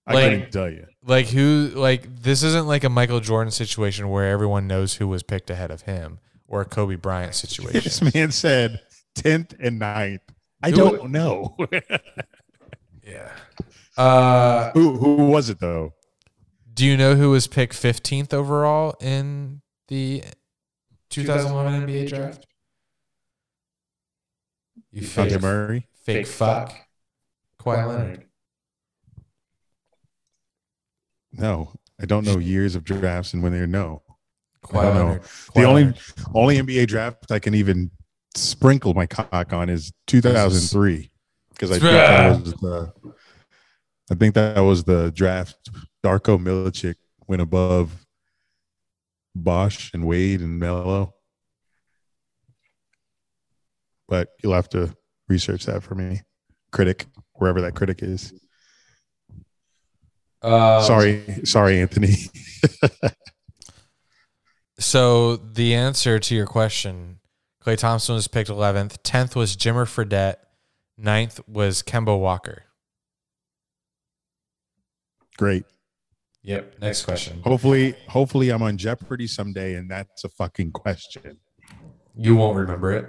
[0.06, 0.86] I Like- couldn't tell you.
[1.04, 5.22] like who like this isn't like a Michael Jordan situation where everyone knows who was
[5.22, 7.80] picked ahead of him or a Kobe Bryant situation.
[7.82, 8.80] This man said
[9.16, 10.18] 10th and 9th.
[10.62, 11.56] I Who- don't know.
[13.06, 13.30] yeah.
[13.96, 15.92] Uh, who who was it though?
[16.74, 20.24] do you know who was picked 15th overall in the
[21.10, 22.46] 2011 NBA draft?
[24.92, 25.88] You Dante fake, Murray.
[26.04, 26.74] fake fuck.
[27.58, 28.24] Kawhi Leonard.
[31.32, 34.02] No, I don't know years of drafts and when they're no.
[34.72, 35.04] I don't know.
[35.06, 35.22] Leonard.
[35.22, 35.98] The Kawhi only Leonard.
[36.34, 37.90] only NBA draft I can even
[38.36, 41.10] sprinkle my cock on is 2003
[41.50, 42.92] because I think that was the
[44.10, 45.70] I think that was the draft.
[46.04, 46.96] Darko Milicic
[47.26, 48.04] went above
[49.34, 51.14] Bosh and Wade and Melo.
[54.12, 54.94] But you'll have to
[55.26, 56.20] research that for me.
[56.70, 57.06] Critic,
[57.36, 58.34] wherever that critic is.
[60.42, 62.16] Uh, sorry, sorry, Anthony.
[64.82, 67.20] So the answer to your question,
[67.64, 68.98] Klay Thompson was picked 11th.
[69.02, 70.36] 10th was Jimmer Fredette.
[71.00, 72.64] 9th was Kemba Walker.
[75.38, 75.64] Great.
[76.42, 76.80] Yep.
[76.80, 77.40] Next question.
[77.44, 81.38] Hopefully, hopefully, I'm on Jeopardy someday, and that's a fucking question.
[82.16, 83.06] You won't remember it.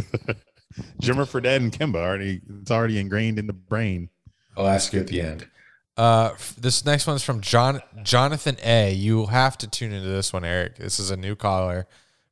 [1.02, 4.10] Jimmer Fredette and Kemba already it's already ingrained in the brain.
[4.56, 5.48] I'll ask you at the end.
[5.96, 8.92] Uh, this next one's from John Jonathan A.
[8.92, 10.76] You have to tune into this one, Eric.
[10.76, 11.86] This is a new caller,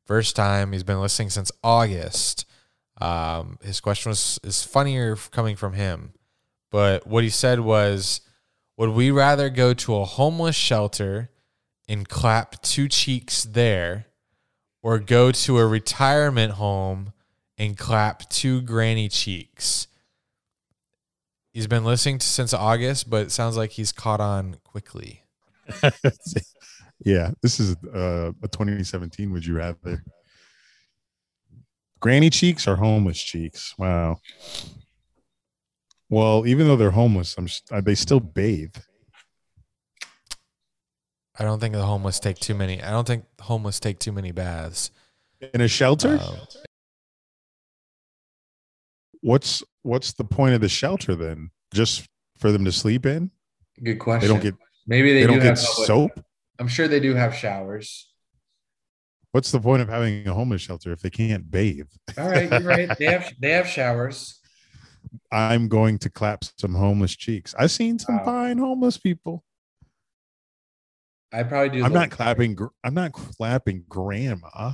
[0.05, 0.71] first time.
[0.71, 2.45] He's been listening since August.
[3.01, 6.13] Um, his question was is funnier coming from him,
[6.71, 8.21] but what he said was,
[8.77, 11.29] "Would we rather go to a homeless shelter
[11.89, 14.05] and clap two cheeks there,
[14.81, 17.11] or go to a retirement home
[17.57, 19.87] and clap two granny cheeks?"
[21.57, 25.23] He's been listening to, since August, but it sounds like he's caught on quickly.
[27.03, 29.31] yeah, this is uh, a 2017.
[29.31, 30.03] Would you rather
[31.99, 33.73] granny cheeks or homeless cheeks?
[33.77, 34.17] Wow.
[36.09, 38.75] Well, even though they're homeless, I'm uh, they still bathe.
[41.39, 42.81] I don't think the homeless take too many.
[42.81, 44.91] I don't think homeless take too many baths.
[45.53, 46.19] in a shelter.
[46.21, 46.37] Um,
[49.27, 51.51] what's what's the point of the shelter then?
[51.73, 53.29] Just for them to sleep in?
[53.83, 54.27] Good question.
[54.27, 54.55] They don't get
[54.87, 56.11] Maybe they, they, don't do get have soap.
[56.59, 58.09] I'm sure they do have showers.
[59.33, 61.89] What's the point of having a homeless shelter if they can't bathe?
[62.17, 62.97] All right, you're right.
[62.97, 64.39] They have they have showers.
[65.31, 67.53] I'm going to clap some homeless cheeks.
[67.59, 68.25] I've seen some Wow.
[68.25, 69.43] fine homeless people.
[71.33, 71.83] I probably do.
[71.85, 72.55] I'm not clapping.
[72.55, 74.73] gr- I'm not clapping grandma.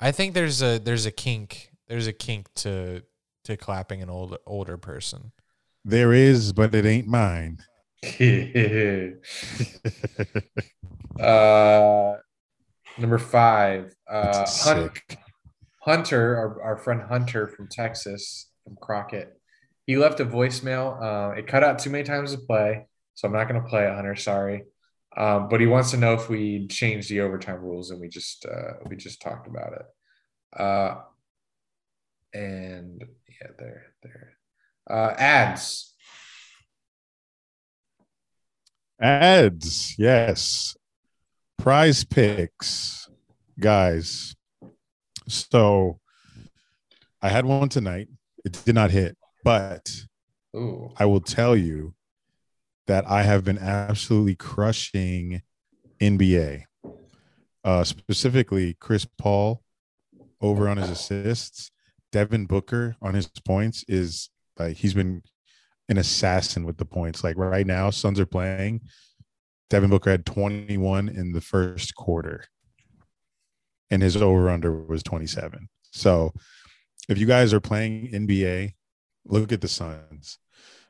[0.00, 1.70] I think there's a there's a kink.
[1.86, 3.02] There's a kink to
[3.50, 5.32] to clapping an old older person.
[5.84, 7.58] There is, but it ain't mine.
[11.20, 12.12] uh,
[12.98, 13.94] number five.
[14.08, 14.66] Uh, That's
[15.82, 19.40] Hunter, our, our friend Hunter from Texas, from Crockett,
[19.86, 21.02] he left a voicemail.
[21.02, 23.86] Uh, it cut out too many times to play, so I'm not going to play
[23.86, 24.14] it, Hunter.
[24.14, 24.62] Sorry,
[25.16, 28.46] um, but he wants to know if we changed the overtime rules, and we just
[28.46, 30.60] uh, we just talked about it.
[30.60, 31.00] Uh,
[32.32, 33.04] and
[33.40, 34.32] yeah, there, there.
[34.88, 35.94] Uh, ads.
[39.00, 40.76] Ads, yes.
[41.58, 43.08] Prize picks,
[43.58, 44.34] guys.
[45.28, 46.00] So
[47.22, 48.08] I had one tonight.
[48.44, 49.90] It did not hit, but
[50.56, 51.94] Ooh, I will tell you
[52.86, 55.42] that I have been absolutely crushing
[56.00, 56.64] NBA.
[57.62, 59.62] Uh, specifically, Chris Paul
[60.40, 61.70] over on his assists.
[62.12, 65.22] Devin Booker on his points is like he's been
[65.88, 67.22] an assassin with the points.
[67.24, 68.82] Like right now, Suns are playing.
[69.68, 72.44] Devin Booker had 21 in the first quarter,
[73.90, 75.68] and his over under was 27.
[75.92, 76.32] So,
[77.08, 78.74] if you guys are playing NBA,
[79.24, 80.38] look at the Suns.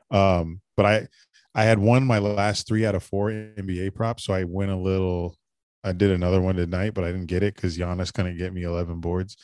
[0.09, 1.07] Um, but I
[1.53, 4.77] I had won my last three out of four NBA props, so I went a
[4.77, 5.35] little.
[5.83, 8.63] I did another one tonight, but I didn't get it because Giannis couldn't get me
[8.63, 9.35] 11 boards,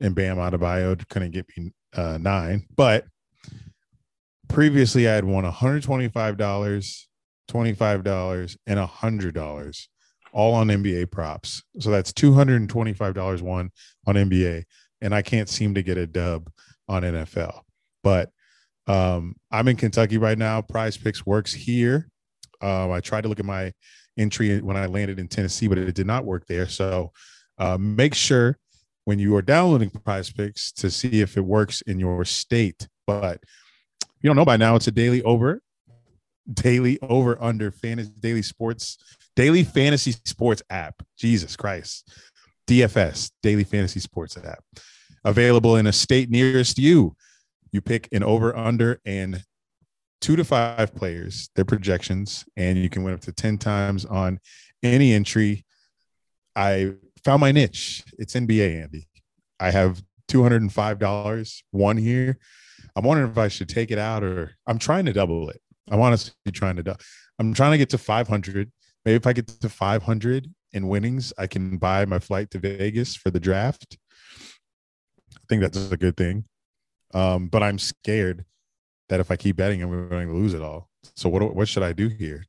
[0.00, 2.66] and Bam Adebayo couldn't get me uh, nine.
[2.74, 3.06] But
[4.48, 7.08] previously, I had won 125 dollars,
[7.48, 9.88] 25 dollars, and hundred dollars,
[10.32, 11.62] all on NBA props.
[11.80, 13.70] So that's 225 dollars won
[14.06, 14.64] on NBA,
[15.00, 16.50] and I can't seem to get a dub
[16.88, 17.60] on NFL.
[18.02, 18.30] But
[18.86, 20.62] um, I'm in Kentucky right now.
[20.62, 22.08] Prize Picks works here.
[22.60, 23.72] Um, I tried to look at my
[24.16, 26.68] entry when I landed in Tennessee, but it did not work there.
[26.68, 27.12] So
[27.58, 28.58] uh, make sure
[29.06, 32.86] when you are downloading Prize Picks to see if it works in your state.
[33.06, 33.42] But
[34.20, 35.62] you don't know by now, it's a daily over,
[36.52, 38.98] daily over under fantasy daily sports,
[39.34, 41.02] daily fantasy sports app.
[41.16, 42.12] Jesus Christ.
[42.68, 44.62] DFS, daily fantasy sports app.
[45.24, 47.16] Available in a state nearest you
[47.72, 49.44] you pick an over under and
[50.20, 54.40] two to five players their projections and you can win up to 10 times on
[54.82, 55.64] any entry
[56.54, 56.92] i
[57.26, 58.04] found my niche.
[58.18, 59.08] It's nba andy.
[59.58, 60.00] I have
[60.30, 62.38] $205 one here.
[62.94, 65.60] I'm wondering if i should take it out or i'm trying to double it.
[65.90, 66.94] I'm honestly trying to do-
[67.40, 68.70] i'm trying to get to 500
[69.04, 73.16] maybe if i get to 500 in winnings i can buy my flight to vegas
[73.16, 73.98] for the draft.
[75.34, 76.44] I think that's a good thing.
[77.12, 78.44] Um, but I'm scared
[79.08, 80.88] that if I keep betting, I'm going to lose it all.
[81.14, 82.44] So what what should I do here?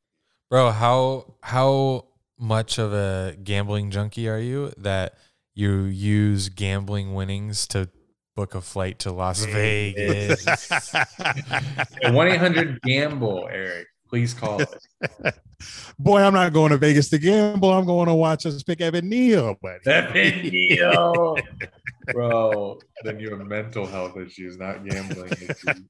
[0.50, 2.08] Bro, how how
[2.40, 5.18] much of a gambling junkie are you that
[5.56, 7.90] you use gambling winnings to
[8.36, 10.46] book a flight to Las Vegas.
[12.04, 13.88] One eight hundred gamble, Eric.
[14.08, 14.70] Please call it.
[16.00, 17.74] Boy, I'm not going to Vegas to gamble.
[17.74, 19.80] I'm going to watch us pick Evan Neal, buddy.
[19.88, 21.38] Evan Neal.
[22.14, 25.82] Bro, then you have mental health issues, not gambling issues.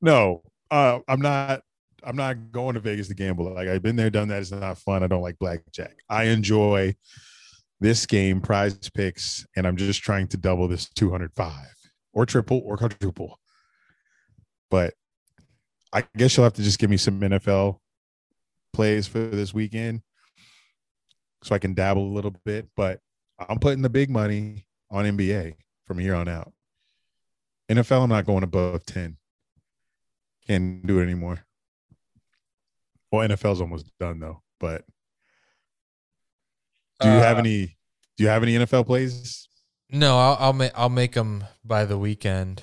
[0.00, 1.62] no, uh, I'm not.
[2.04, 3.52] I'm not going to Vegas to gamble.
[3.52, 4.40] Like I've been there, done that.
[4.40, 5.02] It's not fun.
[5.02, 5.96] I don't like blackjack.
[6.08, 6.94] I enjoy
[7.80, 11.52] this game, prize picks, and I'm just trying to double this 205
[12.12, 13.38] or triple or quadruple.
[14.70, 14.94] But
[15.92, 17.78] I guess you'll have to just give me some NFL
[18.72, 20.02] plays for this weekend
[21.42, 22.68] so I can dabble a little bit.
[22.76, 23.00] But
[23.48, 25.54] I'm putting the big money on NBA
[25.86, 26.52] from here on out.
[27.68, 29.16] NFL, I'm not going above 10.
[30.46, 31.44] Can't do it anymore.
[33.10, 34.42] Well, NFL's almost done though.
[34.60, 34.84] But
[37.00, 37.76] do you have Uh, any?
[38.16, 39.48] Do you have any NFL plays?
[39.90, 42.62] no, I'll I'll make I'll make them by the weekend.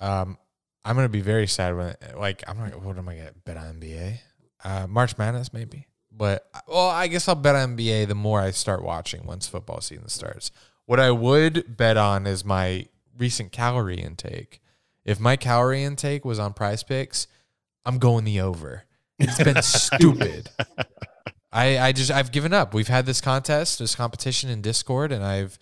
[0.00, 0.36] Um,
[0.84, 2.82] I'm gonna be very sad when like I'm not.
[2.82, 4.18] What am I gonna bet on NBA?
[4.64, 5.86] Uh, March Madness maybe.
[6.10, 9.80] But well, I guess I'll bet on NBA the more I start watching once football
[9.80, 10.50] season starts.
[10.86, 12.86] What I would bet on is my
[13.16, 14.60] recent calorie intake.
[15.04, 17.28] If my calorie intake was on Prize Picks,
[17.84, 18.84] I'm going the over.
[19.18, 20.50] It's been stupid.
[21.52, 22.74] I I just I've given up.
[22.74, 25.58] We've had this contest, this competition in Discord, and I've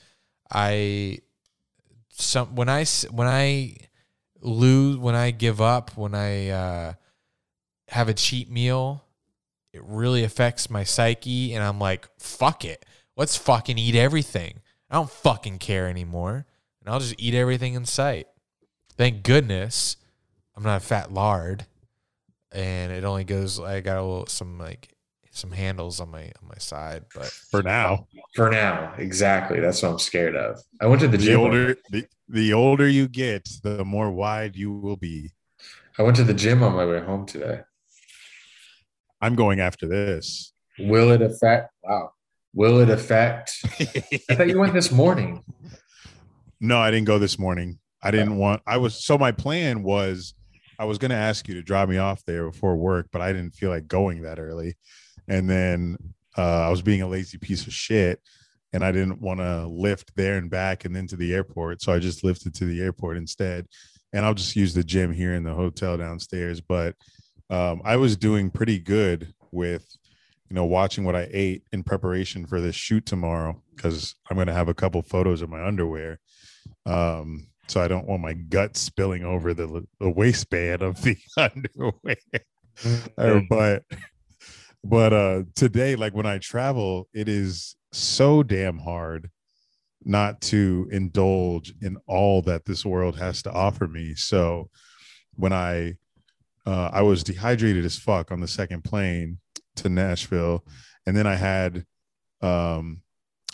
[0.51, 1.21] I
[2.11, 3.77] some when I when I
[4.41, 6.93] lose when I give up when I uh,
[7.89, 9.05] have a cheat meal,
[9.73, 12.85] it really affects my psyche, and I'm like, fuck it,
[13.17, 14.61] let's fucking eat everything.
[14.91, 16.47] I don't fucking care anymore,
[16.81, 18.29] and I'll just eat everything in sight.
[18.97, 19.97] Thank goodness
[20.57, 21.67] I'm not a fat lard,
[22.57, 23.61] and it only goes.
[23.61, 24.89] I got a little some like
[25.31, 29.61] some handles on my on my side, but For now, For now, exactly.
[29.61, 30.59] That's what I'm scared of.
[30.81, 31.41] I went to the the gym.
[31.41, 35.33] older the, the older you get, the more wide you will be.
[35.99, 37.61] I went to the gym on my way home today.
[39.21, 40.53] I'm going after this.
[40.79, 41.71] Will it affect?
[41.83, 42.13] Wow.
[42.55, 43.53] Will it affect?
[43.81, 45.45] I thought you went this morning.
[46.59, 47.81] No, I didn't go this morning.
[48.03, 48.37] I didn't oh.
[48.37, 48.63] want.
[48.67, 50.33] I was so my plan was
[50.79, 53.33] I was going to ask you to drop me off there before work, but I
[53.33, 54.77] didn't feel like going that early.
[55.29, 55.97] And then
[56.37, 58.21] uh, I was being a lazy piece of shit,
[58.73, 61.93] and I didn't want to lift there and back and then to the airport, so
[61.93, 63.67] I just lifted to the airport instead.
[64.13, 66.61] And I'll just use the gym here in the hotel downstairs.
[66.61, 66.95] But
[67.51, 69.87] um, I was doing pretty good with,
[70.49, 74.47] you know, watching what I ate in preparation for this shoot tomorrow because I'm going
[74.47, 76.19] to have a couple photos of my underwear
[76.87, 82.17] um so i don't want my gut spilling over the, the waistband of the underwear.
[83.17, 83.85] Uh, but
[84.85, 89.31] but uh today like when i travel it is so damn hard
[90.07, 94.15] not to indulge in all that this world has to offer me.
[94.15, 94.71] So
[95.35, 95.95] when i
[96.65, 99.39] uh i was dehydrated as fuck on the second plane
[99.75, 100.65] to nashville
[101.07, 101.85] and then i had
[102.41, 103.03] um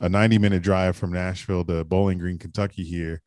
[0.01, 3.23] a 90 minute drive from Nashville to Bowling Green, Kentucky here.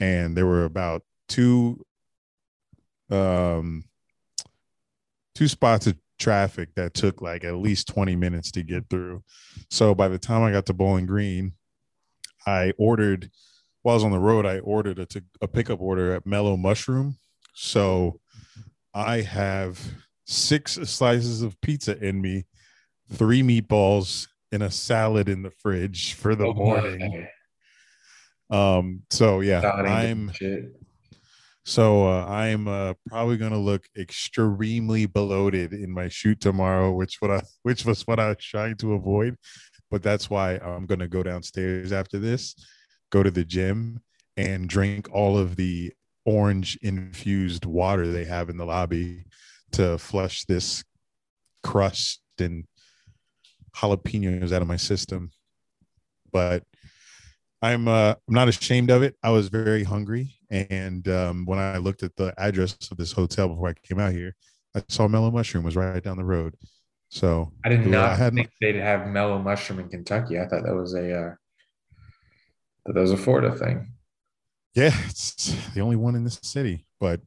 [0.00, 1.84] And there were about two
[3.10, 3.84] um
[5.34, 9.22] two spots of traffic that took like at least 20 minutes to get through.
[9.70, 11.52] So by the time I got to Bowling Green,
[12.46, 13.30] I ordered
[13.82, 15.06] while I was on the road, I ordered a,
[15.40, 17.18] a pickup order at Mellow Mushroom.
[17.54, 18.18] So
[18.92, 19.80] I have
[20.24, 22.46] six slices of pizza in me,
[23.12, 27.28] three meatballs, and a salad in the fridge for the Oh, morning.
[28.48, 30.30] Um, so yeah, I'm
[31.64, 37.32] so uh, I'm uh, probably gonna look extremely bloated in my shoot tomorrow, which what
[37.32, 39.36] I which was what I was trying to avoid.
[39.90, 42.54] But that's why I'm gonna go downstairs after this,
[43.10, 44.00] go to the gym,
[44.36, 45.92] and drink all of the
[46.24, 49.24] orange infused water they have in the lobby
[49.72, 50.84] to flush this
[51.64, 52.64] crust and
[53.76, 55.30] jalapenos out of my system.
[56.32, 56.64] But
[57.62, 59.16] I'm uh, I'm not ashamed of it.
[59.22, 63.48] I was very hungry, and um, when I looked at the address of this hotel
[63.48, 64.34] before I came out here,
[64.74, 66.54] I saw Mellow Mushroom was right down the road.
[67.08, 70.38] So I did not I had think they'd have mellow mushroom in Kentucky.
[70.38, 71.34] I thought that was a uh,
[72.86, 73.92] that was a Florida thing.
[74.74, 76.86] yeah, it's the only one in this city.
[77.00, 77.20] But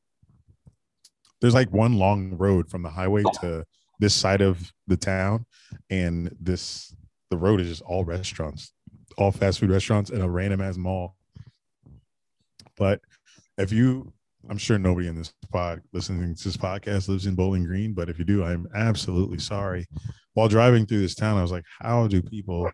[1.41, 3.65] there's like one long road from the highway to
[3.99, 5.45] this side of the town,
[5.89, 6.95] and this
[7.29, 8.73] the road is just all restaurants,
[9.17, 11.15] all fast food restaurants, and a random ass mall.
[12.77, 13.01] But
[13.57, 14.11] if you,
[14.49, 18.09] I'm sure nobody in this pod listening to this podcast lives in Bowling Green, but
[18.09, 19.85] if you do, I'm absolutely sorry.
[20.33, 22.71] While driving through this town, I was like, how do people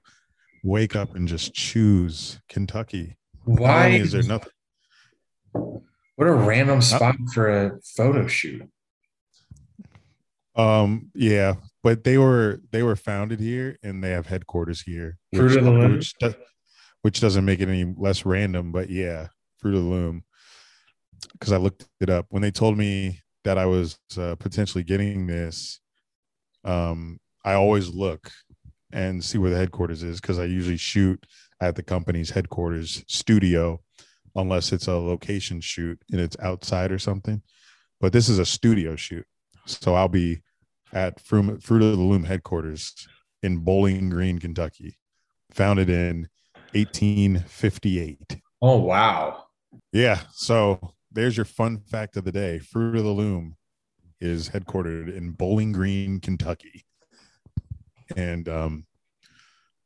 [0.63, 3.17] wake up and just choose Kentucky?
[3.43, 4.51] Why is there nothing?
[5.53, 8.69] What a random spot for a photo shoot.
[10.55, 15.49] Um, yeah, but they were they were founded here and they have headquarters here, Fruit
[15.49, 15.95] which, of the Loom.
[15.95, 16.35] which, does,
[17.01, 18.71] which doesn't make it any less random.
[18.71, 19.27] But yeah,
[19.59, 20.23] Fruit of the Loom.
[21.33, 25.27] Because I looked it up when they told me that I was uh, potentially getting
[25.27, 25.79] this.
[26.63, 28.31] Um, I always look
[28.91, 31.25] and see where the headquarters is because I usually shoot
[31.61, 33.81] at the company's headquarters studio,
[34.35, 37.41] unless it's a location shoot and it's outside or something.
[38.01, 39.25] But this is a studio shoot,
[39.65, 40.41] so I'll be
[40.93, 43.07] at Fruit, Fruit of the Loom headquarters
[43.43, 44.97] in Bowling Green, Kentucky,
[45.51, 46.27] founded in
[46.73, 48.37] 1858.
[48.61, 49.45] Oh wow.
[49.91, 52.59] Yeah, so there's your fun fact of the day.
[52.59, 53.55] Fruit of the Loom
[54.19, 56.85] is headquartered in Bowling Green, Kentucky.
[58.15, 58.85] And um,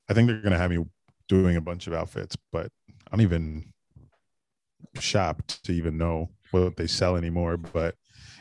[0.10, 0.84] I think they're going to have me
[1.28, 2.72] doing a bunch of outfits, but
[3.08, 3.72] I don't even
[5.00, 7.58] shop to even know what they sell anymore.
[7.58, 7.96] But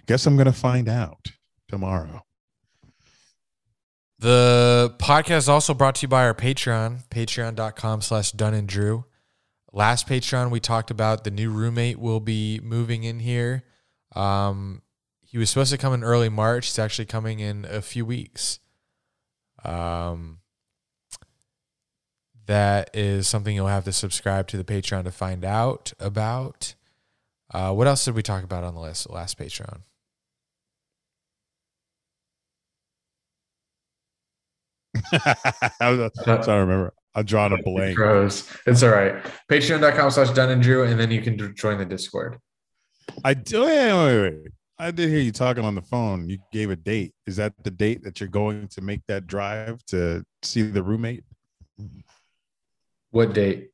[0.08, 1.28] guess I'm going to find out
[1.68, 2.22] tomorrow.
[4.18, 9.04] The podcast is also brought to you by our Patreon, patreon.com slash Dunn and Drew.
[9.70, 13.64] Last Patreon, we talked about the new roommate will be moving in here.
[14.16, 14.80] Um,
[15.20, 16.66] he was supposed to come in early March.
[16.66, 18.60] He's actually coming in a few weeks.
[19.62, 20.38] Um,
[22.46, 26.74] that is something you'll have to subscribe to the Patreon to find out about.
[27.52, 29.82] Uh, what else did we talk about on the list, last Patreon?
[35.80, 36.94] I was trying to remember.
[37.14, 37.98] I'm drawing a blank.
[37.98, 39.14] It's all right.
[39.50, 42.38] Patreon.com slash Dunn and Drew, and then you can join the Discord.
[43.24, 43.64] I do.
[43.64, 44.52] Oh, wait, wait, wait.
[44.78, 46.28] I did hear you talking on the phone.
[46.28, 47.12] You gave a date.
[47.26, 51.24] Is that the date that you're going to make that drive to see the roommate?
[53.10, 53.70] What date?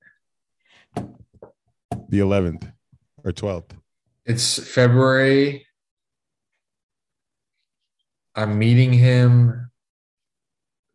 [0.96, 2.72] The 11th
[3.22, 3.72] or 12th.
[4.24, 5.66] It's February.
[8.34, 9.70] I'm meeting him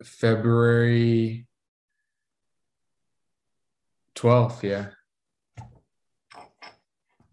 [0.03, 1.45] February
[4.15, 4.63] 12th.
[4.63, 4.87] Yeah.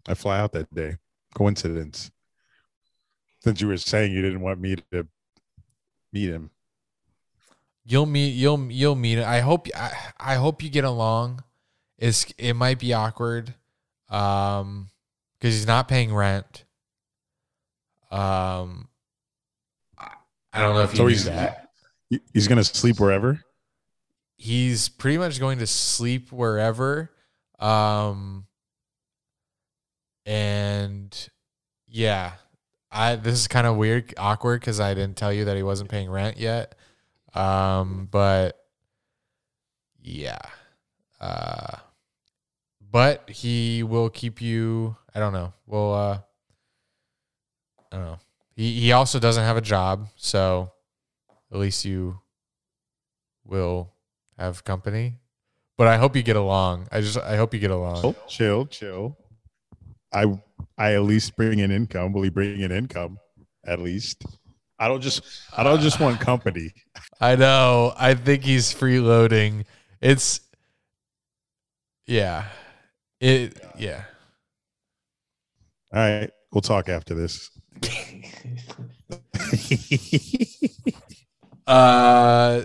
[0.07, 0.97] I fly out that day.
[1.33, 2.11] Coincidence.
[3.41, 5.07] Since you were saying you didn't want me to
[6.11, 6.49] meet him.
[7.85, 8.29] You'll meet.
[8.31, 9.19] You'll you'll meet.
[9.19, 9.67] I hope.
[9.75, 11.43] I, I hope you get along.
[11.97, 13.53] It's it might be awkward,
[14.09, 14.89] um,
[15.39, 16.65] because he's not paying rent.
[18.11, 18.89] Um,
[19.97, 20.09] I,
[20.51, 21.66] I don't know if So you he's- that.
[22.09, 23.41] He- He's going to sleep wherever.
[24.37, 27.11] He's pretty much going to sleep wherever.
[27.59, 28.45] Um,
[30.25, 31.29] and
[31.87, 32.33] yeah,
[32.91, 35.89] I this is kind of weird, awkward because I didn't tell you that he wasn't
[35.89, 36.75] paying rent yet.
[37.33, 38.57] Um, but
[40.01, 40.39] yeah,
[41.19, 41.77] uh,
[42.91, 44.95] but he will keep you.
[45.15, 45.53] I don't know.
[45.65, 46.19] Well, uh,
[47.91, 48.19] I don't know.
[48.55, 50.71] He he also doesn't have a job, so
[51.51, 52.19] at least you
[53.45, 53.93] will
[54.37, 55.19] have company.
[55.77, 56.87] But I hope you get along.
[56.91, 58.01] I just I hope you get along.
[58.03, 59.17] Oh, chill, chill.
[60.11, 60.39] I
[60.77, 62.13] I at least bring in income.
[62.13, 63.19] Will he bring in income?
[63.65, 64.23] At least.
[64.79, 65.21] I don't just
[65.55, 66.73] I don't just want company.
[67.21, 67.93] I know.
[67.97, 69.65] I think he's freeloading.
[70.01, 70.41] It's
[72.07, 72.45] yeah.
[73.19, 74.03] It yeah.
[75.93, 76.31] All right.
[76.51, 77.51] We'll talk after this.
[81.67, 82.63] Uh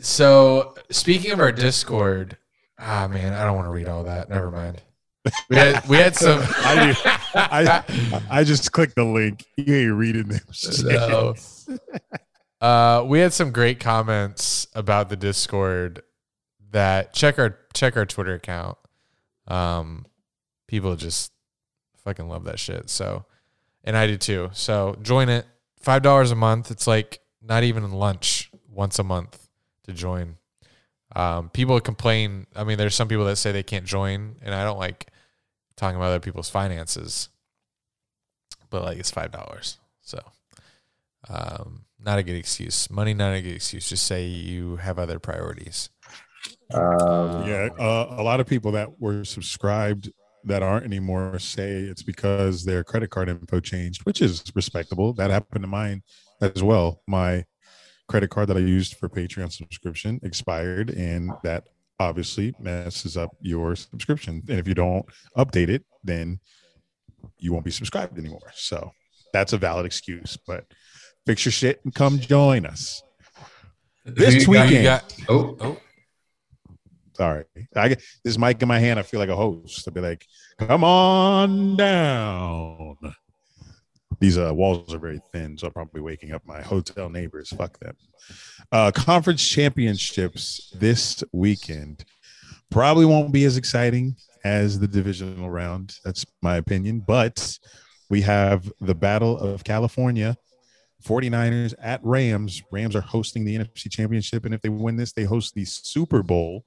[0.00, 2.36] so speaking of our Discord,
[2.78, 4.28] ah man, I don't want to read all that.
[4.28, 4.82] Never mind.
[5.48, 6.96] We had we had some I.
[7.34, 9.44] I I just clicked the link.
[9.56, 10.40] You ain't reading them.
[10.50, 11.34] So,
[12.60, 16.02] Uh, we had some great comments about the Discord.
[16.70, 18.78] That check our check our Twitter account.
[19.48, 20.06] Um,
[20.68, 21.32] people just
[22.04, 22.88] fucking love that shit.
[22.88, 23.26] So,
[23.82, 24.50] and I do too.
[24.52, 25.44] So join it.
[25.80, 26.70] Five dollars a month.
[26.70, 29.48] It's like not even lunch once a month
[29.84, 30.36] to join.
[31.14, 32.46] Um, people complain.
[32.56, 35.08] I mean, there's some people that say they can't join, and I don't like
[35.76, 37.28] talking about other people's finances.
[38.70, 39.78] But like, it's five dollars.
[40.00, 40.18] So,
[41.28, 42.90] um, not a good excuse.
[42.90, 43.88] Money, not a good excuse.
[43.88, 45.90] Just say you have other priorities.
[46.72, 50.10] Um, Yeah, uh, a lot of people that were subscribed
[50.44, 55.12] that aren't anymore say it's because their credit card info changed, which is respectable.
[55.12, 56.02] That happened to mine
[56.42, 57.00] as well.
[57.06, 57.44] My
[58.08, 61.64] credit card that I used for Patreon subscription expired, and that
[61.98, 64.42] obviously messes up your subscription.
[64.48, 65.06] And if you don't
[65.36, 66.40] update it, then
[67.38, 68.52] you won't be subscribed anymore.
[68.54, 68.92] So
[69.32, 70.36] that's a valid excuse.
[70.46, 70.64] But
[71.26, 73.02] fix your shit and come join us.
[74.04, 74.84] This weekend.
[74.84, 75.76] Got Oh, oh
[77.14, 77.44] Sorry.
[77.76, 78.98] I get this mic in my hand.
[78.98, 79.86] I feel like a host.
[79.86, 80.26] I'd be like,
[80.58, 82.96] come on down.
[84.22, 87.50] These uh, walls are very thin, so I'm probably waking up my hotel neighbors.
[87.50, 87.96] Fuck them.
[88.70, 92.04] Uh, conference championships this weekend
[92.70, 95.96] probably won't be as exciting as the divisional round.
[96.04, 97.00] That's my opinion.
[97.00, 97.58] But
[98.10, 100.36] we have the Battle of California
[101.04, 102.62] 49ers at Rams.
[102.70, 104.44] Rams are hosting the NFC Championship.
[104.44, 106.64] And if they win this, they host the Super Bowl.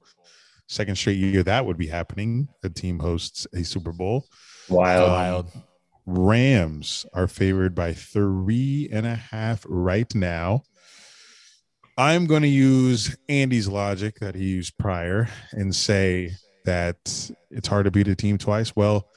[0.68, 2.48] Second straight year that would be happening.
[2.60, 4.26] The team hosts a Super Bowl.
[4.68, 5.10] Wild.
[5.10, 5.52] Wild.
[6.06, 10.62] Rams are favored by three and a half right now.
[11.98, 16.32] I'm going to use Andy's logic that he used prior and say
[16.64, 18.76] that it's hard to beat a team twice.
[18.76, 19.08] Well,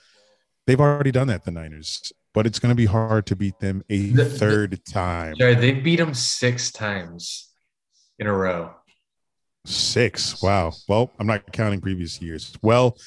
[0.66, 3.84] they've already done that, the Niners, but it's going to be hard to beat them
[3.90, 5.36] a The- the- third time.
[5.38, 7.50] They beat them six times
[8.18, 8.74] in a row.
[9.66, 10.42] Six.
[10.42, 10.72] Wow.
[10.88, 12.58] Well, I'm not counting previous years.
[12.62, 12.98] Well,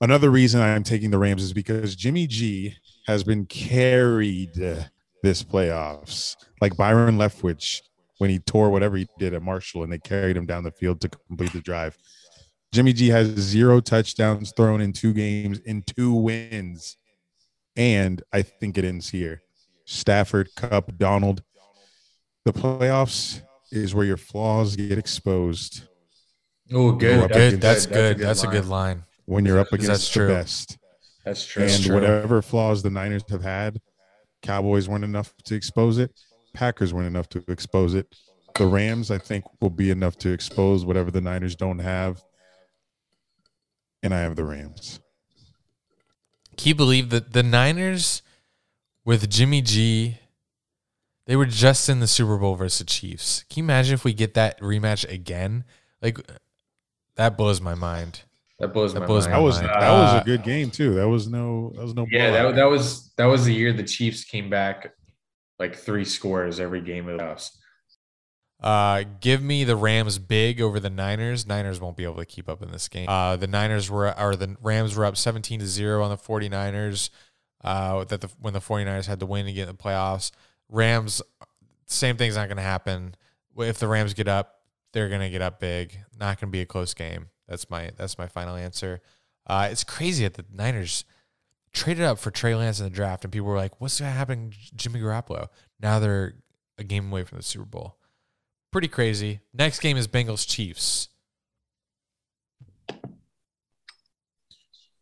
[0.00, 2.76] another reason I'm taking the Rams is because Jimmy G
[3.06, 4.54] has been carried
[5.22, 7.80] this playoffs, like Byron Leftwich
[8.18, 11.00] when he tore whatever he did at Marshall and they carried him down the field
[11.00, 11.96] to complete the drive.
[12.72, 16.96] Jimmy G has zero touchdowns thrown in two games in two wins.
[17.76, 19.42] And I think it ends here.
[19.84, 21.42] Stafford, Kupp, Donald.
[22.44, 25.82] The playoffs is where your flaws get exposed
[26.72, 27.32] Oh, Good, good.
[27.32, 27.60] Good.
[27.60, 28.18] That's a good.
[28.18, 28.96] That's a good line.
[28.98, 29.04] line.
[29.26, 30.28] when you're up That's against true.
[30.28, 30.78] the best.
[31.24, 31.64] That's true.
[31.64, 31.94] and true.
[31.94, 33.80] whatever flaws the Niners have had,
[34.42, 36.12] Cowboys weren't enough to expose it.
[36.52, 38.14] Packers weren't enough to expose it.
[38.54, 42.22] The Rams, I think, will be enough to expose whatever the Niners don't have.
[44.02, 45.00] And I have the Rams.
[46.56, 48.22] Can you believe that the Niners
[49.04, 50.18] with Jimmy G,
[51.26, 53.44] they were just in the Super Bowl versus the Chiefs.
[53.48, 55.64] Can you imagine if we get that rematch again?
[56.00, 56.18] Like
[57.16, 58.22] that blows my mind.
[58.60, 59.34] That blows That my blows mind.
[59.34, 59.68] That was mind.
[59.68, 60.94] that was Uh, a good game too.
[60.94, 63.82] That was no that was no Yeah, that, that was that was the year the
[63.82, 64.92] Chiefs came back
[65.58, 67.50] like three scores every game of the playoffs.
[68.60, 71.46] Uh, give me the Rams big over the Niners.
[71.46, 73.08] Niners won't be able to keep up in this game.
[73.08, 77.10] Uh, the Niners were, or the Rams were up 17 to 0 on the 49ers.
[77.62, 80.30] Uh, that the, when the 49ers had to win to get in the playoffs.
[80.70, 81.20] Rams,
[81.86, 83.16] same thing's not going to happen.
[83.58, 84.60] If the Rams get up,
[84.92, 85.98] they're going to get up big.
[86.18, 87.26] Not going to be a close game.
[87.48, 89.00] That's my that's my final answer.
[89.46, 91.04] Uh, it's crazy that the Niners
[91.72, 94.16] traded up for Trey Lance in the draft, and people were like, "What's going to
[94.16, 95.48] happen, Jimmy Garoppolo?"
[95.80, 96.34] Now they're
[96.78, 97.96] a game away from the Super Bowl.
[98.72, 99.40] Pretty crazy.
[99.52, 101.08] Next game is Bengals Chiefs.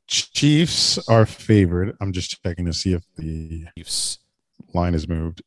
[0.07, 1.97] Chiefs are favored.
[2.01, 4.19] I'm just checking to see if the Chiefs.
[4.75, 5.43] line has moved.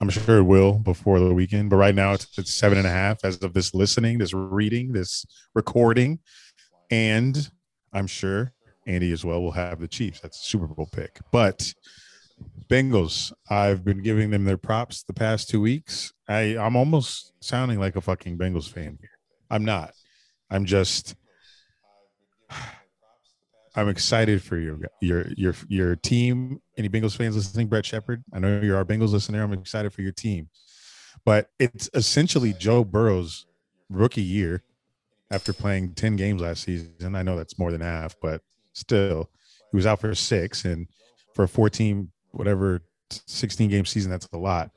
[0.00, 2.90] I'm sure it will before the weekend, but right now it's, it's seven and a
[2.90, 5.24] half as of this listening, this reading, this
[5.54, 6.18] recording.
[6.90, 7.50] And
[7.92, 8.52] I'm sure
[8.86, 10.20] Andy as well will have the Chiefs.
[10.20, 11.18] That's a Super Bowl pick.
[11.32, 11.72] But
[12.68, 16.12] Bengals, I've been giving them their props the past two weeks.
[16.28, 19.10] I, I'm almost sounding like a fucking Bengals fan here.
[19.50, 19.92] I'm not.
[20.50, 21.14] I'm just
[23.76, 26.60] I'm excited for your your your your team.
[26.78, 28.24] Any Bengals fans listening, Brett Shepard?
[28.32, 29.42] I know you're our Bengals listener.
[29.42, 30.48] I'm excited for your team,
[31.26, 33.44] but it's essentially Joe Burrow's
[33.90, 34.62] rookie year
[35.30, 37.14] after playing ten games last season.
[37.14, 38.40] I know that's more than half, but
[38.72, 39.28] still,
[39.70, 40.88] he was out for six, and
[41.34, 44.70] for a 14 whatever 16 game season, that's a lot.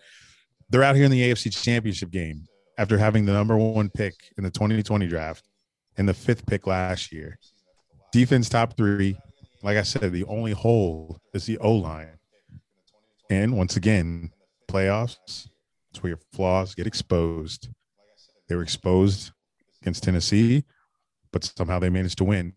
[0.69, 2.47] They're out here in the AFC Championship game
[2.77, 5.47] after having the number one pick in the 2020 draft
[5.97, 7.39] and the fifth pick last year
[8.11, 9.17] defense top three.
[9.61, 12.17] Like I said, the only hole is the O line.
[13.29, 14.31] And once again,
[14.69, 17.69] playoffs, that's where your flaws get exposed.
[18.47, 19.31] They were exposed
[19.81, 20.63] against Tennessee,
[21.31, 22.53] but somehow they managed to win.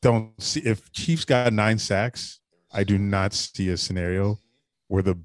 [0.00, 2.40] Don't see if Chiefs got nine sacks,
[2.72, 4.38] I do not see a scenario
[4.88, 5.16] where the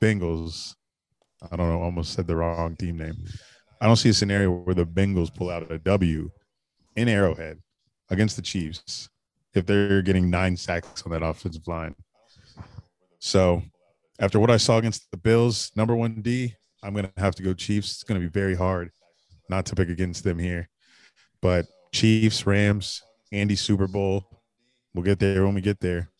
[0.00, 0.74] Bengals,
[1.50, 3.16] I don't know, almost said the wrong team name.
[3.80, 6.30] I don't see a scenario where the Bengals pull out a W
[6.96, 7.58] in Arrowhead
[8.10, 9.08] against the Chiefs
[9.54, 11.94] if they're getting nine sacks on that offensive line.
[13.18, 13.62] So
[14.18, 17.42] after what I saw against the Bills, number one D, I'm going to have to
[17.42, 17.92] go Chiefs.
[17.92, 18.90] It's going to be very hard
[19.48, 20.68] not to pick against them here.
[21.40, 23.02] But Chiefs, Rams,
[23.32, 24.24] Andy Super Bowl.
[24.94, 26.10] We'll get there when we get there.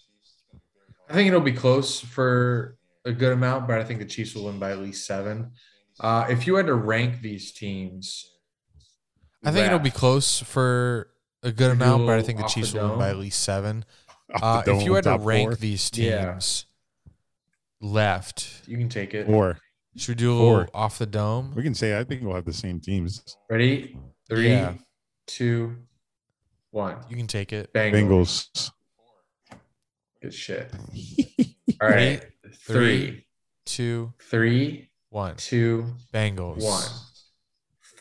[1.08, 4.44] I think it'll be close for a good amount, but I think the Chiefs will
[4.44, 5.52] win by at least seven.
[6.00, 8.33] Uh, if you had to rank these teams,
[9.44, 11.08] I think it'll be close for
[11.42, 13.16] a good Should amount, but I think the off the Chiefs will win by at
[13.18, 13.84] least seven.
[14.42, 15.54] Uh, if you had to rank four.
[15.56, 16.32] these Yeah.
[16.32, 16.66] teams
[17.80, 19.26] left, You can take it.
[19.26, 19.58] Four.
[19.96, 20.68] should we do a little Four.
[20.74, 21.52] off the dome?
[21.54, 23.36] We can say I think we'll have the same teams.
[23.50, 23.98] Ready?
[24.28, 24.74] Three, Yeah.
[25.26, 25.76] two,
[26.70, 26.96] one.
[27.08, 27.72] You can take it.
[27.72, 28.48] Bengals.
[28.48, 28.70] Bengals.
[30.22, 30.72] Good shit.
[31.80, 32.24] All right.
[32.66, 33.26] Three, Three,
[33.66, 35.36] Two, three, one.
[35.36, 36.62] two, Bengals.
[36.62, 36.82] one.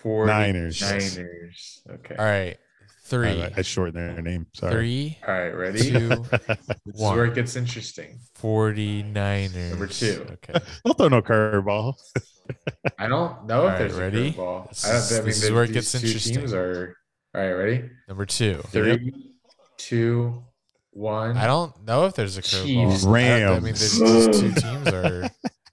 [0.03, 0.81] Four Niners.
[0.81, 1.81] Niners.
[1.89, 2.15] Okay.
[2.17, 2.57] All right.
[3.05, 3.41] Three.
[3.43, 4.47] I, I shortened their name.
[4.53, 4.73] Sorry.
[4.73, 5.49] Three, All right.
[5.49, 5.79] Ready?
[5.91, 6.57] two, this
[6.95, 8.19] is where it gets interesting.
[8.41, 9.69] 49ers.
[9.71, 10.25] Number two.
[10.31, 10.59] Okay.
[10.85, 11.95] Don't throw no curveball.
[12.99, 14.27] I don't know All if right, there's ready?
[14.29, 14.69] a curveball.
[14.69, 16.35] This I, don't, is- I mean, this is where it gets interesting.
[16.35, 16.95] Teams are
[17.33, 17.51] all right.
[17.51, 17.89] Ready?
[18.09, 18.55] Number two.
[18.67, 19.13] Three,
[19.77, 20.43] two,
[20.91, 21.37] one.
[21.37, 22.65] I don't know if there's a curveball.
[22.65, 23.05] Chiefs.
[23.05, 25.23] I- I mean, these two teams are.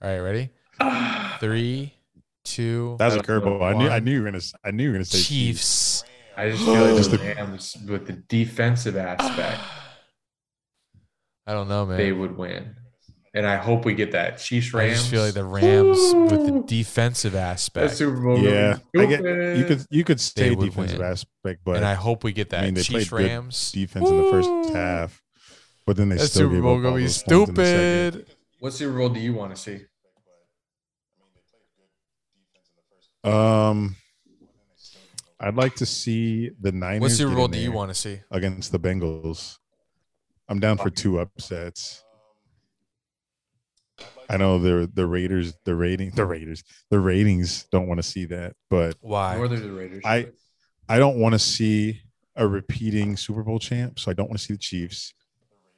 [0.01, 0.49] All right, ready?
[1.39, 1.93] Three,
[2.43, 3.61] two, That's a curveball.
[3.63, 3.89] I knew.
[3.89, 4.37] I knew you were gonna.
[4.37, 6.03] s- I knew you were gonna say Chiefs.
[6.37, 9.59] I just feel like Just the the- Rams, with the defensive aspect,
[11.47, 11.97] I don't know, man.
[11.97, 12.75] they would win.
[13.33, 14.39] And I hope we get that.
[14.39, 14.91] Chiefs Rams.
[14.91, 15.97] I just feel like the Rams
[16.31, 18.37] with the defensive that aspect, Super Bowl.
[18.37, 19.21] Yeah, I get.
[19.57, 19.85] You could.
[19.89, 21.07] You could say would defensive win.
[21.07, 22.63] aspect, but and I hope we get that.
[22.63, 25.21] I mean, they Chiefs played good Rams defense in the first half.
[25.85, 28.11] But then they That still Super Bowl gonna be those points in the second.
[28.13, 28.35] stupid.
[28.59, 29.79] What Super Bowl do you want to see?
[33.23, 33.95] Um,
[35.39, 37.01] I'd like to see the Niners.
[37.01, 38.19] What Super Bowl do you want to see?
[38.31, 39.57] against the Bengals?
[40.47, 42.03] I'm down for two upsets.
[44.29, 48.25] I know the the Raiders, the rating, the Raiders, the ratings don't want to see
[48.25, 49.35] that, but Why?
[49.35, 50.03] Nor the Raiders.
[50.05, 50.27] I
[50.87, 52.01] I don't want to see
[52.35, 55.13] a repeating Super Bowl champ, so I don't want to see the Chiefs.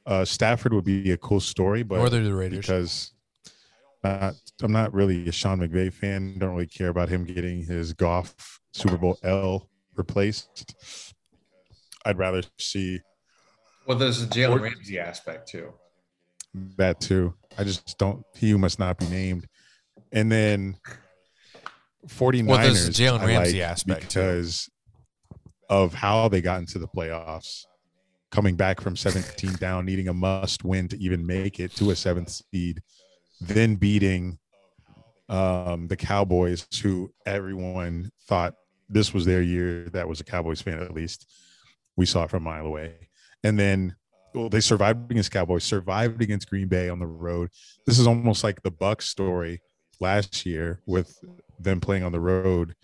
[0.06, 2.58] Uh, Stafford would be a cool story, but Or they're the Raiders.
[2.60, 3.12] because
[4.04, 6.38] not, I'm not really a Sean McVay fan.
[6.38, 10.74] Don't really care about him getting his Goff Super Bowl L replaced.
[12.04, 13.00] I'd rather see
[13.86, 15.72] well, there's a Jalen Ramsey aspect too.
[16.76, 17.34] that too.
[17.58, 18.24] I just don't.
[18.34, 19.46] He who must not be named.
[20.12, 20.76] And then
[22.06, 22.46] 49ers.
[22.46, 24.20] Well, there's the Jalen Ramsey like aspect, too.
[24.20, 24.70] because
[25.68, 27.64] of how they got into the playoffs,
[28.30, 31.96] coming back from 17 down, needing a must win to even make it to a
[31.96, 32.80] seventh seed,
[33.40, 34.38] then beating
[35.28, 38.54] um, the Cowboys, who everyone thought
[38.88, 39.88] this was their year.
[39.90, 41.30] That was a Cowboys fan, at least.
[41.96, 43.08] We saw it from a mile away.
[43.42, 43.96] And then
[44.34, 47.50] well, they survived against Cowboys, survived against Green Bay on the road.
[47.86, 49.62] This is almost like the Bucs story
[50.00, 51.16] last year with
[51.58, 52.74] them playing on the road.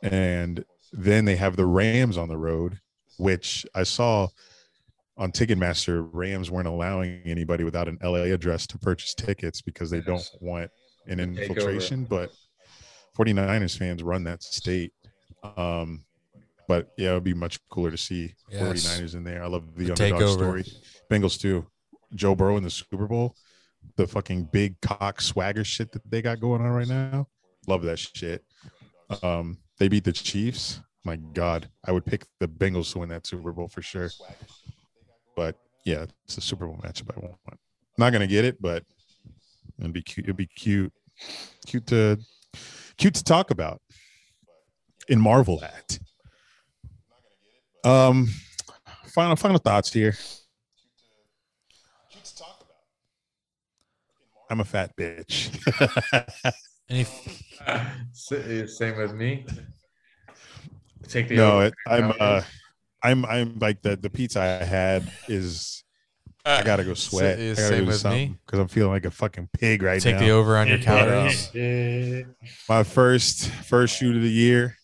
[0.00, 2.78] And then they have the Rams on the road,
[3.18, 4.28] which I saw
[5.20, 6.08] on Ticketmaster.
[6.12, 10.70] Rams weren't allowing anybody without an LA address to purchase tickets because they don't want
[11.06, 12.04] an infiltration.
[12.04, 12.30] But
[13.16, 14.92] 49ers fans run that state.
[15.56, 16.04] Um,
[16.66, 18.62] but yeah, it would be much cooler to see Yes.
[18.98, 19.42] 49ers in there.
[19.42, 20.32] I love the, The underdog takeover.
[20.32, 20.64] story.
[21.10, 21.66] Bengals too.
[22.14, 23.36] Joe Burrow in the Super Bowl,
[23.96, 27.28] the fucking big cock swagger shit that they got going on right now.
[27.68, 28.44] Love that shit.
[29.22, 30.80] Um, they beat the Chiefs.
[31.04, 34.10] My God, I would pick the Bengals to win that Super Bowl for sure.
[35.40, 35.56] But
[35.86, 37.34] yeah, it's a Super Bowl matchup I want.
[37.96, 38.84] Not gonna get it, but
[39.78, 40.26] it'd be cute.
[40.26, 40.92] It'd be cute,
[41.66, 42.18] cute to
[42.98, 43.80] cute to talk about
[45.08, 45.98] and marvel at.
[47.84, 48.28] Um,
[49.06, 50.14] final final thoughts here.
[54.50, 55.56] I'm a fat bitch.
[56.90, 57.06] Any,
[58.12, 59.46] S- Same with me.
[61.08, 62.42] Take the no, it, I'm uh,
[63.02, 65.82] I'm I'm like the the pizza I had is
[66.44, 67.36] I gotta go sweat.
[67.38, 68.38] Sa- I gotta same do with something me.
[68.46, 70.20] because I'm feeling like a fucking pig right take now.
[70.20, 72.24] Take the over on your uh, calories.
[72.68, 74.76] My first first shoot of the year,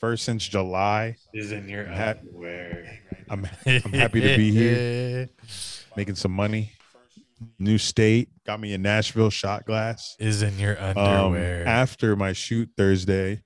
[0.00, 1.16] first since July.
[1.32, 2.98] Is in your Ha- underwear.
[3.30, 5.28] I'm I'm happy to be here,
[5.96, 6.72] making some money.
[7.58, 10.16] New state got me a Nashville shot glass.
[10.18, 11.66] Is in your Um, underwear.
[11.66, 13.42] after my shoot Thursday,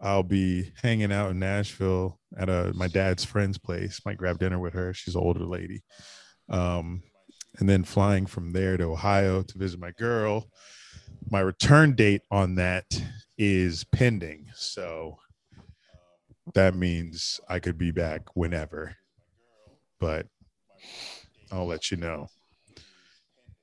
[0.00, 4.00] I'll be hanging out in Nashville at a my dad's friend's place.
[4.04, 4.92] Might grab dinner with her.
[4.92, 5.82] She's an older lady.
[6.48, 7.02] Um,
[7.58, 10.48] and then flying from there to Ohio to visit my girl.
[11.30, 12.84] My return date on that
[13.38, 14.46] is pending.
[14.54, 15.16] So
[16.54, 18.96] that means I could be back whenever.
[19.98, 20.26] But
[21.50, 22.28] I'll let you know.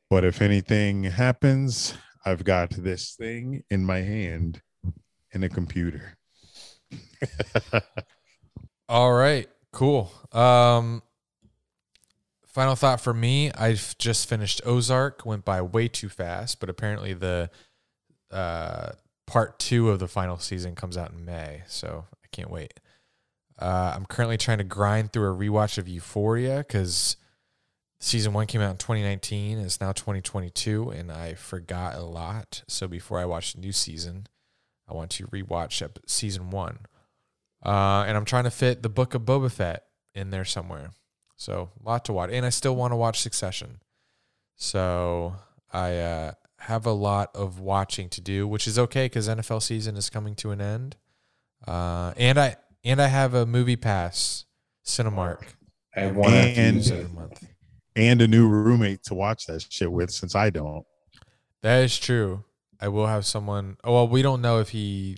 [0.10, 1.96] But if anything happens,
[2.26, 4.62] I've got this thing in my hand
[5.32, 6.18] in a computer.
[8.90, 10.12] All right, cool.
[10.32, 11.02] Um,
[12.48, 15.26] final thought for me: I've just finished Ozark.
[15.26, 17.50] Went by way too fast, but apparently the
[18.32, 18.92] uh,
[19.28, 22.80] part two of the final season comes out in May, so I can't wait.
[23.60, 27.18] Uh, I'm currently trying to grind through a rewatch of Euphoria because
[28.00, 32.64] season one came out in 2019 it's now 2022, and I forgot a lot.
[32.68, 34.28] So before I watch the new season,
[34.88, 36.80] I want to rewatch ep- season one.
[37.66, 40.92] Uh, and I'm trying to fit the Book of Boba Fett in there somewhere.
[41.38, 43.80] So a lot to watch, and I still want to watch Succession.
[44.56, 45.36] So
[45.72, 49.96] I uh, have a lot of watching to do, which is okay because NFL season
[49.98, 50.96] is coming to an end.
[51.68, 54.46] Uh, and I and I have a movie pass,
[54.86, 55.44] Cinemark.
[55.96, 57.48] I have one after you And- every month.
[57.96, 60.84] And a new roommate to watch that shit with since I don't.
[61.62, 62.44] That is true.
[62.80, 63.78] I will have someone.
[63.84, 65.18] Oh well, we don't know if he.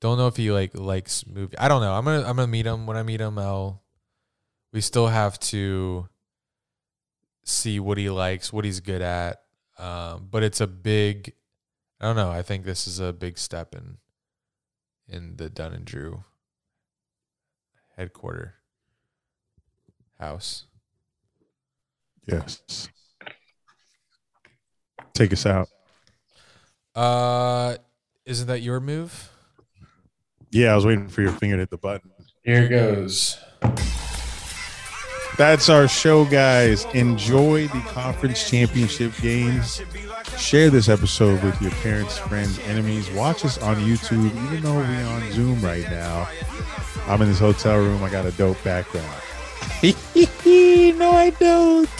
[0.00, 1.56] Don't know if he like likes movie.
[1.58, 1.92] I don't know.
[1.94, 3.38] I'm gonna I'm gonna meet him when I meet him.
[3.38, 3.82] I'll.
[4.72, 6.08] We still have to.
[7.48, 9.40] See what he likes, what he's good at.
[9.78, 11.32] Um, but it's a big.
[12.00, 12.30] I don't know.
[12.30, 13.98] I think this is a big step in.
[15.08, 16.24] In the Dunn and Drew.
[17.96, 18.56] Headquarter.
[20.18, 20.64] House.
[22.26, 22.88] Yes.
[25.14, 25.68] Take us out.
[26.96, 27.76] Uh,
[28.24, 29.30] isn't that your move?
[30.50, 32.10] Yeah, I was waiting for your finger to hit the button.
[32.42, 33.38] Here it goes.
[35.36, 36.86] That's our show, guys.
[36.94, 39.82] Enjoy the conference championship games.
[40.38, 43.10] Share this episode with your parents, friends, enemies.
[43.10, 46.26] Watch us on YouTube, even though we're on Zoom right now.
[47.06, 48.02] I'm in this hotel room.
[48.02, 49.06] I got a dope background.
[49.82, 51.90] no, I don't.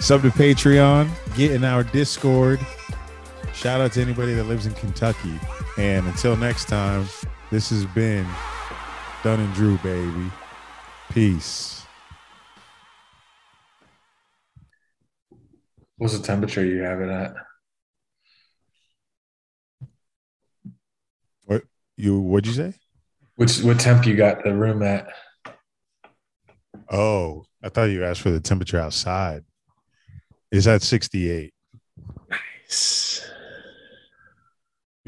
[0.00, 1.10] Sub to Patreon.
[1.36, 2.60] Get in our Discord.
[3.60, 5.38] Shout out to anybody that lives in Kentucky.
[5.76, 7.06] And until next time,
[7.50, 8.26] this has been
[9.22, 10.32] Dunn and Drew, baby.
[11.10, 11.84] Peace.
[15.98, 17.34] What's the temperature you have it at?
[21.44, 21.64] What
[21.98, 22.72] you what'd you say?
[23.36, 25.06] Which what temp you got the room at?
[26.90, 29.44] Oh, I thought you asked for the temperature outside.
[30.50, 31.52] It's at 68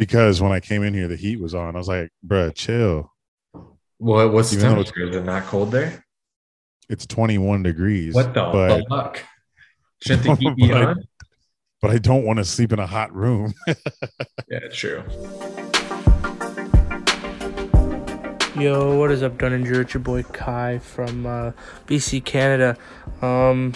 [0.03, 1.77] because when I came in here, the heat was on.
[1.77, 3.13] I was like, bruh, chill.
[3.99, 5.11] What what's the Even though it's- temperature?
[5.11, 6.05] Is it not cold there?
[6.89, 8.13] It's 21 degrees.
[8.13, 9.23] What the but, fuck?
[10.05, 11.05] Shouldn't the heat be But- on?
[11.81, 13.55] but I don't want to sleep in a hot room.
[14.51, 15.03] Yeah, true.
[18.61, 19.81] Yo, what is up, Dunn and Drew?
[19.81, 21.53] It's your boy Kai from uh,
[21.87, 22.77] BC, Canada.
[23.23, 23.73] Um,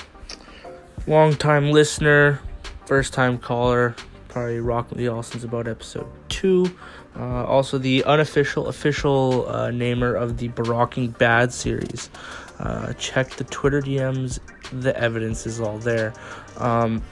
[1.07, 2.41] long time listener,
[2.85, 3.95] first time caller,
[4.37, 6.71] probably the all about episode two.
[7.19, 12.11] Uh, also, the unofficial, official uh, namer of the Barocking Bad series.
[12.59, 14.41] Uh, check the Twitter DMs,
[14.73, 16.13] the evidence is all there.
[16.59, 17.03] Um,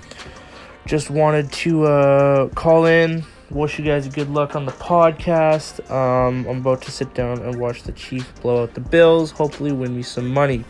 [0.85, 5.91] just wanted to uh, call in, wish you guys good luck on the podcast.
[5.91, 9.31] Um, I'm about to sit down and watch the Chiefs blow out the Bills.
[9.31, 10.63] Hopefully, win me some money.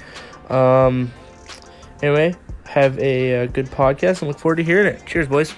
[0.51, 1.11] Um,
[2.01, 2.37] anyway,
[2.67, 5.05] have a, uh good podcast and look forward to hearing it.
[5.05, 5.53] Cheers, boys.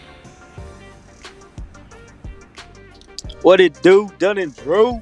[3.46, 5.00] What it do, Dunn and Drew?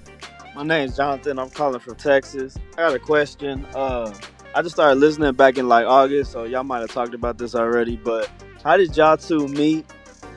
[0.55, 1.39] My name's Jonathan.
[1.39, 2.59] I'm calling from Texas.
[2.75, 3.65] I got a question.
[3.75, 4.13] Uh,
[4.55, 7.55] I just started listening back in like August, so y'all might have talked about this
[7.55, 7.97] already.
[7.97, 8.31] But
[8.63, 9.87] how did y'all two meet?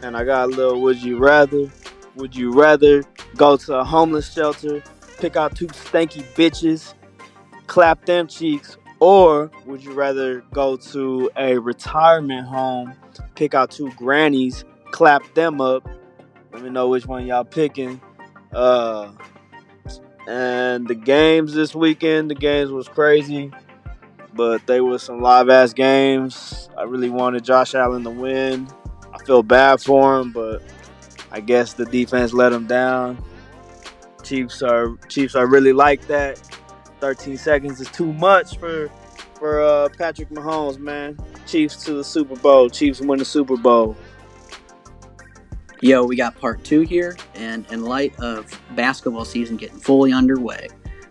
[0.03, 0.79] And I got a little.
[0.83, 1.69] Would you rather?
[2.15, 3.03] Would you rather
[3.35, 4.81] go to a homeless shelter,
[5.17, 6.93] pick out two stanky bitches,
[7.65, 12.93] clap them cheeks, or would you rather go to a retirement home,
[13.35, 15.85] pick out two grannies, clap them up?
[16.51, 18.01] Let me know which one y'all picking.
[18.53, 19.11] Uh,
[20.27, 23.51] and the games this weekend, the games was crazy,
[24.33, 26.69] but they were some live ass games.
[26.77, 28.67] I really wanted Josh Allen to win.
[29.13, 30.61] I feel bad for him, but
[31.31, 33.23] I guess the defense let him down.
[34.23, 36.37] Chiefs are Chiefs are really like that.
[36.99, 38.89] 13 seconds is too much for
[39.35, 41.17] for uh, Patrick Mahomes, man.
[41.45, 42.69] Chiefs to the Super Bowl.
[42.69, 43.95] Chiefs win the Super Bowl.
[45.81, 50.67] Yo, we got part two here, and in light of basketball season getting fully underway,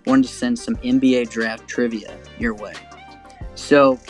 [0.07, 2.75] wanted to send some NBA draft trivia your way.
[3.55, 4.01] So,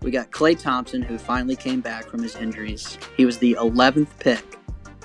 [0.00, 2.96] we got Klay Thompson, who finally came back from his injuries.
[3.18, 4.42] He was the 11th pick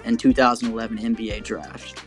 [0.05, 2.05] in 2011 NBA draft.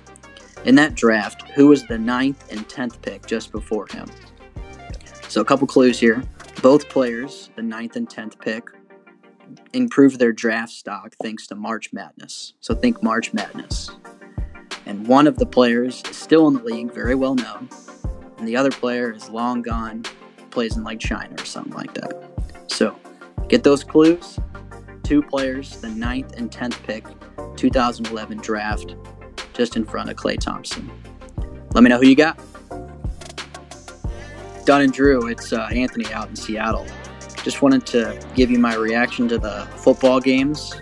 [0.65, 4.09] In that draft, who was the 9th and 10th pick just before him?
[5.29, 6.23] So, a couple clues here.
[6.63, 8.71] Both players, the 9th and 10th pick,
[9.73, 12.55] improved their draft stock thanks to March Madness.
[12.61, 13.91] So think March Madness.
[14.87, 17.69] And one of the players is still in the league, very well known,
[18.39, 20.05] and the other player is long gone,
[20.51, 22.15] plays in like China or something like that.
[22.69, 22.97] So
[23.49, 24.39] get those clues.
[25.03, 27.07] Two players, the ninth and 10th pick,
[27.57, 28.95] 2011 draft,
[29.55, 30.91] just in front of Klay Thompson.
[31.73, 32.39] Let me know who you got.
[34.65, 36.87] Dunn and Drew, it's uh, Anthony out in Seattle.
[37.49, 40.79] Just wanted to give you my reaction to the football games.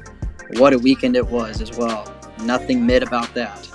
[0.55, 2.13] What a weekend it was as well.
[2.43, 3.69] Nothing mid about that.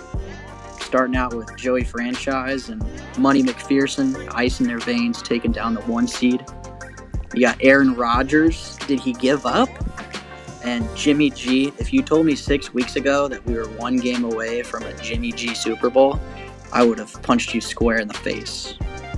[0.82, 2.84] starting out with Joey Franchise and
[3.18, 6.44] Money McPherson, ice in their veins, taking down the one seed.
[7.34, 8.76] You got Aaron Rodgers.
[8.88, 9.70] Did he give up?
[10.66, 11.72] And Jimmy G.
[11.80, 14.92] If you told me six weeks ago that we were one game away from a
[14.96, 16.20] Jimmy G Super Bowl,
[16.74, 18.74] I would have punched you square in the face.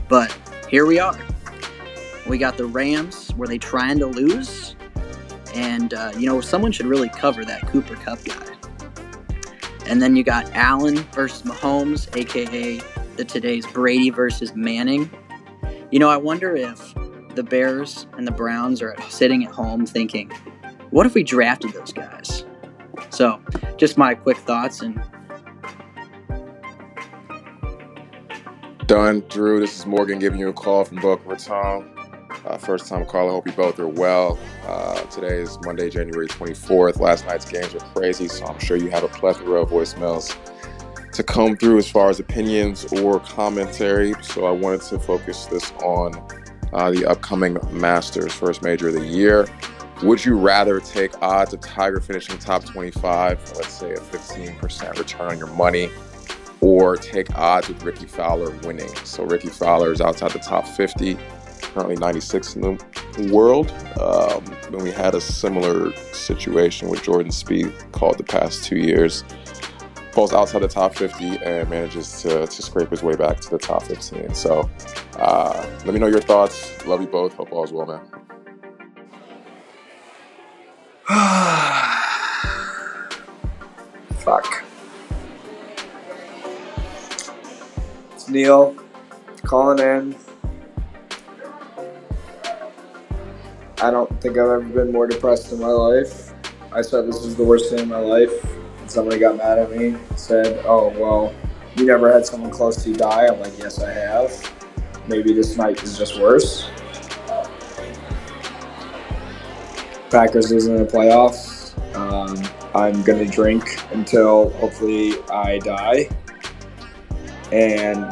[0.07, 0.31] But
[0.69, 1.17] here we are.
[2.27, 3.33] We got the Rams.
[3.35, 4.75] Were they trying to lose?
[5.53, 8.35] And, uh, you know, someone should really cover that Cooper Kupp guy.
[9.85, 12.81] And then you got Allen versus Mahomes, aka
[13.17, 15.09] the today's Brady versus Manning.
[15.91, 16.95] You know, I wonder if
[17.35, 20.31] the Bears and the Browns are sitting at home thinking,
[20.89, 22.45] what if we drafted those guys?
[23.09, 23.39] So,
[23.77, 25.01] just my quick thoughts and
[28.87, 29.59] Dunn, Drew.
[29.59, 31.92] This is Morgan giving you a call from Boca Raton.
[32.45, 33.29] Uh, first time call.
[33.29, 34.37] I hope you both are well.
[34.65, 36.99] Uh, today is Monday, January 24th.
[36.99, 40.35] Last night's games were crazy, so I'm sure you have a plethora of voicemails
[41.13, 44.13] to come through as far as opinions or commentary.
[44.21, 46.15] So I wanted to focus this on
[46.73, 49.47] uh, the upcoming Masters, first major of the year.
[50.01, 55.31] Would you rather take odds of Tiger finishing top 25, let's say a 15% return
[55.31, 55.89] on your money,
[56.59, 58.93] or take odds with Rickie Fowler winning?
[59.05, 61.17] So Rickie Fowler is outside the top 50
[61.73, 63.71] currently 96 in the world.
[63.99, 64.43] Um,
[64.83, 69.23] we had a similar situation with Jordan Spieth called the past two years.
[70.11, 73.57] Falls outside the top 50 and manages to, to scrape his way back to the
[73.57, 74.35] top 15.
[74.35, 74.69] So
[75.17, 76.85] uh, let me know your thoughts.
[76.85, 77.33] Love you both.
[77.33, 78.01] Hope all is well, man.
[84.19, 84.63] Fuck.
[88.13, 88.75] It's Neil
[89.43, 90.15] calling in.
[93.83, 96.33] I don't think I've ever been more depressed in my life.
[96.71, 98.31] I said this was the worst day of my life,
[98.79, 99.97] and somebody got mad at me.
[100.15, 101.33] Said, "Oh well,
[101.75, 104.31] you never had someone close to you die." I'm like, "Yes, I have.
[105.09, 106.69] Maybe this night is just worse."
[110.09, 111.75] Packers losing the playoffs.
[111.93, 112.41] Um,
[112.73, 116.07] I'm gonna drink until hopefully I die,
[117.51, 118.09] and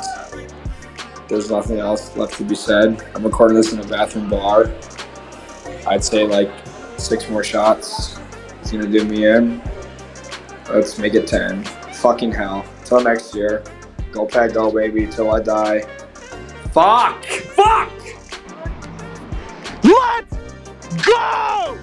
[1.29, 3.01] there's nothing else left to be said.
[3.15, 4.69] I'm recording this in a bathroom bar.
[5.91, 6.49] I'd say like
[6.95, 8.17] six more shots
[8.63, 9.61] is gonna do me in.
[10.69, 11.65] Let's make it ten.
[11.65, 12.63] Fucking hell.
[12.85, 13.61] Till next year.
[14.13, 15.81] Go pack, go baby, till I die.
[16.71, 17.25] Fuck!
[17.25, 17.91] Fuck!
[19.83, 21.77] Let's go!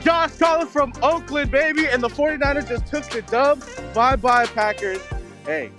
[0.00, 3.64] Josh calling from Oakland, baby, and the 49ers just took the dub.
[3.92, 5.00] Bye bye, Packers.
[5.44, 5.72] Hey,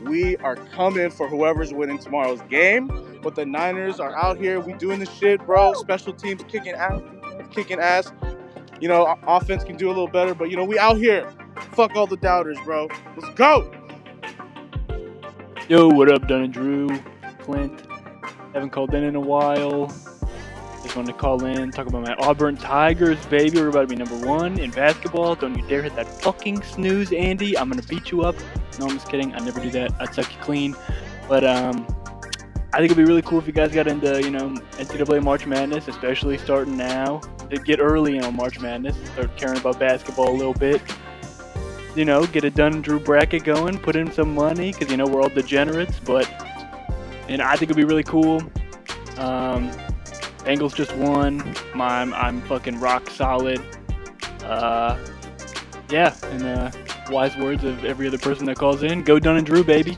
[0.00, 3.07] we are coming for whoever's winning tomorrow's game.
[3.22, 4.60] But the Niners are out here.
[4.60, 5.74] We doing the shit, bro.
[5.74, 7.00] Special teams kicking ass,
[7.50, 8.12] kicking ass.
[8.80, 11.28] You know, offense can do a little better, but you know, we out here.
[11.72, 12.88] Fuck all the doubters, bro.
[13.16, 13.72] Let's go.
[15.68, 16.88] Yo, what up, Dunn and Drew?
[17.40, 17.82] Clint.
[18.54, 19.88] Haven't called in in a while.
[20.82, 23.60] Just wanted to call in, talk about my Auburn Tigers, baby.
[23.60, 25.34] We're about to be number one in basketball.
[25.34, 27.58] Don't you dare hit that fucking snooze, Andy.
[27.58, 28.36] I'm gonna beat you up.
[28.78, 29.34] No, I'm just kidding.
[29.34, 29.92] I never do that.
[30.00, 30.76] I'd suck you clean.
[31.28, 31.86] But um,
[32.72, 35.46] I think it'd be really cool if you guys got into, you know, NCAA March
[35.46, 37.20] Madness, especially starting now.
[37.48, 40.82] To get early on March Madness, start caring about basketball a little bit.
[41.96, 45.06] You know, get a Dunn Drew bracket going, put in some money, because, you know,
[45.06, 46.30] we're all degenerates, but,
[47.26, 48.42] and I think it'd be really cool.
[49.16, 49.70] Um,
[50.44, 51.54] Bengals just won.
[51.74, 53.62] My, I'm, I'm fucking rock solid.
[54.44, 54.98] Uh,
[55.90, 56.70] yeah, and uh,
[57.10, 59.02] wise words of every other person that calls in.
[59.02, 59.96] Go Dunn and Drew, baby.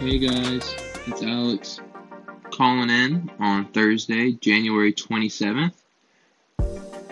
[0.00, 0.74] Hey guys,
[1.06, 1.78] it's Alex
[2.54, 5.74] calling in on Thursday, January 27th.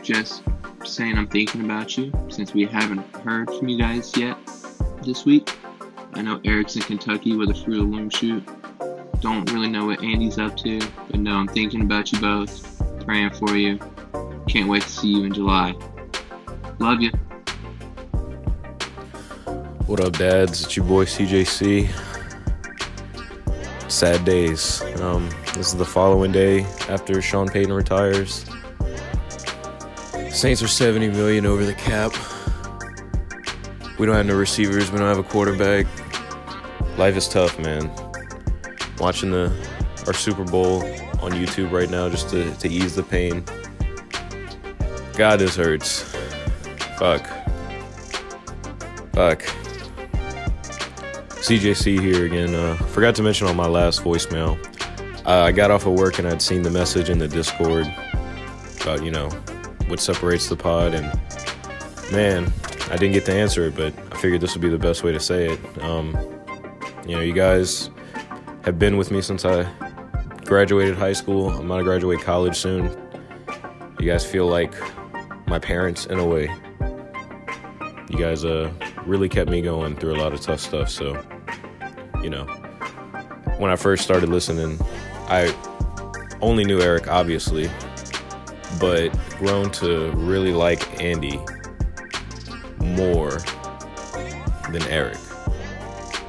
[0.03, 0.43] Just
[0.87, 4.39] saying I'm thinking about you since we haven't heard from you guys yet
[5.03, 5.55] this week.
[6.15, 8.43] I know Eric's in Kentucky with a Fruit of Loom shoot.
[9.21, 13.35] Don't really know what Andy's up to, but no, I'm thinking about you both, praying
[13.35, 13.79] for you.
[14.49, 15.75] Can't wait to see you in July.
[16.79, 17.11] Love you.
[19.85, 20.65] What up, dads?
[20.65, 22.18] It's your boy CJC.
[23.89, 24.83] Sad days.
[25.01, 28.45] Um, this is the following day after Sean Payton retires.
[30.31, 32.13] Saints are 70 million over the cap.
[33.99, 34.93] We don't have no receivers.
[34.93, 35.87] We don't have a quarterback.
[36.99, 37.91] Life is tough, man.
[38.99, 39.53] Watching the
[40.07, 40.83] our Super Bowl
[41.21, 43.45] on YouTube right now just to, to ease the pain.
[45.17, 46.03] God, this hurts.
[46.99, 47.27] Fuck.
[49.13, 49.68] Fuck.
[51.49, 52.55] CJC here again.
[52.55, 54.59] Uh, forgot to mention on my last voicemail.
[55.25, 57.91] Uh, I got off of work and I'd seen the message in the Discord
[58.83, 59.31] about, you know,
[59.87, 60.93] what separates the pod.
[60.93, 61.07] And
[62.13, 62.53] man,
[62.91, 65.11] I didn't get to answer it, but I figured this would be the best way
[65.11, 65.83] to say it.
[65.83, 66.09] Um,
[67.07, 67.89] you know, you guys
[68.65, 69.73] have been with me since I
[70.45, 71.49] graduated high school.
[71.49, 72.95] I'm gonna graduate college soon.
[73.99, 74.75] You guys feel like
[75.47, 76.55] my parents in a way.
[78.11, 78.71] You guys uh,
[79.07, 80.91] really kept me going through a lot of tough stuff.
[80.91, 81.19] So,
[82.23, 82.45] you know,
[83.59, 84.79] when I first started listening,
[85.29, 85.55] I
[86.41, 87.71] only knew Eric, obviously,
[88.81, 89.09] but
[89.39, 91.41] grown to really like Andy
[92.79, 93.39] more
[94.71, 95.19] than Eric.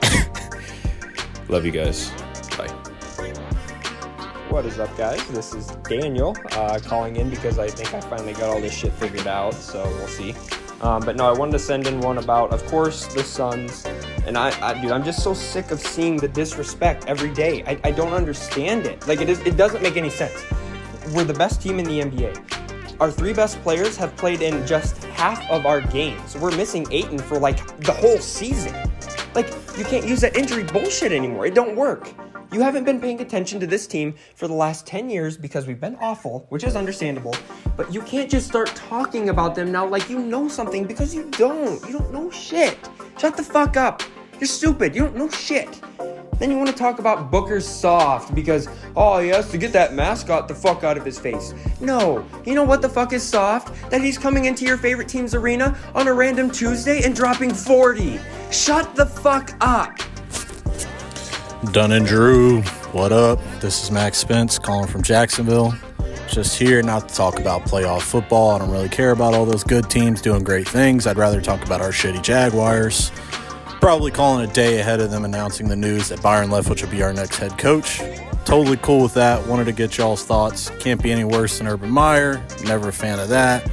[1.49, 2.09] Love you guys.
[2.57, 2.67] Bye.
[4.49, 5.25] What is up, guys?
[5.29, 8.93] This is Daniel uh, calling in because I think I finally got all this shit
[8.93, 10.33] figured out, so we'll see.
[10.81, 13.85] Um, but no, I wanted to send in one about, of course, the Suns.
[14.25, 17.63] And I, I dude, I'm just so sick of seeing the disrespect every day.
[17.65, 19.07] I, I don't understand it.
[19.07, 20.43] Like, it, is, it doesn't make any sense.
[21.13, 22.99] We're the best team in the NBA.
[22.99, 26.35] Our three best players have played in just half of our games.
[26.35, 28.75] We're missing Ayton for like the whole season.
[29.35, 29.47] Like,
[29.77, 31.45] you can't use that injury bullshit anymore.
[31.45, 32.09] It don't work.
[32.51, 35.79] You haven't been paying attention to this team for the last 10 years because we've
[35.79, 37.35] been awful, which is understandable.
[37.77, 41.29] But you can't just start talking about them now like you know something because you
[41.31, 41.79] don't.
[41.85, 42.77] You don't know shit.
[43.19, 44.01] Shut the fuck up.
[44.39, 44.95] You're stupid.
[44.95, 45.81] You don't know shit.
[46.39, 49.93] Then you want to talk about Booker's soft because, oh, he has to get that
[49.93, 51.53] mascot the fuck out of his face.
[51.81, 52.25] No.
[52.45, 53.91] You know what the fuck is soft?
[53.91, 58.17] That he's coming into your favorite team's arena on a random Tuesday and dropping 40.
[58.51, 59.97] Shut the fuck up.
[61.73, 62.61] Dunn and Drew,
[62.93, 63.39] what up?
[63.59, 65.73] This is Max Spence calling from Jacksonville.
[66.29, 68.51] Just here not to talk about playoff football.
[68.51, 71.05] I don't really care about all those good teams doing great things.
[71.05, 73.11] I'd rather talk about our shitty Jaguars.
[73.79, 77.01] Probably calling a day ahead of them announcing the news that Byron Leftwich will be
[77.01, 78.01] our next head coach.
[78.43, 79.45] Totally cool with that.
[79.47, 80.69] Wanted to get y'all's thoughts.
[80.79, 82.45] Can't be any worse than Urban Meyer.
[82.65, 83.65] Never a fan of that.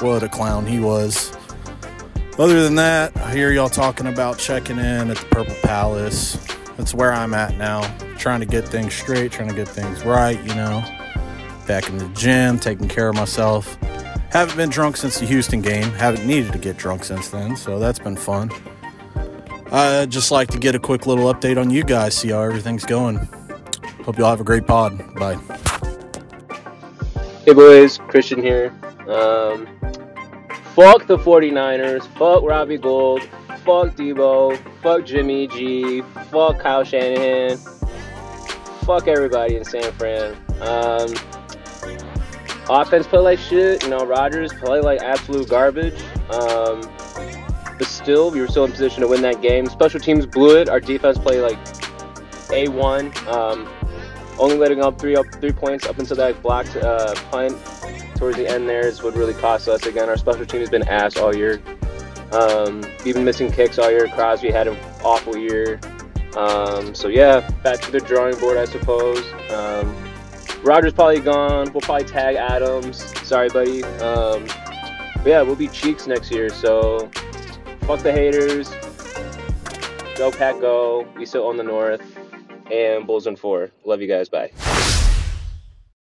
[0.00, 1.36] What a clown he was.
[2.38, 6.34] Other than that, I hear y'all talking about checking in at the Purple Palace.
[6.76, 7.82] That's where I'm at now.
[8.18, 10.82] Trying to get things straight, trying to get things right, you know.
[11.68, 13.76] Back in the gym, taking care of myself.
[14.32, 15.90] Haven't been drunk since the Houston game.
[15.92, 18.50] Haven't needed to get drunk since then, so that's been fun.
[19.72, 22.84] I'd just like to get a quick little update on you guys, see how everything's
[22.84, 23.16] going.
[24.04, 25.14] Hope y'all have a great pod.
[25.14, 25.36] Bye.
[27.46, 28.70] Hey boys, Christian here.
[29.08, 29.66] Um,
[30.74, 33.22] fuck the 49ers, fuck Robbie Gould,
[33.64, 37.56] fuck Deebo, fuck Jimmy G, fuck Kyle Shanahan,
[38.84, 40.36] fuck everybody in San Fran.
[40.60, 41.14] Um,
[42.68, 45.98] offense play like shit, you know, Rodgers play like absolute garbage.
[46.30, 46.82] Um,
[47.82, 49.66] but still, we were still in position to win that game.
[49.66, 50.68] Special teams blew it.
[50.68, 51.58] Our defense played like
[52.46, 53.26] A1.
[53.26, 53.68] Um,
[54.38, 57.58] only letting up three up three points up until that blocked uh, punt
[58.14, 59.84] towards the end there is what really cost us.
[59.84, 61.60] Again, our special team has been ass all year.
[62.30, 64.06] Um, we've been missing kicks all year.
[64.06, 65.80] Crosby had an awful year.
[66.36, 69.24] Um, so yeah, back to the drawing board, I suppose.
[69.50, 69.92] Um,
[70.62, 71.72] Rodgers probably gone.
[71.72, 73.02] We'll probably tag Adams.
[73.26, 73.82] Sorry, buddy.
[73.82, 74.46] Um,
[75.26, 76.48] yeah, we'll be cheeks next year.
[76.48, 77.10] So
[77.82, 78.70] fuck the haters.
[80.16, 81.06] Go Pack, go.
[81.16, 82.02] We still own the North.
[82.70, 83.70] And Bulls in four.
[83.84, 84.28] Love you guys.
[84.28, 84.50] Bye.